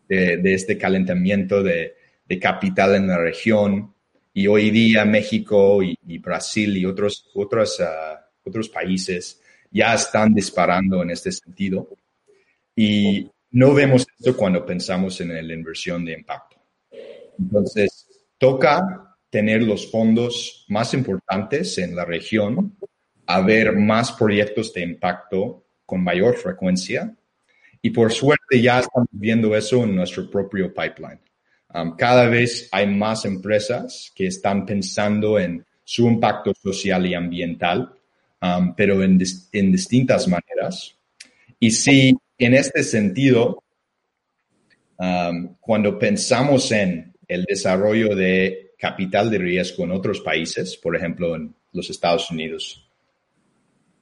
de, 0.08 0.54
este 0.54 0.78
calentamiento 0.78 1.62
de, 1.62 1.94
capital 2.40 2.94
en 2.94 3.08
la 3.08 3.18
región. 3.18 3.94
Y 4.34 4.46
hoy 4.46 4.70
día 4.70 5.04
México 5.04 5.82
y, 5.82 6.18
Brasil 6.18 6.76
y 6.76 6.84
otros, 6.84 7.30
otros, 7.34 7.80
uh, 7.80 8.48
otros 8.48 8.68
países 8.68 9.40
ya 9.70 9.94
están 9.94 10.34
disparando 10.34 11.02
en 11.02 11.10
este 11.10 11.32
sentido. 11.32 11.88
Y 12.74 13.30
no 13.52 13.72
vemos 13.72 14.06
esto 14.18 14.36
cuando 14.36 14.64
pensamos 14.64 15.20
en 15.20 15.46
la 15.48 15.54
inversión 15.54 16.04
de 16.04 16.12
impacto. 16.12 16.56
Entonces, 17.38 18.05
toca 18.38 19.16
tener 19.30 19.62
los 19.62 19.90
fondos 19.90 20.64
más 20.68 20.94
importantes 20.94 21.78
en 21.78 21.94
la 21.94 22.04
región, 22.04 22.76
a 23.26 23.40
ver 23.40 23.76
más 23.76 24.12
proyectos 24.12 24.72
de 24.72 24.82
impacto 24.82 25.64
con 25.84 26.02
mayor 26.02 26.36
frecuencia. 26.36 27.14
Y 27.82 27.90
por 27.90 28.12
suerte 28.12 28.60
ya 28.60 28.80
estamos 28.80 29.08
viendo 29.10 29.54
eso 29.56 29.84
en 29.84 29.94
nuestro 29.94 30.30
propio 30.30 30.72
pipeline. 30.72 31.20
Um, 31.74 31.96
cada 31.96 32.28
vez 32.28 32.68
hay 32.72 32.86
más 32.86 33.24
empresas 33.24 34.12
que 34.14 34.26
están 34.26 34.64
pensando 34.64 35.38
en 35.38 35.64
su 35.84 36.06
impacto 36.08 36.52
social 36.54 37.06
y 37.06 37.14
ambiental 37.14 37.96
Um, 38.40 38.74
pero 38.74 39.02
en, 39.02 39.18
distintas 39.18 40.28
maneras. 40.28 40.94
Y 41.58 41.70
si 41.70 42.16
en 42.38 42.54
este 42.54 42.82
sentido, 42.82 43.62
um, 44.98 45.56
cuando 45.58 45.98
pensamos 45.98 46.70
en 46.70 47.14
el 47.28 47.44
desarrollo 47.44 48.14
de 48.14 48.74
capital 48.78 49.30
de 49.30 49.38
riesgo 49.38 49.84
en 49.84 49.92
otros 49.92 50.20
países, 50.20 50.76
por 50.76 50.96
ejemplo 50.96 51.34
en 51.34 51.54
los 51.72 51.90
Estados 51.90 52.30
Unidos, 52.30 52.88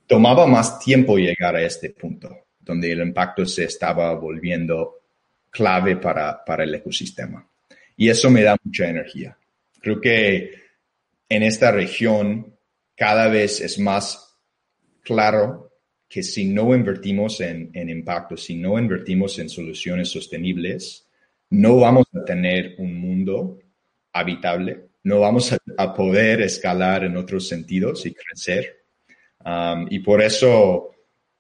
tomaba 0.07 0.47
más 0.47 0.79
tiempo 0.79 1.17
llegar 1.17 1.57
a 1.57 1.63
este 1.63 1.91
punto, 1.91 2.47
donde 2.61 2.93
el 2.93 3.01
impacto 3.01 3.47
se 3.47 3.65
estaba 3.65 4.13
volviendo 4.15 5.03
clave 5.51 5.97
para, 5.97 6.45
para 6.45 6.65
el 6.65 6.75
ecosistema. 6.75 7.49
Y 7.97 8.09
eso 8.09 8.31
me 8.31 8.43
da 8.43 8.57
mucha 8.63 8.89
energía. 8.89 9.39
Creo 9.81 10.01
que 10.01 10.55
en 11.29 11.43
esta 11.43 11.71
región 11.71 12.55
cada 12.97 13.29
vez 13.29 13.61
es 13.61 13.79
más 13.79 14.37
claro 15.03 15.73
que 16.09 16.23
si 16.23 16.47
no 16.47 16.75
invertimos 16.75 17.41
en, 17.41 17.71
impacto, 17.75 18.37
si 18.37 18.55
no 18.57 18.79
invertimos 18.79 19.39
en 19.39 19.49
soluciones 19.49 20.11
sostenibles, 20.11 21.04
no 21.55 21.77
vamos 21.77 22.07
a 22.15 22.25
tener 22.25 22.75
un 22.79 23.01
mundo 23.01 23.59
habitable, 24.13 24.89
no 25.05 25.21
vamos 25.21 25.53
a, 25.77 25.95
poder 25.95 26.41
escalar 26.41 27.05
en 27.05 27.17
otros 27.17 27.47
sentidos 27.47 28.05
y 28.07 28.15
crecer. 28.15 28.85
Um, 29.45 29.87
y 29.91 30.01
por 30.01 30.23
eso 30.23 30.91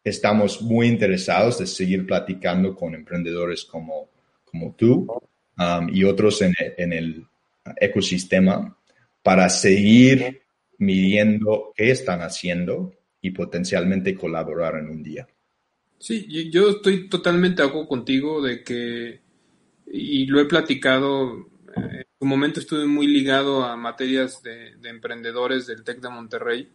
estamos 0.05 0.63
muy 0.63 0.87
interesados 0.87 1.59
de 1.59 1.67
seguir 1.67 2.07
platicando 2.07 2.75
con 2.77 2.95
emprendedores 2.95 3.65
como, 3.65 4.11
como 4.45 4.75
tú 4.75 5.07
um, 5.59 5.89
y 5.89 6.05
otros 6.05 6.43
en, 6.43 6.93
el 6.93 7.27
ecosistema 7.81 8.77
para 9.23 9.49
seguir 9.49 10.43
midiendo 10.79 11.73
qué 11.75 11.91
están 11.91 12.21
haciendo 12.21 12.93
y 13.21 13.31
potencialmente 13.31 14.15
colaborar 14.15 14.77
en 14.77 14.91
un 14.91 15.03
día. 15.03 15.27
Sí, 15.99 16.51
yo 16.51 16.69
estoy 16.69 17.09
totalmente 17.09 17.63
de 17.63 17.69
acuerdo 17.69 17.89
contigo 17.89 18.43
de 18.43 18.63
que, 18.63 19.24
y 19.87 20.27
lo 20.27 20.41
he 20.41 20.47
platicado, 20.47 21.49
eh, 21.77 21.99
en 21.99 22.07
su 22.19 22.27
momento 22.27 22.61
estuve 22.61 22.87
muy 22.87 23.07
ligado 23.07 23.65
a 23.65 23.77
materias 23.77 24.43
de, 24.43 24.75
emprendedores 24.85 25.67
del 25.67 25.83
TEC 25.85 26.01
de 26.01 26.11
Monterrey 26.11 26.69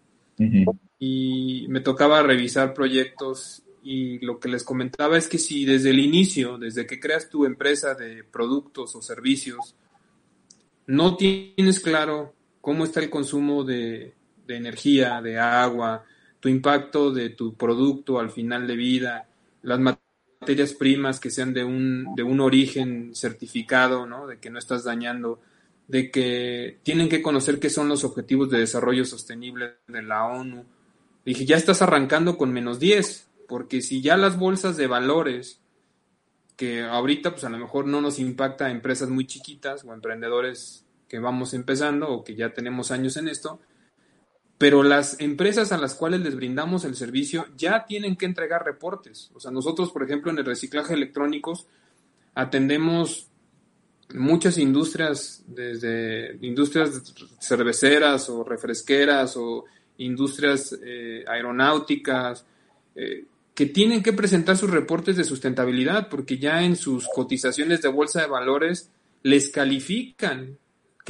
y 0.99 1.65
me 1.67 1.81
tocaba 1.81 2.23
revisar 2.23 2.73
proyectos 2.73 3.63
y 3.83 4.19
lo 4.19 4.39
que 4.39 4.49
les 4.49 4.63
comentaba 4.63 5.17
es 5.17 5.27
que 5.27 5.37
si 5.37 5.65
desde 5.65 5.89
el 5.89 5.99
inicio, 5.99 6.57
desde 6.57 6.85
que 6.85 6.99
creas 6.99 7.29
tu 7.29 7.45
empresa 7.45 7.93
de 7.95 8.23
productos 8.23 8.95
o 8.95 9.01
servicios, 9.01 9.75
no 10.87 11.15
tienes 11.15 11.79
claro 11.79 12.33
cómo 12.61 12.83
está 12.83 13.01
el 13.01 13.09
consumo 13.09 13.63
de, 13.63 14.13
de 14.47 14.55
energía, 14.55 15.21
de 15.21 15.39
agua, 15.39 16.05
tu 16.39 16.49
impacto 16.49 17.11
de 17.11 17.29
tu 17.29 17.53
producto 17.55 18.19
al 18.19 18.31
final 18.31 18.67
de 18.67 18.75
vida, 18.75 19.27
las 19.61 19.79
materias 19.79 20.08
primas 20.77 21.19
que 21.19 21.29
sean 21.29 21.53
de 21.53 21.63
un, 21.63 22.15
de 22.15 22.23
un 22.23 22.39
origen 22.39 23.13
certificado, 23.13 24.05
¿no? 24.05 24.27
de 24.27 24.39
que 24.39 24.49
no 24.49 24.59
estás 24.59 24.83
dañando, 24.83 25.39
de 25.87 26.11
que 26.11 26.79
tienen 26.83 27.09
que 27.09 27.21
conocer 27.21 27.59
qué 27.59 27.69
son 27.69 27.89
los 27.89 28.03
objetivos 28.03 28.49
de 28.49 28.59
desarrollo 28.59 29.05
sostenible 29.05 29.75
de 29.87 30.01
la 30.01 30.25
ONU. 30.25 30.65
Dije, 31.25 31.45
ya 31.45 31.57
estás 31.57 31.81
arrancando 31.81 32.37
con 32.37 32.53
menos 32.53 32.79
10, 32.79 33.27
porque 33.47 33.81
si 33.81 34.01
ya 34.01 34.17
las 34.17 34.37
bolsas 34.37 34.77
de 34.77 34.87
valores, 34.87 35.59
que 36.55 36.83
ahorita 36.83 37.31
pues 37.31 37.43
a 37.43 37.49
lo 37.49 37.57
mejor 37.57 37.87
no 37.87 38.01
nos 38.01 38.19
impacta 38.19 38.65
a 38.65 38.71
empresas 38.71 39.09
muy 39.09 39.25
chiquitas 39.25 39.83
o 39.85 39.93
emprendedores 39.93 40.85
que 41.07 41.19
vamos 41.19 41.53
empezando 41.53 42.09
o 42.09 42.23
que 42.23 42.35
ya 42.35 42.53
tenemos 42.53 42.91
años 42.91 43.17
en 43.17 43.27
esto, 43.27 43.59
pero 44.59 44.83
las 44.83 45.21
empresas 45.21 45.71
a 45.71 45.77
las 45.77 45.95
cuales 45.95 46.19
les 46.19 46.35
brindamos 46.35 46.83
el 46.83 46.95
servicio 46.95 47.47
ya 47.55 47.85
tienen 47.85 48.17
que 48.17 48.25
entregar 48.25 48.65
reportes. 48.65 49.31
O 49.33 49.39
sea, 49.39 49.51
nosotros, 49.51 49.89
por 49.89 50.03
ejemplo, 50.03 50.29
en 50.31 50.37
el 50.37 50.45
reciclaje 50.45 50.93
electrónicos 50.93 51.65
atendemos 52.35 53.29
muchas 54.13 54.57
industrias, 54.57 55.45
desde 55.47 56.37
industrias 56.41 57.01
cerveceras 57.39 58.29
o 58.29 58.43
refresqueras 58.43 59.37
o 59.37 59.63
industrias 59.97 60.77
eh, 60.83 61.23
aeronáuticas, 61.25 62.45
eh, 62.95 63.23
que 63.55 63.65
tienen 63.65 64.03
que 64.03 64.11
presentar 64.11 64.57
sus 64.57 64.69
reportes 64.69 65.15
de 65.15 65.23
sustentabilidad 65.23 66.09
porque 66.09 66.37
ya 66.37 66.63
en 66.63 66.75
sus 66.75 67.07
cotizaciones 67.15 67.81
de 67.81 67.87
bolsa 67.87 68.21
de 68.21 68.27
valores 68.27 68.91
les 69.23 69.49
califican 69.49 70.57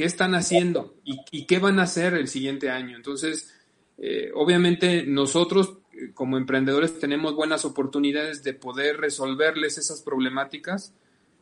qué 0.00 0.06
están 0.06 0.34
haciendo 0.34 0.96
y, 1.04 1.44
qué 1.44 1.58
van 1.58 1.78
a 1.78 1.82
hacer 1.82 2.14
el 2.14 2.26
siguiente 2.26 2.70
año. 2.70 2.96
Entonces, 2.96 3.54
eh, 3.98 4.30
obviamente 4.34 5.04
nosotros 5.06 5.74
como 6.14 6.38
emprendedores 6.38 6.98
tenemos 6.98 7.34
buenas 7.34 7.66
oportunidades 7.66 8.42
de 8.42 8.54
poder 8.54 8.96
resolverles 8.96 9.76
esas 9.76 10.00
problemáticas 10.00 10.94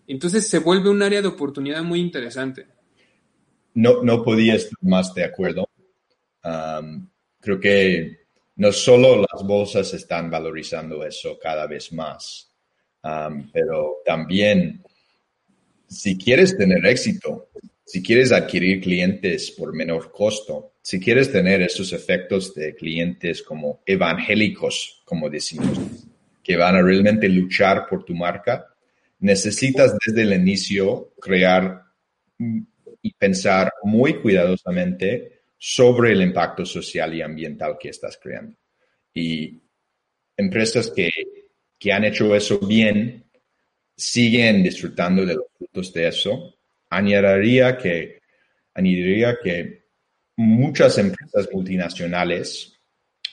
entonces 0.08 0.48
se 0.48 0.58
vuelve 0.58 0.88
un 0.88 1.02
área 1.02 1.20
de 1.20 1.28
oportunidad 1.28 1.82
muy 1.82 2.00
interesante. 2.00 2.66
No, 3.74 4.02
no 4.02 4.24
podía 4.24 4.54
estar 4.54 4.78
más 4.80 5.14
de 5.14 5.24
acuerdo. 5.24 5.68
creo 7.40 7.60
que 7.60 8.26
no 8.56 8.72
solo 8.72 9.18
las 9.18 9.46
bolsas 9.46 9.92
están 9.92 10.30
valorizando 10.30 11.04
eso 11.04 11.38
cada 11.38 11.66
vez 11.66 11.92
más, 11.92 12.50
pero 13.52 13.98
también 14.04 14.82
si 15.86 16.16
quieres 16.18 16.56
tener 16.56 16.84
éxito, 16.86 17.47
si 17.88 18.02
quieres 18.02 18.32
adquirir 18.32 18.82
clientes 18.82 19.50
por 19.50 19.74
menor 19.74 20.12
costo, 20.12 20.74
si 20.82 21.00
quieres 21.00 21.32
tener 21.32 21.62
esos 21.62 21.94
efectos 21.94 22.54
de 22.54 22.74
clientes 22.74 23.42
como 23.42 23.80
evangélicos, 23.86 25.00
como 25.06 25.30
decimos, 25.30 25.78
que 26.42 26.54
van 26.54 26.76
a 26.76 26.82
realmente 26.82 27.30
luchar 27.30 27.86
por 27.88 28.04
tu 28.04 28.14
marca, 28.14 28.66
necesitas 29.20 29.96
desde 30.06 30.20
el 30.20 30.34
inicio 30.34 31.14
crear 31.18 31.82
y 33.00 33.12
pensar 33.14 33.72
muy 33.82 34.20
cuidadosamente 34.20 35.40
sobre 35.56 36.12
el 36.12 36.20
impacto 36.20 36.66
social 36.66 37.14
y 37.14 37.22
ambiental 37.22 37.78
que 37.80 37.88
estás 37.88 38.18
creando. 38.22 38.54
Y 39.14 39.62
empresas 40.36 40.92
que, 40.94 41.10
han 41.90 42.04
hecho 42.04 42.36
eso 42.36 42.58
bien 42.58 43.24
siguen 43.96 44.62
disfrutando 44.62 45.24
de 45.24 45.36
los 45.36 45.46
frutos 45.56 45.90
de 45.94 46.08
eso. 46.08 46.57
Añadiría 46.90 47.76
que, 47.76 48.20
añadiría 48.74 49.36
que 49.42 49.84
muchas 50.36 50.98
empresas 50.98 51.48
multinacionales 51.52 52.78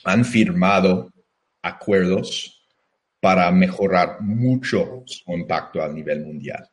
han 0.04 0.24
firmado 0.24 1.12
acuerdos 1.62 2.64
para 3.20 3.50
mejorar 3.50 4.20
mucho 4.20 5.02
su 5.06 5.32
impacto 5.32 5.82
a 5.82 5.88
nivel 5.88 6.24
mundial. 6.24 6.68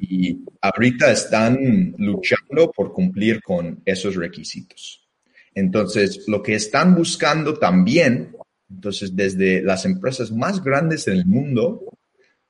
Y 0.00 0.44
ahorita 0.60 1.12
están 1.12 1.94
luchando 1.98 2.72
por 2.72 2.92
cumplir 2.92 3.40
con 3.40 3.80
esos 3.84 4.16
requisitos. 4.16 5.08
Entonces, 5.54 6.24
lo 6.26 6.42
que 6.42 6.54
están 6.54 6.94
buscando 6.94 7.54
también, 7.54 8.34
entonces, 8.68 9.14
desde 9.14 9.62
las 9.62 9.84
empresas 9.84 10.32
más 10.32 10.62
grandes 10.62 11.04
del 11.04 11.24
mundo, 11.26 11.98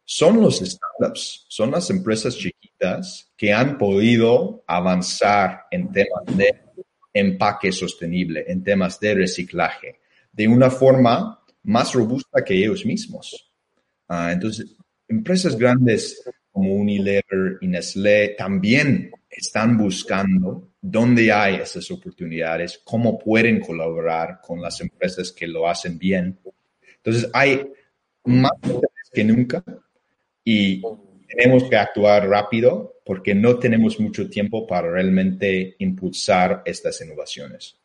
son 0.05 0.41
los 0.41 0.59
startups, 0.61 1.47
son 1.49 1.71
las 1.73 1.91
empresas 1.91 2.37
chiquitas 2.37 2.60
que 3.37 3.53
han 3.53 3.79
podido 3.79 4.65
avanzar 4.67 5.67
en 5.71 5.93
temas 5.93 6.25
de 6.37 6.55
empaque 7.13 7.73
sostenible, 7.73 8.45
en 8.47 8.63
temas 8.63 8.99
de 9.01 9.15
reciclaje, 9.15 10.01
de 10.33 10.49
una 10.49 10.71
forma 10.71 11.43
más 11.65 11.93
robusta 11.93 12.45
que 12.45 12.55
ellos 12.55 12.85
mismos. 12.87 13.51
Ah, 14.09 14.33
entonces, 14.33 14.77
empresas 15.09 15.57
grandes 15.57 16.23
como 16.51 16.75
Unilever 16.75 17.59
y 17.61 17.69
Nestlé 17.69 18.35
también 18.37 19.11
están 19.29 19.77
buscando 19.77 20.73
dónde 20.81 21.33
hay 21.33 21.57
esas 21.57 21.91
oportunidades, 21.91 22.81
cómo 22.85 23.19
pueden 23.19 23.61
colaborar 23.61 24.41
con 24.41 24.61
las 24.61 24.81
empresas 24.81 25.33
que 25.33 25.47
lo 25.47 25.69
hacen 25.69 25.99
bien. 25.99 26.39
Entonces, 26.97 27.31
hay 27.33 27.71
más 28.25 28.53
que 29.13 29.25
nunca 29.25 29.65
y 30.45 30.83
tenemos 31.31 31.65
que 31.65 31.77
actuar 31.77 32.29
rápido 32.29 33.01
porque 33.05 33.35
no 33.35 33.59
tenemos 33.59 34.01
mucho 34.01 34.29
tiempo 34.29 34.67
para 34.67 34.91
realmente 34.91 35.77
impulsar 35.79 36.63
estas 36.65 37.01
innovaciones. 37.01 37.77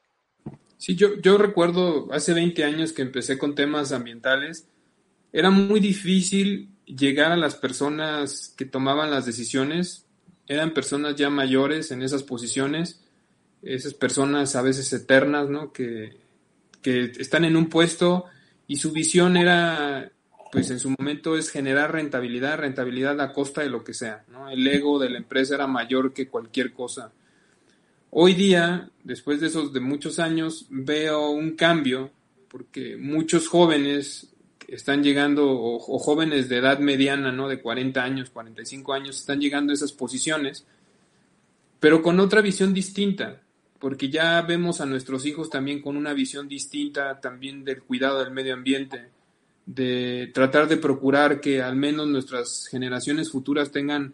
Sí, 0.78 0.96
yo, 0.96 1.20
yo 1.22 1.38
recuerdo 1.38 2.12
hace 2.12 2.34
20 2.34 2.64
años 2.64 2.92
que 2.92 3.02
empecé 3.02 3.38
con 3.38 3.56
temas 3.56 3.92
ambientales, 3.92 4.68
era 5.32 5.50
muy 5.50 5.80
difícil 5.80 6.70
llegar 6.86 7.32
a 7.32 7.38
las 7.38 7.56
personas 7.56 8.54
que 8.58 8.66
tomaban 8.66 9.12
las 9.12 9.26
decisiones, 9.26 10.06
eran 10.48 10.74
personas 10.74 11.16
ya 11.16 11.30
mayores 11.30 11.92
en 11.92 12.04
esas 12.04 12.24
posiciones, 12.24 13.04
esas 13.62 13.94
personas 13.94 14.56
a 14.56 14.62
veces 14.62 14.92
eternas, 14.94 15.50
¿no? 15.50 15.72
Que, 15.72 16.18
que 16.82 17.12
están 17.20 17.46
en 17.46 17.56
un 17.56 17.68
puesto 17.68 18.26
y 18.68 18.78
su 18.78 18.92
visión 18.92 19.38
era, 19.38 20.12
pues 20.56 20.72
en 20.72 20.80
su 20.80 20.90
momento 20.98 21.36
es 21.36 21.50
generar 21.50 21.92
rentabilidad, 21.92 22.58
rentabilidad 22.58 23.20
a 23.20 23.34
costa 23.34 23.60
de 23.60 23.68
lo 23.68 23.84
que 23.84 23.94
sea, 23.94 24.24
¿no? 24.32 24.50
El 24.50 24.66
ego 24.66 25.00
de 25.00 25.10
la 25.10 25.18
empresa 25.18 25.56
era 25.56 25.68
mayor 25.68 26.14
que 26.14 26.30
cualquier 26.30 26.72
cosa. 26.72 27.12
Hoy 28.10 28.36
día, 28.36 28.90
después 29.04 29.42
de 29.42 29.48
esos 29.48 29.74
de 29.74 29.82
muchos 29.82 30.18
años, 30.18 30.68
veo 30.70 31.30
un 31.32 31.58
cambio 31.58 32.10
porque 32.48 32.96
muchos 32.96 33.50
jóvenes 33.50 34.34
están 34.70 35.04
llegando, 35.04 35.46
o, 35.46 36.00
jóvenes 36.00 36.48
de 36.48 36.60
edad 36.60 36.80
mediana, 36.80 37.34
¿no? 37.34 37.50
De 37.50 37.60
40 37.60 38.02
años, 38.02 38.30
45 38.30 38.94
años, 38.94 39.20
están 39.20 39.42
llegando 39.42 39.72
a 39.72 39.76
esas 39.76 39.92
posiciones, 39.92 40.66
pero 41.82 42.02
con 42.02 42.18
otra 42.22 42.40
visión 42.40 42.74
distinta, 42.74 43.42
porque 43.78 44.10
ya 44.10 44.42
vemos 44.44 44.80
a 44.80 44.86
nuestros 44.86 45.26
hijos 45.26 45.50
también 45.50 45.82
con 45.82 45.98
una 45.98 46.14
visión 46.14 46.48
distinta 46.48 47.20
también 47.20 47.66
del 47.66 47.84
cuidado 47.84 48.24
del 48.24 48.32
medio 48.32 48.54
ambiente, 48.54 49.10
de 49.66 50.32
tratar 50.34 50.68
de 50.68 50.78
procurar 50.78 51.42
que 51.42 51.62
al 51.62 51.76
menos 51.76 52.08
nuestras 52.08 52.68
generaciones 52.68 53.32
futuras 53.32 53.72
tengan 53.72 54.14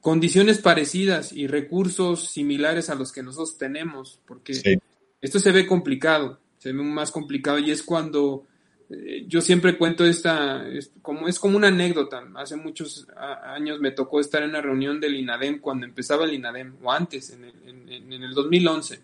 condiciones 0.00 0.58
parecidas 0.58 1.32
y 1.32 1.46
recursos 1.46 2.28
similares 2.28 2.90
a 2.90 2.94
los 2.94 3.10
que 3.10 3.22
nosotros 3.22 3.56
tenemos, 3.56 4.20
porque 4.26 4.78
esto 5.20 5.38
se 5.38 5.50
ve 5.50 5.66
complicado, 5.66 6.40
se 6.58 6.72
ve 6.72 6.82
más 6.82 7.10
complicado 7.10 7.58
y 7.58 7.70
es 7.70 7.82
cuando 7.82 8.44
eh, 8.90 9.24
yo 9.26 9.40
siempre 9.40 9.78
cuento 9.78 10.04
esta, 10.04 10.68
es 10.68 10.92
como, 11.00 11.26
es 11.26 11.38
como 11.38 11.56
una 11.56 11.68
anécdota, 11.68 12.22
hace 12.34 12.56
muchos 12.56 13.06
años 13.16 13.80
me 13.80 13.92
tocó 13.92 14.20
estar 14.20 14.42
en 14.42 14.50
una 14.50 14.60
reunión 14.60 15.00
del 15.00 15.14
INADEM 15.14 15.60
cuando 15.60 15.86
empezaba 15.86 16.26
el 16.26 16.34
INADEM, 16.34 16.76
o 16.82 16.92
antes, 16.92 17.30
en 17.30 17.44
el, 17.44 18.12
en, 18.12 18.22
el 18.22 18.34
2011, 18.34 19.00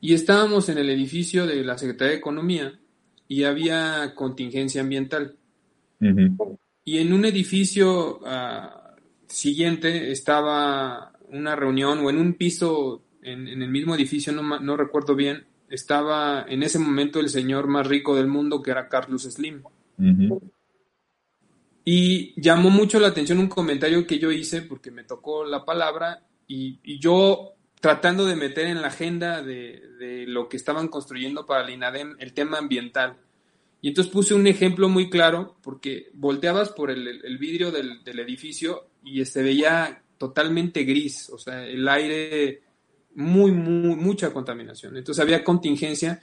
y 0.00 0.14
estábamos 0.14 0.68
en 0.68 0.78
el 0.78 0.90
edificio 0.90 1.44
de 1.44 1.64
la 1.64 1.76
Secretaría 1.76 2.12
de 2.12 2.18
Economía 2.18 2.78
y 3.28 3.44
había 3.44 4.14
contingencia 4.14 4.80
ambiental. 4.80 5.36
Y 6.84 6.98
en 6.98 7.12
un 7.12 7.24
edificio... 7.24 8.20
Uh, 8.20 8.86
siguiente 9.28 10.10
estaba 10.10 11.12
una 11.30 11.56
reunión 11.56 11.98
o 12.00 12.10
en 12.10 12.18
un 12.18 12.34
piso 12.34 13.02
en, 13.22 13.48
el 13.48 13.68
mismo 13.68 13.94
edificio, 13.94 14.32
no, 14.32 14.60
no, 14.60 14.76
recuerdo 14.76 15.16
bien, 15.16 15.46
estaba 15.68 16.44
en 16.48 16.62
ese 16.62 16.78
momento 16.78 17.18
el 17.18 17.28
señor 17.28 17.66
más 17.66 17.86
rico 17.86 18.14
del 18.14 18.28
mundo 18.28 18.62
que 18.62 18.70
era 18.70 18.88
Carlos 18.88 19.24
Slim. 19.24 19.62
Y 21.84 22.40
llamó 22.40 22.70
mucho 22.70 23.00
la 23.00 23.08
atención 23.08 23.38
un 23.38 23.48
comentario 23.48 24.06
que 24.06 24.18
yo 24.18 24.30
hice 24.30 24.62
porque 24.62 24.92
me 24.92 25.04
tocó 25.04 25.44
la 25.44 25.64
palabra 25.64 26.22
y, 26.46 26.98
yo 27.00 27.55
tratando 27.80 28.26
de 28.26 28.36
meter 28.36 28.66
en 28.66 28.80
la 28.80 28.88
agenda 28.88 29.42
de, 29.42 30.24
lo 30.26 30.48
que 30.48 30.56
estaban 30.56 30.88
construyendo 30.88 31.46
para 31.46 31.64
el 31.64 31.70
INADEM 31.70 32.16
el 32.18 32.32
tema 32.32 32.58
ambiental. 32.58 33.16
Y 33.80 33.88
entonces 33.88 34.12
puse 34.12 34.34
un 34.34 34.46
ejemplo 34.46 34.88
muy 34.88 35.10
claro 35.10 35.56
porque 35.62 36.10
volteabas 36.14 36.70
por 36.70 36.90
el, 36.90 37.38
vidrio 37.38 37.70
del, 37.70 38.00
edificio 38.18 38.88
y 39.04 39.24
se 39.24 39.42
veía 39.42 40.02
totalmente 40.18 40.84
gris, 40.84 41.28
o 41.30 41.38
sea, 41.38 41.64
el 41.66 41.86
aire, 41.88 42.62
muy, 43.14 43.52
muy, 43.52 43.96
mucha 43.96 44.32
contaminación. 44.32 44.96
Entonces 44.96 45.22
había 45.22 45.44
contingencia. 45.44 46.22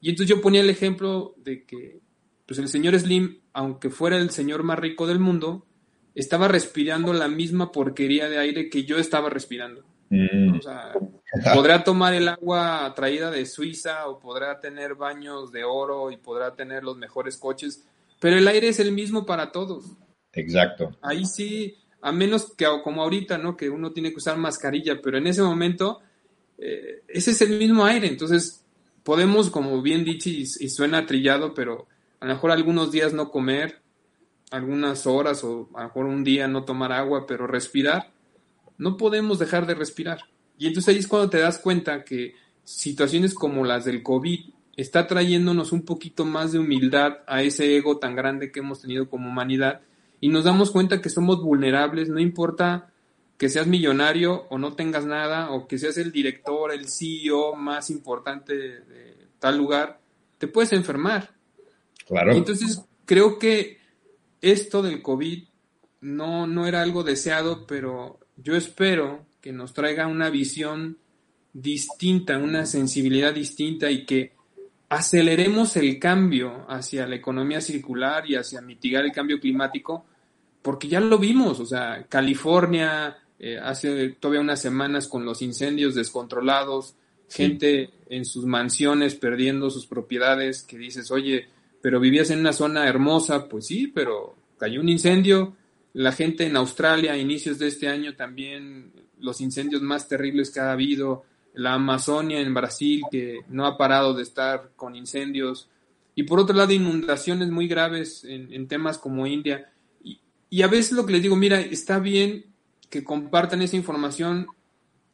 Y 0.00 0.10
entonces 0.10 0.34
yo 0.34 0.40
ponía 0.40 0.62
el 0.62 0.70
ejemplo 0.70 1.34
de 1.36 1.64
que 1.64 2.00
pues 2.46 2.58
el 2.58 2.68
señor 2.68 2.98
Slim, 2.98 3.42
aunque 3.52 3.90
fuera 3.90 4.16
el 4.16 4.30
señor 4.30 4.62
más 4.62 4.78
rico 4.78 5.06
del 5.06 5.18
mundo, 5.18 5.66
estaba 6.14 6.48
respirando 6.48 7.12
la 7.12 7.28
misma 7.28 7.70
porquería 7.70 8.30
de 8.30 8.38
aire 8.38 8.70
que 8.70 8.84
yo 8.84 8.96
estaba 8.96 9.28
respirando. 9.28 9.84
Mm. 10.10 10.58
O 10.58 10.62
sea, 10.62 10.92
podrá 11.54 11.84
tomar 11.84 12.14
el 12.14 12.28
agua 12.28 12.92
traída 12.94 13.30
de 13.30 13.46
Suiza 13.46 14.06
o 14.08 14.18
podrá 14.18 14.60
tener 14.60 14.94
baños 14.94 15.52
de 15.52 15.64
oro 15.64 16.10
y 16.10 16.16
podrá 16.16 16.54
tener 16.54 16.84
los 16.84 16.96
mejores 16.96 17.36
coches, 17.36 17.84
pero 18.20 18.36
el 18.36 18.48
aire 18.48 18.68
es 18.68 18.80
el 18.80 18.92
mismo 18.92 19.26
para 19.26 19.52
todos. 19.52 19.84
Exacto. 20.32 20.96
Ahí 21.02 21.24
sí, 21.24 21.76
a 22.00 22.12
menos 22.12 22.54
que 22.54 22.66
como 22.82 23.02
ahorita, 23.02 23.38
¿no? 23.38 23.56
Que 23.56 23.68
uno 23.68 23.92
tiene 23.92 24.10
que 24.10 24.16
usar 24.16 24.36
mascarilla, 24.36 25.00
pero 25.02 25.18
en 25.18 25.26
ese 25.26 25.42
momento 25.42 26.00
eh, 26.58 27.02
ese 27.06 27.30
es 27.30 27.40
el 27.42 27.58
mismo 27.58 27.84
aire, 27.84 28.08
entonces 28.08 28.64
podemos, 29.04 29.48
como 29.48 29.80
bien 29.80 30.04
dicho 30.04 30.28
y, 30.28 30.44
suena 30.46 31.06
trillado, 31.06 31.54
pero 31.54 31.86
a 32.20 32.26
lo 32.26 32.34
mejor 32.34 32.50
algunos 32.50 32.90
días 32.90 33.14
no 33.14 33.30
comer, 33.30 33.80
algunas 34.50 35.06
horas 35.06 35.44
o 35.44 35.70
a 35.74 35.82
lo 35.82 35.88
mejor 35.88 36.06
un 36.06 36.24
día 36.24 36.48
no 36.48 36.64
tomar 36.64 36.92
agua, 36.92 37.26
pero 37.26 37.46
respirar, 37.46 38.10
no 38.78 38.96
podemos 38.96 39.38
dejar 39.38 39.66
de 39.66 39.74
respirar. 39.74 40.20
Y 40.56 40.66
entonces 40.66 40.94
ahí 40.94 41.00
es 41.00 41.06
cuando 41.06 41.30
te 41.30 41.38
das 41.38 41.58
cuenta 41.58 42.04
que 42.04 42.34
situaciones 42.64 43.34
como 43.34 43.64
las 43.64 43.84
del 43.84 44.02
COVID 44.02 44.40
está 44.76 45.06
trayéndonos 45.06 45.72
un 45.72 45.82
poquito 45.82 46.24
más 46.24 46.52
de 46.52 46.60
humildad 46.60 47.18
a 47.26 47.42
ese 47.42 47.76
ego 47.76 47.98
tan 47.98 48.14
grande 48.14 48.52
que 48.52 48.60
hemos 48.60 48.80
tenido 48.80 49.10
como 49.10 49.28
humanidad 49.28 49.80
y 50.20 50.28
nos 50.28 50.44
damos 50.44 50.70
cuenta 50.70 51.00
que 51.00 51.10
somos 51.10 51.42
vulnerables, 51.42 52.08
no 52.08 52.20
importa 52.20 52.92
que 53.36 53.48
seas 53.48 53.66
millonario 53.66 54.46
o 54.50 54.58
no 54.58 54.74
tengas 54.74 55.06
nada, 55.06 55.50
o 55.52 55.68
que 55.68 55.78
seas 55.78 55.96
el 55.96 56.10
director, 56.10 56.72
el 56.72 56.88
CEO 56.88 57.54
más 57.54 57.88
importante 57.88 58.56
de, 58.56 59.28
tal 59.38 59.56
lugar, 59.56 60.00
te 60.38 60.48
puedes 60.48 60.72
enfermar. 60.72 61.34
Claro. 62.06 62.32
entonces 62.32 62.82
creo 63.04 63.38
que 63.38 63.78
esto 64.40 64.82
del 64.82 65.02
COVID 65.02 65.44
no, 66.00 66.46
no 66.46 66.66
era 66.66 66.82
algo 66.82 67.04
deseado, 67.04 67.66
pero 67.66 68.18
yo 68.42 68.56
espero 68.56 69.26
que 69.40 69.52
nos 69.52 69.72
traiga 69.72 70.06
una 70.06 70.30
visión 70.30 70.98
distinta, 71.52 72.38
una 72.38 72.66
sensibilidad 72.66 73.34
distinta 73.34 73.90
y 73.90 74.04
que 74.04 74.32
aceleremos 74.88 75.76
el 75.76 75.98
cambio 75.98 76.64
hacia 76.68 77.06
la 77.06 77.16
economía 77.16 77.60
circular 77.60 78.28
y 78.28 78.36
hacia 78.36 78.60
mitigar 78.60 79.04
el 79.04 79.12
cambio 79.12 79.40
climático, 79.40 80.06
porque 80.62 80.88
ya 80.88 81.00
lo 81.00 81.18
vimos, 81.18 81.60
o 81.60 81.66
sea, 81.66 82.06
California, 82.08 83.16
eh, 83.38 83.58
hace 83.58 84.10
todavía 84.10 84.40
unas 84.40 84.60
semanas 84.60 85.08
con 85.08 85.24
los 85.24 85.42
incendios 85.42 85.94
descontrolados, 85.94 86.94
gente 87.28 87.90
en 88.08 88.24
sus 88.24 88.46
mansiones 88.46 89.14
perdiendo 89.14 89.70
sus 89.70 89.86
propiedades, 89.86 90.62
que 90.62 90.78
dices, 90.78 91.10
oye, 91.10 91.46
pero 91.82 92.00
vivías 92.00 92.30
en 92.30 92.40
una 92.40 92.52
zona 92.52 92.88
hermosa, 92.88 93.48
pues 93.48 93.66
sí, 93.66 93.88
pero 93.88 94.34
cayó 94.58 94.80
un 94.80 94.88
incendio, 94.88 95.54
la 95.94 96.12
gente 96.12 96.46
en 96.46 96.56
Australia 96.56 97.12
a 97.12 97.18
inicios 97.18 97.58
de 97.58 97.68
este 97.68 97.88
año 97.88 98.14
también, 98.14 98.92
los 99.18 99.40
incendios 99.40 99.82
más 99.82 100.08
terribles 100.08 100.50
que 100.50 100.60
ha 100.60 100.72
habido, 100.72 101.24
la 101.54 101.74
Amazonia 101.74 102.40
en 102.40 102.54
Brasil 102.54 103.02
que 103.10 103.40
no 103.48 103.66
ha 103.66 103.76
parado 103.76 104.14
de 104.14 104.22
estar 104.22 104.70
con 104.76 104.94
incendios, 104.94 105.68
y 106.14 106.24
por 106.24 106.40
otro 106.40 106.56
lado 106.56 106.72
inundaciones 106.72 107.48
muy 107.48 107.68
graves 107.68 108.24
en, 108.24 108.66
temas 108.66 108.98
como 108.98 109.26
India. 109.26 109.70
Y, 110.02 110.20
y, 110.50 110.62
a 110.62 110.66
veces 110.66 110.92
lo 110.92 111.06
que 111.06 111.12
les 111.12 111.22
digo, 111.22 111.36
mira, 111.36 111.60
está 111.60 112.00
bien 112.00 112.46
que 112.90 113.04
compartan 113.04 113.62
esa 113.62 113.76
información 113.76 114.48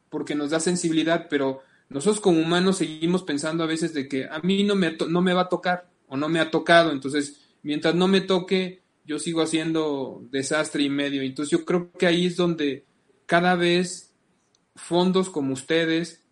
porque 0.09 0.33
nos 0.33 0.49
da 0.49 0.59
sensibilidad, 0.59 1.27
pero 1.29 1.61
nosotros 1.89 2.19
como 2.19 2.39
humanos 2.39 2.77
seguimos 2.77 3.21
pensando 3.21 3.63
a 3.63 3.67
veces 3.67 3.93
de 3.93 4.07
que 4.07 4.25
a 4.25 4.39
mí 4.39 4.63
no 4.63 4.75
me, 4.75 4.97
no 5.07 5.21
me 5.21 5.33
va 5.33 5.41
a 5.41 5.49
tocar 5.49 5.87
o 6.07 6.17
no 6.17 6.29
me 6.29 6.39
ha 6.39 6.49
tocado, 6.49 6.91
entonces 6.91 7.39
mientras 7.63 7.95
no 7.95 8.07
me 8.07 8.21
toque, 8.21 8.81
yo 9.05 9.19
sigo 9.19 9.41
haciendo 9.41 10.23
desastre 10.31 10.83
y 10.83 10.89
medio. 10.89 11.21
Entonces 11.21 11.51
yo 11.51 11.65
creo 11.65 11.91
que 11.91 12.07
ahí 12.07 12.25
es 12.25 12.35
donde 12.35 12.85
cada 13.25 13.55
vez 13.55 14.13
fondos 14.75 15.29
como 15.29 15.53
ustedes 15.53 16.23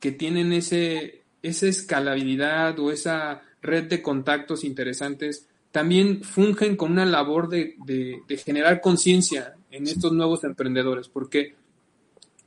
que 0.00 0.12
tienen 0.12 0.52
ese, 0.52 1.24
esa 1.42 1.66
escalabilidad 1.66 2.78
o 2.78 2.90
esa 2.90 3.42
red 3.60 3.84
de 3.84 4.02
contactos 4.02 4.64
interesantes, 4.64 5.48
también 5.72 6.22
fungen 6.22 6.76
con 6.76 6.92
una 6.92 7.04
labor 7.04 7.48
de, 7.48 7.74
de 7.84 8.36
generar 8.36 8.80
conciencia 8.80 9.54
en 9.70 9.86
estos 9.86 10.12
nuevos 10.12 10.44
emprendedores, 10.44 11.08
porque 11.08 11.56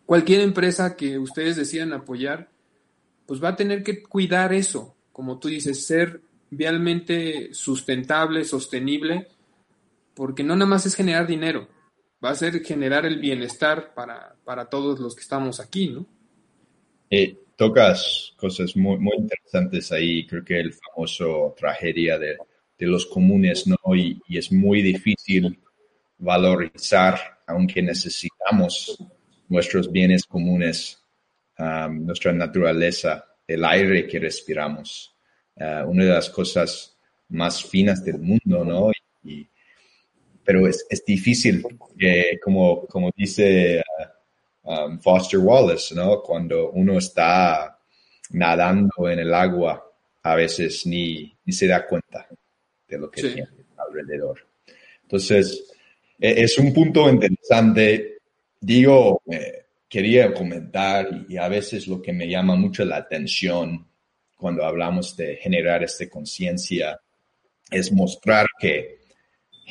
cualquier 0.06 0.42
empresa 0.42 0.96
que 0.96 1.20
ustedes 1.20 1.56
decidan 1.56 1.94
apoyar, 1.94 2.50
pues 3.26 3.44
va 3.44 3.50
a 3.50 3.56
tener 3.56 3.84
que 3.84 4.02
cuidar 4.02 4.54
eso, 4.54 4.96
como 5.12 5.40
tú 5.40 5.50
dices, 5.50 5.86
ser 5.86 6.22
realmente 6.50 7.54
sustentable, 7.54 8.44
sostenible, 8.44 9.28
porque 10.14 10.44
no 10.44 10.56
nada 10.56 10.70
más 10.70 10.86
es 10.86 10.96
generar 10.96 11.28
dinero, 11.28 11.68
va 12.24 12.32
a 12.32 12.36
ser 12.36 12.64
generar 12.64 13.06
el 13.06 13.20
bienestar 13.20 13.94
para, 13.94 14.36
para 14.44 14.66
todos 14.70 15.00
los 15.00 15.16
que 15.16 15.22
estamos 15.22 15.60
aquí, 15.60 15.90
¿no? 15.90 16.06
Eh, 17.10 17.38
tocas 17.56 18.34
cosas 18.38 18.76
muy, 18.76 18.98
muy 18.98 19.18
interesantes 19.18 19.92
ahí, 19.92 20.26
creo 20.26 20.44
que 20.44 20.60
el 20.60 20.74
famoso 20.74 21.54
tragedia 21.58 22.18
de, 22.18 22.38
de 22.78 22.88
los 22.88 23.06
comunes, 23.06 23.68
¿no? 23.68 23.78
Y, 23.96 24.22
y 24.28 24.38
es 24.38 24.52
muy 24.52 24.82
difícil 24.82 25.60
valorizar, 26.18 27.20
aunque 27.48 27.82
necesitamos 27.82 28.98
nuestros 29.50 29.92
bienes 29.92 30.24
comunes, 30.24 31.04
um, 31.60 32.06
nuestra 32.06 32.32
naturaleza, 32.32 33.26
el 33.46 33.66
aire 33.66 34.08
que 34.08 34.20
respiramos, 34.20 35.14
uh, 35.58 35.90
una 35.90 36.06
de 36.06 36.12
las 36.12 36.30
cosas 36.30 36.98
más 37.30 37.64
finas 37.64 38.04
del 38.06 38.20
mundo, 38.20 38.64
¿no? 38.64 38.92
Y, 39.24 39.48
pero 40.44 40.68
es, 40.68 40.86
es 40.90 41.04
difícil, 41.06 41.64
como, 42.44 42.86
como 42.88 43.12
dice 43.16 43.82
uh, 44.64 44.72
um, 44.72 45.00
Foster 45.00 45.40
Wallace, 45.40 45.94
¿no? 45.96 46.22
Cuando 46.22 46.72
uno 46.72 46.98
está 46.98 47.78
nadando 48.32 49.10
en 49.10 49.20
el 49.20 49.34
agua, 49.34 49.86
a 50.24 50.36
veces 50.36 50.86
ni, 50.86 51.36
ni 51.46 51.54
se 51.54 51.68
da 51.68 51.86
cuenta 51.86 52.28
de 52.88 52.98
lo 52.98 53.10
que 53.10 53.22
tiene 53.22 53.48
alrededor. 53.78 54.40
Entonces, 55.04 55.72
e, 56.20 56.44
es 56.44 56.58
un 56.58 56.74
punto 56.74 57.10
interesante. 57.10 58.20
Digo, 58.60 59.22
eh, 59.30 59.66
quería 59.90 60.34
comentar 60.34 61.26
y 61.28 61.38
a 61.38 61.48
veces 61.48 61.88
lo 61.88 62.02
que 62.02 62.14
me 62.14 62.30
llama 62.30 62.56
mucho 62.56 62.86
la 62.86 62.98
atención 62.98 63.88
cuando 64.38 64.64
hablamos 64.66 65.16
de 65.18 65.36
generar 65.36 65.84
esta 65.84 66.10
conciencia 66.10 67.00
es 67.70 67.92
mostrar 67.92 68.48
que 68.60 69.01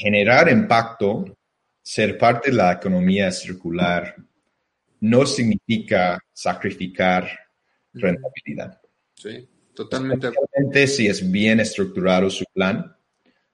generar 0.00 0.50
impacto, 0.50 1.36
ser 1.82 2.16
parte 2.16 2.50
de 2.50 2.56
la 2.56 2.72
economía 2.72 3.30
circular, 3.30 4.16
no 5.00 5.26
significa 5.26 6.18
sacrificar 6.32 7.28
rentabilidad. 7.92 8.80
Sí, 9.14 9.46
totalmente. 9.74 10.86
si 10.86 11.06
es 11.06 11.30
bien 11.30 11.60
estructurado 11.60 12.30
su 12.30 12.44
plan, 12.52 12.96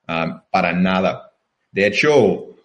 ah, 0.07 0.47
para 0.51 0.73
nada. 0.73 1.33
De 1.71 1.87
hecho, 1.87 2.57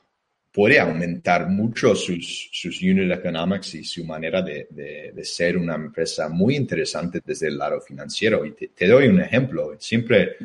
puede 0.51 0.79
aumentar 0.79 1.47
mucho 1.47 1.95
sus, 1.95 2.49
sus 2.51 2.81
unit 2.81 3.11
economics 3.11 3.75
y 3.75 3.83
su 3.83 4.05
manera 4.05 4.41
de, 4.41 4.67
de, 4.69 5.23
ser 5.23 5.57
una 5.57 5.75
empresa 5.75 6.27
muy 6.29 6.55
interesante 6.55 7.21
desde 7.25 7.47
el 7.47 7.57
lado 7.57 7.79
financiero. 7.81 8.45
Y 8.45 8.53
te, 8.53 8.87
doy 8.87 9.07
un 9.07 9.21
ejemplo. 9.21 9.75
Siempre 9.79 10.35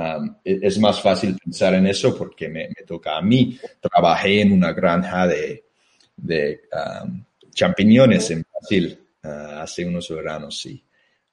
um, 0.00 0.36
es 0.44 0.78
más 0.78 1.00
fácil 1.00 1.36
pensar 1.42 1.74
en 1.74 1.86
eso 1.86 2.16
porque 2.16 2.48
me, 2.48 2.68
me, 2.68 2.86
toca 2.86 3.16
a 3.16 3.22
mí. 3.22 3.58
Trabajé 3.80 4.42
en 4.42 4.52
una 4.52 4.72
granja 4.72 5.26
de, 5.26 5.64
de 6.16 6.62
um, 7.02 7.24
champiñones 7.52 8.30
en 8.30 8.44
Brasil 8.50 8.98
uh, 9.24 9.28
hace 9.60 9.84
unos 9.84 10.08
veranos. 10.08 10.58
Sí. 10.60 10.82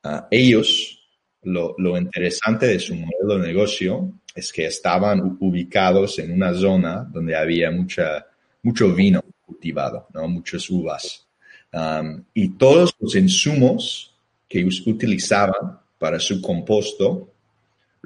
Uh, 0.03 0.22
ellos, 0.30 0.99
lo, 1.43 1.76
lo 1.78 1.97
interesante 1.97 2.68
de 2.68 2.80
su 2.80 2.95
modelo 2.95 3.39
de 3.39 3.47
negocio 3.47 4.13
es 4.36 4.51
que 4.51 4.65
estaban 4.65 5.38
ubicados 5.39 6.20
en 6.20 6.32
una 6.32 6.53
zona 6.53 7.07
donde 7.11 7.36
había 7.36 7.72
mucha, 7.72 8.26
mucho 8.63 8.93
vino 8.93 9.22
cultivado, 9.45 10.07
¿no? 10.13 10.28
muchas 10.28 10.70
uvas. 10.70 11.26
Um, 11.74 12.24
y 12.34 12.49
todos 12.49 12.93
los 12.99 13.15
insumos 13.15 14.13
que 14.47 14.63
utilizaban 14.86 15.80
para 15.97 16.20
su 16.20 16.41
composto 16.41 17.34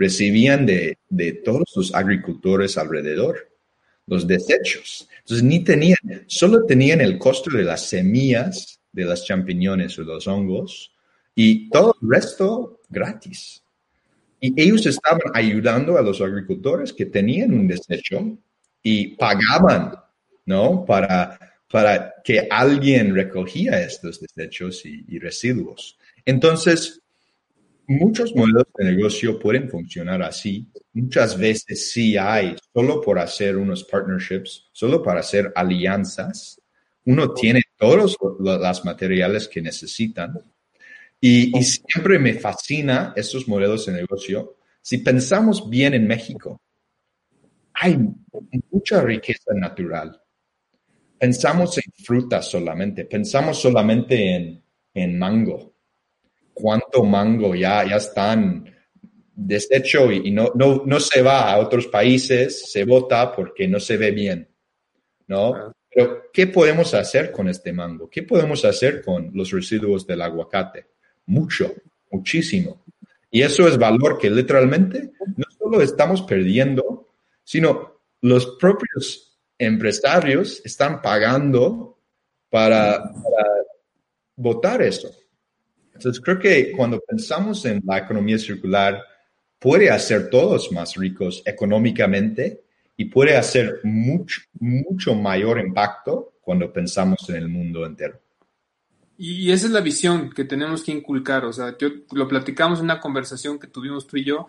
recibían 0.02 0.66
de, 0.66 0.98
de 1.10 1.34
todos 1.34 1.72
los 1.76 1.94
agricultores 1.94 2.78
alrededor 2.78 3.52
los 4.08 4.28
desechos. 4.28 5.08
Entonces 5.20 5.44
ni 5.44 5.64
tenían, 5.64 5.98
solo 6.28 6.66
tenían 6.66 7.02
el 7.02 7.18
costo 7.18 7.50
de 7.56 7.64
las 7.64 7.88
semillas 7.88 8.80
de 8.92 9.06
las 9.06 9.26
champiñones 9.26 9.98
o 10.00 10.04
los 10.04 10.28
hongos 10.28 10.92
y 11.36 11.70
todo 11.70 11.96
el 12.02 12.10
resto 12.10 12.82
gratis. 12.90 13.64
Y 14.40 14.60
ellos 14.62 14.86
estaban 14.86 15.22
ayudando 15.34 15.98
a 15.98 16.02
los 16.02 16.20
agricultores 16.20 16.92
que 16.92 17.06
tenían 17.06 17.54
un 17.54 17.68
desecho 17.68 18.38
y 18.82 19.16
pagaban, 19.16 19.94
¿no? 20.46 20.84
Para, 20.84 21.40
para 21.70 22.16
que 22.24 22.48
alguien 22.50 23.14
recogía 23.16 23.82
estos 23.82 24.20
desechos 24.20 24.84
y, 24.84 25.20
residuos. 25.20 25.98
Entonces, 26.26 27.01
muchos 27.92 28.36
modelos 28.36 28.66
de 28.78 28.86
negocio 28.86 29.40
pueden 29.40 29.70
funcionar 29.70 30.22
así. 30.24 30.68
Muchas 30.94 31.38
veces 31.38 31.92
sí 31.92 32.18
hay, 32.18 32.56
solo 32.74 33.02
por 33.02 33.20
hacer 33.20 33.58
unos 33.58 33.84
partnerships, 33.84 34.70
solo 34.72 35.02
para 35.02 35.20
hacer 35.20 35.52
alianzas. 35.56 36.60
Uno 37.06 37.34
tiene 37.34 37.62
todos 37.78 38.18
los 38.40 38.86
materiales 38.86 39.48
que 39.48 39.62
necesitan 39.62 40.40
y, 41.24 41.52
siempre 41.64 42.18
me 42.18 42.34
fascina 42.34 43.14
estos 43.16 43.48
modelos 43.48 43.86
de 43.86 43.94
negocio. 43.94 44.58
Si 44.82 44.98
pensamos 44.98 45.70
bien 45.70 45.94
en 45.94 46.08
México, 46.08 46.60
hay 47.74 47.98
mucha 48.72 49.02
riqueza 49.02 49.54
natural. 49.54 50.20
Pensamos 51.20 51.78
en 51.78 51.94
frutas 52.04 52.50
solamente, 52.50 53.06
pensamos 53.06 53.62
solamente 53.62 54.36
en, 54.36 54.64
en 54.96 55.20
mango. 55.20 55.71
¿Cuánto 56.54 57.04
mango 57.04 57.56
ya, 57.56 57.86
ya 57.88 57.98
están 57.98 58.66
deshecho 59.34 60.12
y, 60.12 60.32
no, 60.32 60.52
no, 60.56 60.84
no, 60.86 61.00
se 61.00 61.22
va 61.22 61.52
a 61.52 61.60
otros 61.60 61.88
países, 61.88 62.72
se 62.72 62.84
vota 62.86 63.32
porque 63.32 63.68
no 63.68 63.80
se 63.80 63.98
ve 63.98 64.12
bien, 64.12 64.48
¿no? 65.28 65.74
Pero, 65.94 66.24
¿qué 66.32 66.48
podemos 66.48 66.94
hacer 66.94 67.32
con 67.32 67.50
este 67.50 67.74
mango? 67.74 68.10
¿Qué 68.10 68.24
podemos 68.24 68.64
hacer 68.64 69.02
con 69.04 69.32
los 69.34 69.52
residuos 69.52 70.06
del 70.06 70.22
aguacate? 70.22 70.88
Mucho, 71.26 71.74
muchísimo. 72.12 72.84
Y 73.30 73.42
eso 73.42 73.68
es 73.68 73.78
valor 73.78 74.18
que 74.18 74.30
literalmente 74.30 75.12
no 75.36 75.46
solo 75.58 75.82
estamos 75.82 76.22
perdiendo, 76.22 77.14
sino 77.44 78.02
los 78.22 78.58
propios 78.58 79.40
empresarios 79.58 80.62
están 80.66 81.02
pagando 81.02 81.98
para, 82.50 83.02
para 83.04 83.48
votar 84.36 84.82
eso. 84.82 85.10
Entonces, 85.94 86.22
creo 86.22 86.40
que 86.40 86.72
cuando 86.72 87.00
pensamos 87.00 87.66
en 87.66 87.82
la 87.86 88.00
economía 88.00 88.38
circular, 88.38 89.04
puede 89.60 89.92
hacer 89.92 90.30
todos 90.30 90.72
más 90.72 90.96
ricos 90.96 91.44
económicamente 91.46 92.64
y 92.98 93.06
puede 93.06 93.38
hacer 93.38 93.80
mucho, 93.84 94.42
mucho 94.60 95.14
mayor 95.14 95.60
impacto 95.60 96.34
cuando 96.42 96.74
pensamos 96.74 97.30
en 97.30 97.36
el 97.36 97.48
mundo 97.48 97.86
entero. 97.86 98.20
Y 99.18 99.52
esa 99.52 99.68
es 99.68 99.72
la 99.72 99.82
visión 99.82 100.32
que 100.32 100.46
tenemos 100.46 100.84
que 100.84 100.92
inculcar. 100.92 101.46
O 101.46 101.54
sea, 101.54 101.78
yo 101.78 101.90
lo 102.12 102.28
platicamos 102.28 102.80
en 102.80 102.86
una 102.86 103.00
conversación 103.00 103.60
que 103.60 103.68
tuvimos 103.68 104.08
tú 104.08 104.18
y 104.18 104.26
yo. 104.26 104.48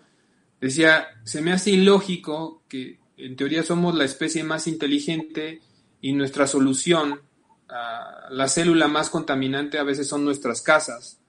Decía, 0.59 1.07
se 1.25 1.43
me 1.43 1.53
hace 1.53 1.73
ilógico 1.73 2.63
que 2.69 2.99
en 3.19 3.37
teoría 3.37 3.63
somos 3.63 3.95
la 3.95 4.05
especie 4.05 4.43
más 4.45 4.67
inteligente 4.67 5.61
y 6.01 6.15
nuestra 6.15 6.47
solución, 6.47 7.21
a 7.69 8.29
la 8.31 8.49
célula 8.49 8.89
más 8.89 9.11
contaminante 9.11 9.79
a 9.79 9.83
veces 9.83 10.09
son 10.09 10.25
nuestras 10.25 10.63
casas 10.63 11.22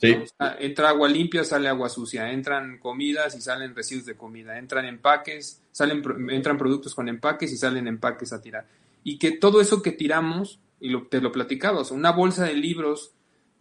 entra 0.00 0.88
agua 0.88 1.08
limpia, 1.08 1.44
sale 1.44 1.68
agua 1.68 1.88
sucia, 1.88 2.30
entran 2.30 2.78
comidas 2.78 3.34
y 3.36 3.40
salen 3.40 3.74
residuos 3.74 4.06
de 4.06 4.16
comida, 4.16 4.58
entran 4.58 4.84
empaques, 4.84 5.62
salen, 5.70 6.02
entran 6.30 6.58
productos 6.58 6.94
con 6.94 7.08
empaques 7.08 7.52
y 7.52 7.56
salen 7.56 7.88
empaques 7.88 8.32
a 8.32 8.40
tirar. 8.40 8.66
Y 9.02 9.18
que 9.18 9.32
todo 9.32 9.60
eso 9.60 9.82
que 9.82 9.92
tiramos, 9.92 10.58
y 10.80 10.90
lo, 10.90 11.06
te 11.06 11.20
lo 11.20 11.32
platicaba, 11.32 11.82
una 11.90 12.12
bolsa 12.12 12.44
de 12.44 12.54
libros 12.54 13.12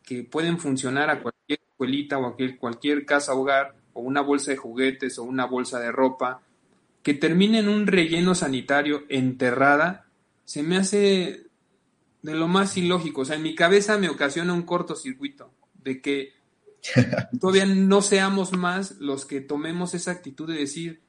que 0.03 0.23
pueden 0.23 0.59
funcionar 0.59 1.09
a 1.09 1.21
cualquier 1.21 1.59
escuelita 1.69 2.17
o 2.17 2.25
a 2.25 2.35
cualquier, 2.35 2.57
cualquier 2.57 3.05
casa 3.05 3.33
hogar, 3.33 3.75
o 3.93 4.01
una 4.01 4.21
bolsa 4.21 4.51
de 4.51 4.57
juguetes 4.57 5.19
o 5.19 5.23
una 5.23 5.45
bolsa 5.45 5.79
de 5.79 5.91
ropa, 5.91 6.41
que 7.03 7.13
termine 7.13 7.59
en 7.59 7.69
un 7.69 7.85
relleno 7.85 8.33
sanitario 8.33 9.03
enterrada, 9.07 10.07
se 10.45 10.63
me 10.63 10.77
hace 10.77 11.43
de 12.21 12.33
lo 12.33 12.47
más 12.47 12.75
ilógico. 12.77 13.21
O 13.21 13.25
sea, 13.25 13.35
en 13.35 13.43
mi 13.43 13.55
cabeza 13.55 13.97
me 13.97 14.09
ocasiona 14.09 14.53
un 14.53 14.63
cortocircuito 14.63 15.51
de 15.83 16.01
que 16.01 16.33
todavía 17.39 17.65
no 17.65 18.01
seamos 18.01 18.53
más 18.53 18.99
los 18.99 19.25
que 19.25 19.41
tomemos 19.41 19.93
esa 19.93 20.11
actitud 20.11 20.47
de 20.47 20.59
decir, 20.59 21.01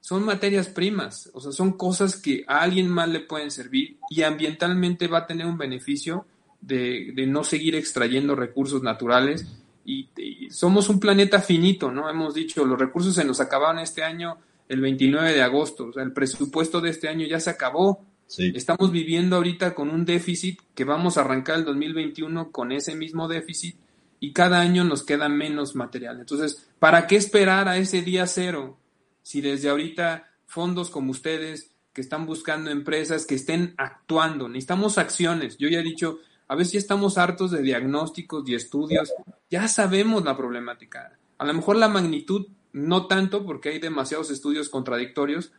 son 0.00 0.24
materias 0.24 0.68
primas, 0.68 1.30
o 1.34 1.40
sea, 1.40 1.52
son 1.52 1.72
cosas 1.72 2.16
que 2.16 2.44
a 2.46 2.62
alguien 2.62 2.88
más 2.88 3.08
le 3.08 3.20
pueden 3.20 3.50
servir 3.50 3.98
y 4.08 4.22
ambientalmente 4.22 5.06
va 5.06 5.18
a 5.18 5.26
tener 5.26 5.46
un 5.46 5.58
beneficio 5.58 6.24
de, 6.60 7.12
no 7.28 7.44
seguir 7.44 7.74
extrayendo 7.74 8.34
recursos 8.34 8.82
naturales. 8.82 9.46
Y, 9.84 10.08
somos 10.50 10.88
un 10.88 10.98
planeta 10.98 11.40
finito, 11.40 11.92
¿no? 11.92 12.08
Hemos 12.08 12.34
dicho, 12.34 12.64
los 12.64 12.78
recursos 12.78 13.14
se 13.14 13.24
nos 13.24 13.40
acabaron 13.40 13.80
este 13.80 14.02
año 14.02 14.38
el 14.68 14.80
29 14.80 15.32
de 15.32 15.42
agosto, 15.42 15.86
o 15.88 15.92
sea, 15.92 16.02
el 16.02 16.12
presupuesto 16.12 16.80
de 16.80 16.90
este 16.90 17.08
año 17.08 17.26
ya 17.26 17.40
se 17.40 17.50
acabó. 17.50 18.04
Estamos 18.36 18.92
viviendo 18.92 19.36
ahorita 19.36 19.74
con 19.74 19.88
un 19.88 20.04
déficit 20.04 20.60
que 20.74 20.84
vamos 20.84 21.16
a 21.16 21.22
arrancar 21.22 21.58
el 21.58 21.64
2021 21.64 22.50
con 22.50 22.72
ese 22.72 22.94
mismo 22.94 23.28
déficit 23.28 23.76
y 24.20 24.32
cada 24.32 24.60
año 24.60 24.84
nos 24.84 25.02
queda 25.02 25.28
menos 25.28 25.74
material. 25.74 26.20
Entonces, 26.20 26.68
¿para 26.78 27.06
qué 27.06 27.16
esperar 27.16 27.68
a 27.68 27.76
ese 27.76 28.02
día 28.02 28.26
cero 28.26 28.78
si 29.22 29.40
desde 29.40 29.68
ahorita 29.68 30.28
fondos 30.46 30.90
como 30.90 31.10
ustedes 31.10 31.70
que 31.92 32.00
están 32.00 32.26
buscando 32.26 32.70
empresas 32.70 33.26
que 33.26 33.34
estén 33.34 33.74
actuando, 33.76 34.48
necesitamos 34.48 34.98
acciones. 34.98 35.58
Yo 35.58 35.68
ya 35.68 35.80
he 35.80 35.82
dicho, 35.82 36.20
a 36.46 36.54
veces 36.54 36.74
ya 36.74 36.78
estamos 36.78 37.18
hartos 37.18 37.50
de 37.50 37.60
diagnósticos 37.60 38.48
y 38.48 38.54
estudios, 38.54 39.12
ya 39.50 39.66
sabemos 39.68 40.24
la 40.24 40.36
problemática. 40.36 41.18
A 41.38 41.44
lo 41.44 41.54
mejor 41.54 41.76
la 41.76 41.88
magnitud 41.88 42.46
no 42.72 43.06
tanto 43.06 43.44
porque 43.44 43.70
hay 43.70 43.78
demasiados 43.78 44.30
estudios 44.30 44.68
contradictorios, 44.68 45.52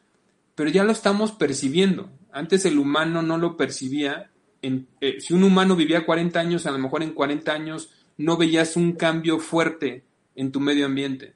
pero 0.56 0.70
ya 0.70 0.84
lo 0.84 0.92
estamos 0.92 1.34
percibiendo. 1.34 2.10
Antes 2.32 2.66
el 2.66 2.80
humano 2.80 3.22
no 3.22 3.38
lo 3.38 3.58
percibía. 3.58 4.32
Eh, 4.62 5.18
si 5.20 5.34
un 5.34 5.44
humano 5.44 5.76
vivía 5.76 6.06
40 6.06 6.40
años, 6.40 6.66
a 6.66 6.72
lo 6.72 6.80
mejor 6.80 7.04
en 7.04 7.12
40 7.12 7.52
años 7.52 7.92
no 8.20 8.36
veías 8.36 8.76
un 8.76 8.92
cambio 8.94 9.40
fuerte 9.40 10.04
en 10.36 10.52
tu 10.52 10.60
medio 10.60 10.86
ambiente. 10.86 11.36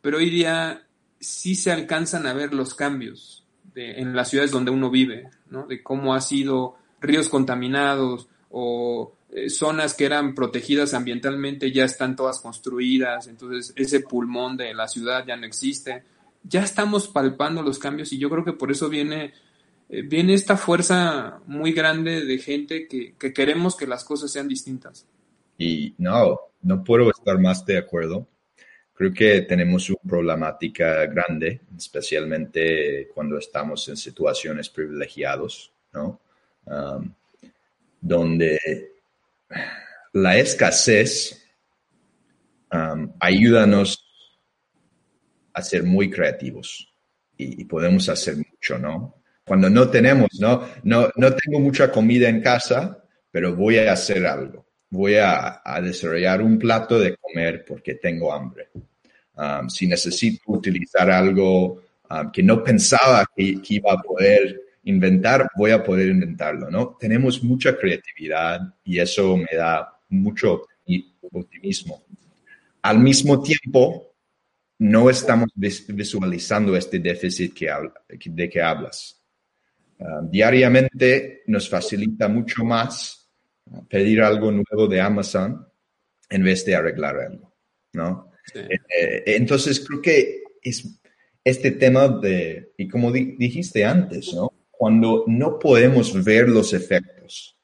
Pero 0.00 0.16
hoy 0.16 0.30
día 0.30 0.86
sí 1.20 1.54
se 1.54 1.70
alcanzan 1.70 2.26
a 2.26 2.32
ver 2.32 2.54
los 2.54 2.74
cambios 2.74 3.44
en 3.74 4.16
las 4.16 4.30
ciudades 4.30 4.50
donde 4.50 4.70
uno 4.70 4.90
vive, 4.90 5.28
de 5.68 5.82
cómo 5.82 6.14
ha 6.14 6.20
sido 6.20 6.76
ríos 7.00 7.28
contaminados 7.28 8.28
o 8.50 9.14
eh, 9.32 9.50
zonas 9.50 9.92
que 9.94 10.06
eran 10.06 10.34
protegidas 10.34 10.94
ambientalmente 10.94 11.72
ya 11.72 11.84
están 11.84 12.16
todas 12.16 12.40
construidas, 12.40 13.26
entonces 13.26 13.74
ese 13.76 14.00
pulmón 14.00 14.56
de 14.56 14.72
la 14.72 14.88
ciudad 14.88 15.26
ya 15.26 15.36
no 15.36 15.44
existe. 15.44 16.04
Ya 16.42 16.62
estamos 16.62 17.08
palpando 17.08 17.62
los 17.62 17.78
cambios 17.78 18.12
y 18.12 18.18
yo 18.18 18.30
creo 18.30 18.44
que 18.44 18.52
por 18.52 18.70
eso 18.70 18.88
viene, 18.88 19.34
eh, 19.90 20.02
viene 20.02 20.32
esta 20.32 20.56
fuerza 20.56 21.40
muy 21.46 21.72
grande 21.72 22.24
de 22.24 22.38
gente 22.38 22.88
que 22.88 23.32
queremos 23.34 23.76
que 23.76 23.86
las 23.86 24.04
cosas 24.04 24.30
sean 24.30 24.48
distintas. 24.48 25.06
Y 25.58 25.94
no, 25.98 26.40
no 26.62 26.82
puedo 26.82 27.10
estar 27.10 27.38
más 27.38 27.64
de 27.64 27.78
acuerdo. 27.78 28.26
Creo 28.94 29.12
que 29.12 29.42
tenemos 29.42 29.90
una 29.90 29.98
problemática 30.06 31.06
grande, 31.06 31.60
especialmente 31.76 33.08
cuando 33.14 33.38
estamos 33.38 33.88
en 33.88 33.96
situaciones 33.96 34.68
privilegiadas, 34.68 35.70
¿no? 35.92 36.20
Um, 36.66 37.12
donde 38.00 38.58
la 40.12 40.38
escasez 40.38 41.44
um, 42.72 43.12
ayúdanos 43.20 44.04
a 45.52 45.62
ser 45.62 45.82
muy 45.82 46.10
creativos 46.10 46.88
y, 47.36 47.64
podemos 47.64 48.08
hacer 48.08 48.36
mucho, 48.36 48.78
¿no? 48.78 49.22
Cuando 49.44 49.68
no 49.68 49.88
tenemos, 49.90 50.28
¿no? 50.38 50.66
No, 50.84 51.10
no 51.16 51.34
tengo 51.34 51.60
mucha 51.60 51.90
comida 51.90 52.28
en 52.28 52.40
casa, 52.40 53.04
pero 53.30 53.54
voy 53.54 53.78
a 53.78 53.92
hacer 53.92 54.24
algo 54.24 54.63
voy 54.94 55.16
a, 55.16 55.60
desarrollar 55.82 56.40
un 56.40 56.58
plato 56.58 56.98
de 56.98 57.16
comer 57.16 57.64
porque 57.66 57.96
tengo 57.96 58.32
hambre. 58.32 58.68
Um, 59.36 59.68
si 59.68 59.86
necesito 59.88 60.52
utilizar 60.52 61.10
algo 61.10 61.82
um, 62.08 62.30
que 62.32 62.42
no 62.42 62.62
pensaba 62.62 63.26
que, 63.34 63.60
iba 63.68 63.92
a 63.92 63.98
poder 64.00 64.60
inventar, 64.84 65.48
voy 65.56 65.72
a 65.72 65.82
poder 65.82 66.08
inventarlo, 66.08 66.70
¿no? 66.70 66.96
Tenemos 66.98 67.42
mucha 67.42 67.76
creatividad 67.76 68.60
y 68.84 69.00
eso 69.00 69.36
me 69.36 69.56
da 69.56 69.98
mucho 70.10 70.66
optimismo. 71.32 72.04
Al 72.82 73.00
mismo 73.00 73.42
tiempo, 73.42 74.14
no 74.78 75.10
estamos 75.10 75.48
visualizando 75.56 76.76
este 76.76 77.00
déficit 77.00 77.52
que 77.54 77.68
de 78.26 78.48
que 78.48 78.62
hablas. 78.62 79.20
Um, 79.98 80.30
diariamente 80.30 81.42
nos 81.46 81.68
facilita 81.68 82.28
mucho 82.28 82.64
más 82.64 83.23
pedir 83.88 84.22
algo 84.22 84.50
nuevo 84.50 84.86
de 84.88 85.00
Amazon 85.00 85.66
en 86.28 86.42
vez 86.42 86.64
de 86.64 86.74
arreglar 86.74 87.16
algo, 87.16 87.54
¿no? 87.92 88.30
Eh, 88.54 88.68
eh, 88.68 89.22
entonces 89.26 89.80
creo 89.86 90.02
que 90.02 90.42
es 90.62 91.00
este 91.42 91.72
tema 91.72 92.08
de, 92.08 92.72
y 92.76 92.88
como 92.88 93.12
dijiste 93.12 93.84
antes, 93.84 94.32
¿no? 94.34 94.52
Cuando 94.70 95.24
no 95.26 95.58
podemos 95.58 96.22
ver 96.24 96.48
los 96.48 96.72
efectos 96.72 97.58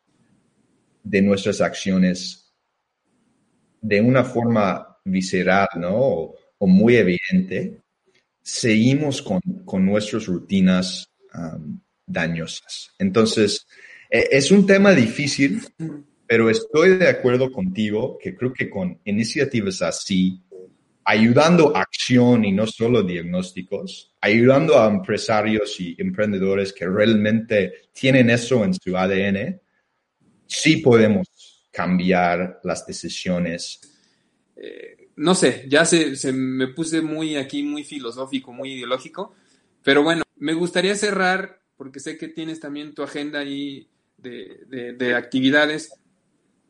de 1.02 1.22
nuestras 1.22 1.60
acciones 1.60 2.52
de 3.80 4.00
una 4.00 4.22
forma 4.24 4.98
visceral, 5.04 5.68
¿no? 5.76 5.96
O, 5.96 6.36
muy 6.66 6.96
evidente, 6.96 7.80
seguimos 8.42 9.22
con, 9.22 9.40
con 9.64 9.86
nuestras 9.86 10.26
rutinas 10.26 11.10
dañosas. 12.06 12.90
Entonces, 12.98 13.66
es 14.10 14.50
un 14.50 14.66
tema 14.66 14.92
difícil, 14.92 15.62
pero 16.26 16.50
estoy 16.50 16.98
de 16.98 17.08
acuerdo 17.08 17.50
contigo 17.52 18.18
que 18.20 18.34
creo 18.34 18.52
que 18.52 18.68
con 18.68 18.98
iniciativas 19.04 19.82
así, 19.82 20.42
ayudando 21.04 21.76
acción 21.76 22.44
y 22.44 22.52
no 22.52 22.66
solo 22.66 23.02
diagnósticos, 23.02 24.14
ayudando 24.20 24.78
a 24.78 24.88
empresarios 24.88 25.80
y 25.80 25.96
emprendedores 25.98 26.72
que 26.72 26.86
realmente 26.86 27.72
tienen 27.92 28.30
eso 28.30 28.64
en 28.64 28.74
su 28.74 28.96
ADN, 28.96 29.60
sí 30.46 30.78
podemos 30.78 31.28
cambiar 31.72 32.60
las 32.64 32.86
decisiones. 32.86 33.80
Eh, 34.56 35.08
no 35.16 35.34
sé, 35.34 35.66
ya 35.68 35.84
se, 35.84 36.16
se 36.16 36.32
me 36.32 36.68
puse 36.68 37.00
muy 37.00 37.36
aquí, 37.36 37.62
muy 37.62 37.84
filosófico, 37.84 38.52
muy 38.52 38.74
ideológico, 38.74 39.34
pero 39.82 40.02
bueno, 40.02 40.22
me 40.36 40.54
gustaría 40.54 40.94
cerrar, 40.94 41.60
porque 41.76 42.00
sé 42.00 42.18
que 42.18 42.28
tienes 42.28 42.60
también 42.60 42.94
tu 42.94 43.02
agenda 43.02 43.40
ahí 43.40 43.88
de, 44.22 45.14
actividades. 45.14 45.92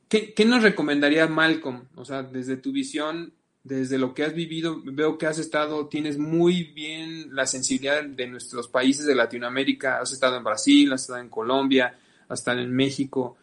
¿Qué, 0.08 0.44
nos 0.44 0.62
recomendaría 0.62 1.26
Malcolm? 1.26 1.84
O 1.94 2.04
sea, 2.04 2.22
desde 2.22 2.56
tu 2.56 2.72
visión, 2.72 3.34
desde 3.62 3.98
lo 3.98 4.14
que 4.14 4.24
has 4.24 4.34
vivido, 4.34 4.80
veo 4.84 5.18
que 5.18 5.26
has 5.26 5.38
estado, 5.38 5.88
tienes 5.88 6.18
muy 6.18 6.64
bien 6.64 7.34
la 7.34 7.46
sensibilidad 7.46 8.04
de 8.04 8.26
nuestros 8.26 8.68
países 8.68 9.06
de 9.06 9.14
Latinoamérica, 9.14 10.00
has 10.00 10.12
estado 10.12 10.36
en 10.36 10.44
Brasil, 10.44 10.92
has 10.92 11.02
estado 11.02 11.20
en 11.20 11.28
Colombia, 11.28 11.98
has 12.28 12.40
estado 12.40 12.60
en 12.60 12.72
México. 12.72 13.36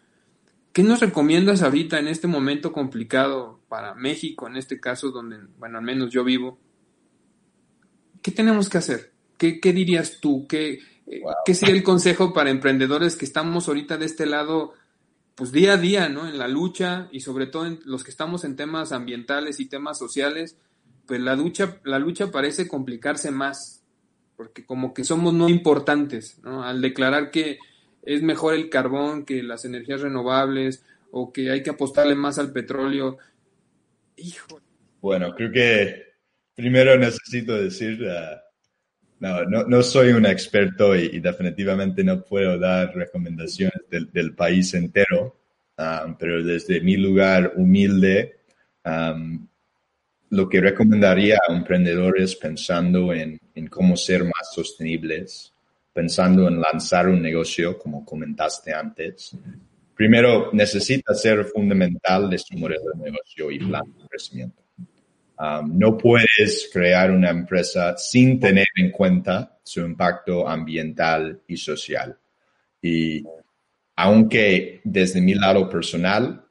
¿Qué 0.74 0.84
nos 0.84 1.00
recomiendas 1.00 1.64
ahorita 1.64 2.00
en 2.00 2.08
este 2.08 2.28
momento 2.28 2.72
complicado 2.72 3.62
para 3.68 3.96
México, 3.96 4.48
en 4.48 4.58
este 4.58 4.80
caso 4.80 5.10
donde, 5.10 5.38
bueno, 5.58 5.80
al 5.80 5.84
menos 5.84 6.12
yo 6.12 6.24
vivo? 6.24 6.60
¿Qué 8.22 8.32
tenemos 8.32 8.70
que 8.70 8.78
hacer? 8.78 9.14
¿Qué, 9.38 9.60
dirías 9.74 10.20
tú? 10.20 10.48
¿Qué, 10.48 10.80
eh, 11.08 11.22
¿Qué 11.46 11.54
sería 11.54 11.76
el 11.76 11.84
consejo 11.84 12.34
para 12.34 12.50
emprendedores 12.50 13.16
que 13.16 13.26
estamos 13.26 13.68
ahorita 13.68 13.98
de 13.98 14.06
este 14.06 14.26
lado 14.26 14.74
pues 15.36 15.52
día 15.52 15.74
a 15.74 15.78
día, 15.78 16.10
¿no? 16.10 16.28
En 16.28 16.40
la 16.40 16.48
lucha 16.48 17.10
y 17.12 17.20
sobre 17.20 17.46
todo 17.46 17.68
en 17.68 17.80
los 17.86 18.04
que 18.04 18.10
estamos 18.10 18.44
en 18.44 18.56
temas 18.56 18.92
ambientales 18.92 19.60
y 19.60 19.70
temas 19.70 20.00
sociales, 20.00 20.58
pues 21.06 21.22
la 21.22 21.36
lucha, 21.36 21.78
la 21.84 22.00
lucha 22.00 22.32
parece 22.32 22.68
complicarse 22.68 23.30
más, 23.30 23.84
porque 24.36 24.66
como 24.66 24.96
que 24.96 25.04
somos 25.04 25.36
no 25.36 25.48
importantes, 25.48 26.40
¿no? 26.44 26.64
Al 26.64 26.82
declarar 26.82 27.30
que 27.30 27.60
es 28.02 28.24
mejor 28.24 28.56
el 28.56 28.70
carbón 28.70 29.26
que 29.26 29.44
las 29.44 29.64
energías 29.64 30.02
renovables 30.02 30.84
o 31.12 31.32
que 31.32 31.52
hay 31.52 31.62
que 31.62 31.70
apostarle 31.70 32.16
más 32.16 32.40
al 32.40 32.52
petróleo. 32.52 33.20
Hijo. 34.16 34.60
Bueno, 35.02 35.36
creo 35.36 35.52
que 35.52 36.04
primero 36.56 36.98
necesito 36.98 37.54
decir, 37.54 38.02
uh, 38.02 38.40
no, 39.20 39.44
no, 39.46 39.64
no, 39.64 39.84
soy 39.84 40.10
un 40.10 40.26
experto 40.26 40.96
y, 40.96 41.20
definitivamente 41.20 42.04
no 42.04 42.24
puedo 42.24 42.58
dar 42.60 42.96
recomendaciones 42.96 43.82
del, 43.90 44.12
del 44.12 44.36
país 44.36 44.74
entero, 44.74 45.36
um, 45.78 46.16
pero 46.18 46.44
desde 46.44 46.82
mi 46.82 46.98
lugar 46.98 47.54
humilde, 47.56 48.42
um, 48.86 49.48
lo 50.30 50.48
que 50.50 50.62
recomendaría 50.62 51.38
a 51.38 51.54
emprendedores 51.54 52.36
pensando 52.36 53.14
en, 53.14 53.40
en, 53.56 53.68
cómo 53.68 53.96
ser 53.96 54.24
más 54.24 54.54
sostenibles, 54.54 55.54
pensando 55.94 56.48
en 56.48 56.62
lanzar 56.62 57.08
un 57.08 57.22
negocio, 57.22 57.78
como 57.78 58.06
comentaste 58.06 58.74
antes, 58.74 59.36
primero 59.96 60.52
necesita 60.54 61.16
ser 61.16 61.46
fundamental 61.46 62.30
de 62.30 62.38
su 62.38 62.56
modelo 62.56 62.92
de 62.94 63.12
negocio 63.12 63.50
y 63.50 63.60
plan 63.60 63.84
de 63.98 64.08
crecimiento. 64.08 64.67
Um, 65.40 65.78
no 65.78 65.96
puedes 65.98 66.70
crear 66.74 67.12
una 67.12 67.30
empresa 67.30 67.96
sin 67.96 68.40
tener 68.40 68.66
en 68.76 68.90
cuenta 68.90 69.60
su 69.64 69.82
impacto 69.82 70.48
ambiental 70.48 71.42
y 71.48 71.58
social. 71.58 72.18
Y 72.82 73.24
aunque 73.96 74.82
desde 74.84 75.22
mi 75.22 75.36
lado 75.36 75.70
personal, 75.70 76.44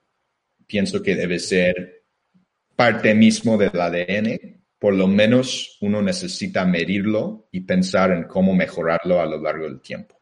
pienso 0.67 1.03
que 1.03 1.17
debe 1.17 1.41
ser 1.41 2.05
parte 2.77 3.15
mismo 3.15 3.57
del 3.57 3.81
ADN, 3.81 4.63
por 4.79 4.95
lo 4.95 5.09
menos 5.09 5.79
uno 5.81 6.01
necesita 6.01 6.65
medirlo 6.65 7.49
y 7.51 7.61
pensar 7.61 8.13
en 8.13 8.25
cómo 8.25 8.55
mejorarlo 8.55 9.21
a 9.21 9.27
lo 9.27 9.41
largo 9.41 9.65
del 9.65 9.81
tiempo. 9.81 10.21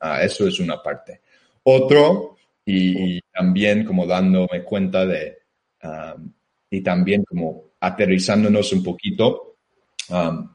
Uh, 0.00 0.22
eso 0.22 0.46
es 0.46 0.58
una 0.58 0.82
parte. 0.82 1.20
Otro, 1.64 2.36
y, 2.64 3.20
también 3.32 3.84
como 3.84 4.06
dándome 4.06 4.62
cuenta 4.64 5.04
de, 5.04 5.38
um, 5.82 6.32
y 6.70 6.82
también 6.82 7.24
como 7.24 7.73
aterrizándonos 7.84 8.72
un 8.72 8.82
poquito, 8.82 9.58
um, 10.08 10.48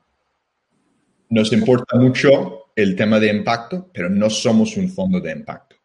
nos 1.29 1.53
importa 1.53 1.97
mucho 1.97 2.71
el 2.75 2.95
tema 2.95 3.19
de 3.19 3.29
impacto, 3.29 3.89
pero 3.93 4.09
no 4.09 4.29
somos 4.29 4.77
un 4.77 4.89
fondo 4.89 5.19
de 5.19 5.31
impacto. 5.31 5.75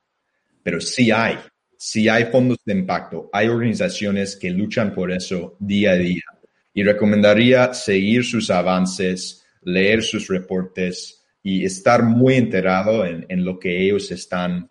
Pero 0.62 0.80
sí 0.80 1.10
hay, 1.10 1.36
sí 1.76 2.08
hay 2.08 2.26
fondos 2.26 2.58
de 2.64 2.72
impacto, 2.72 3.28
hay 3.32 3.48
organizaciones 3.48 4.36
que 4.36 4.50
luchan 4.50 4.94
por 4.94 5.12
eso 5.12 5.56
día 5.58 5.92
a 5.92 5.96
día. 5.96 6.22
Y 6.72 6.82
recomendaría 6.82 7.74
seguir 7.74 8.24
sus 8.24 8.50
avances, 8.50 9.44
leer 9.62 10.02
sus 10.02 10.28
reportes 10.28 11.24
y 11.42 11.64
estar 11.64 12.02
muy 12.02 12.34
enterado 12.34 13.04
en, 13.04 13.44
lo 13.44 13.58
que 13.58 13.84
ellos 13.84 14.10
están 14.10 14.70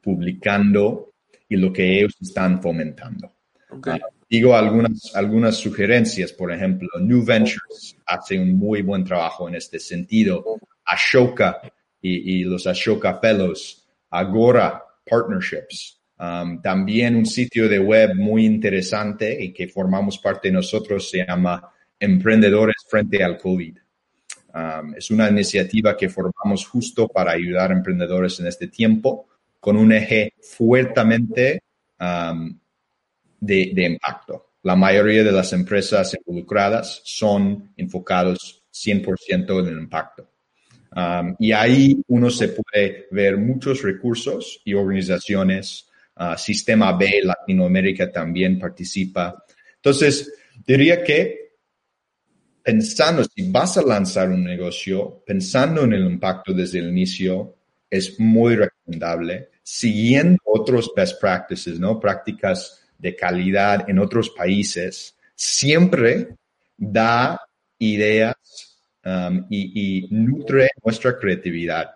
publicando 0.00 1.12
y 1.48 1.56
lo 1.56 1.72
que 1.72 1.98
ellos 1.98 2.16
están 2.20 2.62
fomentando. 2.62 3.32
Okay 3.68 4.00
digo 4.30 4.54
algunas, 4.54 5.10
algunas 5.16 5.56
sugerencias, 5.56 6.32
por 6.32 6.52
ejemplo, 6.52 6.88
New 7.00 7.24
Ventures 7.24 7.96
hace 8.06 8.38
un 8.38 8.56
muy 8.56 8.82
buen 8.82 9.02
trabajo 9.02 9.48
en 9.48 9.56
este 9.56 9.80
sentido, 9.80 10.44
Ashoka 10.84 11.60
y, 12.00 12.44
los 12.44 12.66
Ashoka 12.66 13.18
Fellows, 13.18 13.88
Agora 14.08 14.82
Partnerships, 15.04 16.00
um, 16.18 16.62
también 16.62 17.16
un 17.16 17.26
sitio 17.26 17.68
de 17.68 17.80
web 17.80 18.14
muy 18.14 18.46
interesante 18.46 19.36
y 19.42 19.52
que 19.52 19.68
formamos 19.68 20.18
parte 20.18 20.50
nosotros 20.50 21.10
se 21.10 21.26
llama 21.26 21.68
Emprendedores 21.98 22.76
frente 22.88 23.22
al 23.22 23.36
COVID. 23.36 23.76
Um, 24.54 24.94
es 24.94 25.10
una 25.10 25.28
iniciativa 25.28 25.96
que 25.96 26.08
formamos 26.08 26.66
justo 26.66 27.08
para 27.08 27.32
ayudar 27.32 27.70
a 27.70 27.74
emprendedores 27.74 28.38
en 28.40 28.46
este 28.46 28.68
tiempo 28.68 29.28
con 29.58 29.76
un 29.76 29.92
eje 29.92 30.34
fuertemente 30.40 31.62
um, 32.00 32.59
de, 33.40 33.72
impacto. 33.84 34.52
La 34.62 34.76
mayoría 34.76 35.24
de 35.24 35.32
las 35.32 35.52
empresas 35.52 36.14
involucradas 36.14 37.00
son 37.04 37.72
enfocados 37.76 38.62
100% 38.72 39.60
en 39.60 39.66
el 39.66 39.78
impacto. 39.78 40.30
Um, 40.94 41.36
y 41.38 41.52
ahí 41.52 42.02
uno 42.08 42.30
se 42.30 42.48
puede 42.48 43.06
ver 43.10 43.38
muchos 43.38 43.82
recursos 43.82 44.60
y 44.64 44.74
organizaciones. 44.74 45.88
Uh, 46.16 46.36
Sistema 46.36 46.92
B, 46.92 47.20
Latinoamérica 47.22 48.10
también 48.10 48.58
participa. 48.58 49.42
Entonces, 49.76 50.32
diría 50.66 51.02
que 51.02 51.40
pensando, 52.62 53.24
si 53.24 53.50
vas 53.50 53.78
a 53.78 53.82
lanzar 53.82 54.30
un 54.30 54.44
negocio, 54.44 55.22
pensando 55.26 55.84
en 55.84 55.92
el 55.94 56.04
impacto 56.04 56.52
desde 56.52 56.80
el 56.80 56.88
inicio, 56.88 57.56
es 57.88 58.20
muy 58.20 58.56
recomendable, 58.56 59.50
siguiendo 59.62 60.38
otros 60.44 60.92
best 60.94 61.20
practices, 61.20 61.80
¿no? 61.80 61.98
Prácticas 61.98 62.80
de 63.00 63.16
calidad 63.16 63.88
en 63.88 63.98
otros 63.98 64.30
países 64.30 65.16
siempre 65.34 66.36
da 66.76 67.40
ideas 67.78 68.36
um, 69.04 69.46
y, 69.48 70.06
nutre 70.10 70.70
nuestra 70.84 71.18
creatividad. 71.18 71.90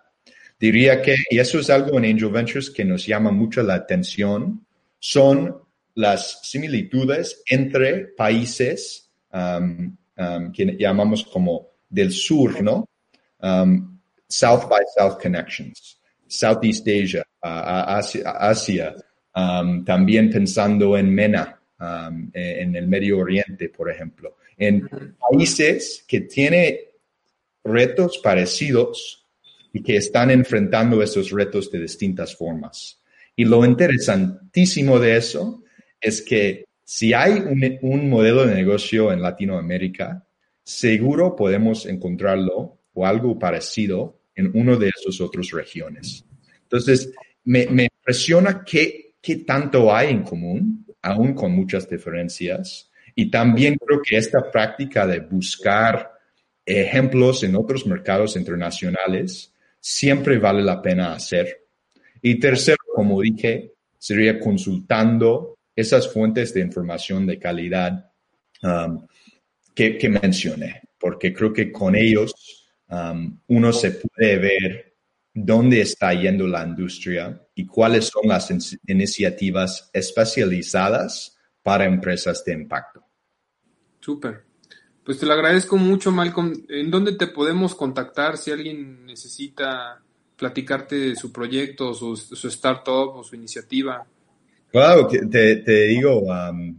Diría 0.59 1.01
que, 1.01 1.15
y 1.29 1.37
eso 1.37 1.59
es 1.59 1.69
algo 1.69 1.97
en 1.97 2.05
Angel 2.05 2.29
Ventures 2.29 2.69
que 2.71 2.85
nos 2.85 3.05
llama 3.05 3.31
mucho 3.31 3.61
la 3.61 3.75
atención, 3.75 4.65
son 4.99 5.61
las 5.93 6.39
similitudes 6.43 7.43
entre 7.47 8.07
países 8.17 9.11
um, 9.31 9.95
um, 10.17 10.51
que 10.51 10.75
llamamos 10.77 11.23
como 11.25 11.69
del 11.89 12.11
sur, 12.11 12.61
¿no? 12.63 12.89
South 14.27 14.67
by 14.67 14.81
South 14.97 15.21
Connections, 15.21 15.99
Southeast 16.27 16.87
Asia, 16.87 17.23
Asia 17.43 18.95
Um, 19.35 19.83
también 19.83 20.29
pensando 20.29 20.97
en 20.97 21.13
MENA, 21.13 21.59
um, 21.81 22.31
e, 22.33 22.61
en 22.61 22.73
el 22.73 22.87
Medio 22.87 23.19
Oriente, 23.19 23.67
por 23.67 23.91
ejemplo, 23.91 24.37
en 24.57 24.87
países 25.19 26.05
que 26.07 26.21
tienen 26.21 26.77
retos 27.61 28.19
parecidos 28.19 29.25
y 29.73 29.83
que 29.83 29.97
están 29.97 30.31
enfrentando 30.31 31.03
esos 31.03 31.31
retos 31.31 31.69
de 31.69 31.81
distintas 31.81 32.33
formas. 32.33 33.01
Y 33.35 33.43
lo 33.43 33.65
interesantísimo 33.65 34.99
de 34.99 35.17
eso 35.17 35.63
es 35.99 36.21
que 36.21 36.63
si 36.85 37.11
hay 37.11 37.33
un, 37.33 37.77
un 37.81 38.09
modelo 38.09 38.45
de 38.45 38.55
negocio 38.55 39.11
en 39.11 39.21
Latinoamérica, 39.21 40.25
seguro 40.63 41.35
podemos 41.35 41.85
encontrarlo 41.87 42.77
o 42.93 43.05
algo 43.05 43.37
parecido 43.37 44.21
en 44.33 44.51
uno 44.53 44.77
de 44.77 44.91
esos 44.97 45.19
otros 45.19 45.51
regiones. 45.51 46.23
Entonces, 46.63 47.11
me, 47.43 47.65
me 47.65 47.83
impresiona 47.83 48.63
que 48.63 49.04
qué 49.25 49.37
tanto 49.37 49.91
hay 49.91 50.11
en 50.11 50.21
común, 50.21 50.85
aún 51.01 51.33
con 51.33 51.51
muchas 51.51 51.89
diferencias. 51.89 52.91
Y 53.15 53.31
también 53.31 53.75
creo 53.75 53.99
que 54.03 54.17
esta 54.17 54.51
práctica 54.51 55.07
de 55.07 55.21
buscar 55.21 56.11
ejemplos 56.63 57.43
en 57.43 57.55
otros 57.55 57.87
mercados 57.87 58.35
internacionales 58.35 59.51
siempre 59.79 60.37
vale 60.37 60.61
la 60.61 60.79
pena 60.79 61.13
hacer. 61.13 61.65
Y 62.21 62.39
tercero, 62.39 62.77
como 62.93 63.19
dije, 63.19 63.73
sería 63.97 64.39
consultando 64.39 65.57
esas 65.75 66.07
fuentes 66.13 66.53
de 66.53 66.61
información 66.61 67.25
de 67.25 67.39
calidad 67.39 68.11
um, 68.61 69.07
que, 69.73 69.97
mencioné, 70.21 70.81
porque 70.99 71.33
creo 71.33 71.51
que 71.51 71.71
con 71.71 71.95
ellos 71.95 72.67
um, 72.89 73.39
uno 73.47 73.73
se 73.73 73.91
puede 73.91 74.37
ver 74.37 74.93
dónde 75.33 75.81
está 75.81 76.13
yendo 76.13 76.47
la 76.47 76.63
industria 76.63 77.41
y 77.55 77.65
cuáles 77.65 78.07
son 78.07 78.27
las 78.27 78.53
iniciativas 78.85 79.89
especializadas 79.93 81.37
para 81.63 81.85
empresas 81.85 82.43
de 82.45 82.53
impacto. 82.53 83.03
Súper. 83.99 84.43
Pues 85.03 85.19
te 85.19 85.25
lo 85.25 85.33
agradezco 85.33 85.77
mucho, 85.77 86.11
Malcolm. 86.11 86.53
¿En 86.69 86.91
dónde 86.91 87.13
te 87.13 87.27
podemos 87.27 87.73
contactar 87.73 88.37
si 88.37 88.51
alguien 88.51 89.05
necesita 89.05 90.01
platicarte 90.35 90.95
de 90.95 91.15
su 91.15 91.31
proyecto, 91.31 91.93
su, 91.93 92.13
startup 92.47 93.15
o 93.15 93.23
su 93.23 93.35
iniciativa? 93.35 94.05
Claro, 94.71 95.07
te, 95.07 95.57
te 95.57 95.85
digo, 95.85 96.21
um, 96.21 96.77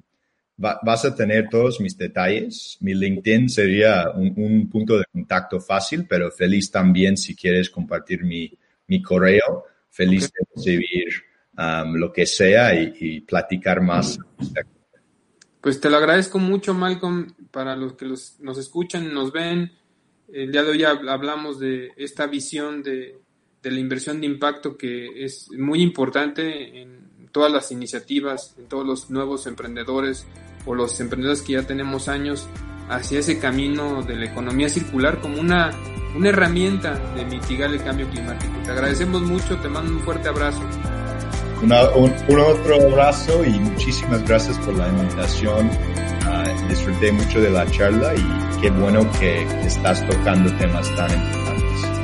vas 0.57 1.05
a 1.05 1.15
tener 1.15 1.49
todos 1.49 1.81
mis 1.81 1.97
detalles. 1.97 2.79
Mi 2.81 2.95
LinkedIn 2.95 3.49
sería 3.49 4.11
un, 4.11 4.69
punto 4.71 4.99
de 4.99 5.05
contacto 5.13 5.61
fácil, 5.61 6.07
pero 6.09 6.31
feliz 6.31 6.71
también 6.71 7.17
si 7.17 7.35
quieres 7.35 7.71
compartir 7.71 8.25
mi, 8.25 8.51
mi 8.87 9.03
correo. 9.03 9.66
Feliz 9.97 10.31
de 10.31 10.47
recibir 10.55 11.09
um, 11.57 11.95
lo 11.95 12.13
que 12.13 12.27
sea 12.27 12.79
y, 12.79 13.23
platicar 13.23 13.81
más. 13.81 14.19
Pues 15.63 15.81
te 15.81 15.89
lo 15.89 15.97
agradezco 15.97 16.39
mucho, 16.39 16.75
Malcolm, 16.75 17.29
para 17.51 17.75
los 17.75 17.95
que 17.95 18.05
nos 18.05 18.59
escuchan, 18.59 19.13
nos 19.15 19.33
ven. 19.33 19.73
El 20.31 20.53
día 20.53 20.63
de 20.63 20.71
hoy 20.71 20.85
hablamos 20.85 21.59
de 21.59 21.93
esta 21.97 22.27
visión 22.27 22.83
de, 22.83 23.19
de 23.63 23.71
la 23.71 23.81
inversión 23.81 24.21
de 24.21 24.27
impacto 24.27 24.77
que 24.77 25.25
es 25.25 25.51
muy 25.53 25.81
importante 25.81 26.83
en 26.83 27.31
todas 27.33 27.51
las 27.51 27.73
iniciativas, 27.73 28.55
en 28.59 28.67
todos 28.67 28.87
los 28.87 29.11
nuevos 29.11 29.47
emprendedores 29.47 30.27
o 30.67 30.75
los 30.75 31.01
emprendedores 31.01 31.41
que 31.41 31.55
ya 31.55 31.63
tenemos 31.63 32.09
años 32.09 32.47
hacia 32.89 33.21
ese 33.21 33.39
camino 33.39 34.03
de 34.03 34.17
la 34.17 34.27
economía 34.27 34.69
circular 34.69 35.21
como 35.21 35.41
una, 35.41 35.73
una 36.15 36.29
herramienta 36.29 36.95
de 37.15 37.25
mitigar 37.25 37.71
el 37.71 37.83
cambio 37.83 38.09
climático. 38.09 38.53
Te 38.65 38.71
agradecemos 38.71 39.23
mucho, 39.23 39.57
te 39.59 39.69
mando 39.69 39.93
un 39.93 40.01
fuerte 40.01 40.29
abrazo. 40.29 40.61
un, 41.63 42.13
otro 42.41 42.75
abrazo 42.91 43.45
y 43.45 43.59
muchísimas 43.59 44.27
gracias 44.27 44.59
por 44.59 44.75
la 44.75 44.89
invitación. 44.89 45.69
Uh, 45.69 46.69
disfruté 46.69 47.13
mucho 47.13 47.41
de 47.41 47.51
la 47.51 47.71
charla 47.71 48.15
y 48.15 48.61
qué 48.61 48.71
bueno 48.71 49.09
que 49.19 49.43
estás 49.65 50.05
tocando 50.09 50.53
temas 50.57 50.93
tan 50.97 51.11
importantes. 51.11 51.96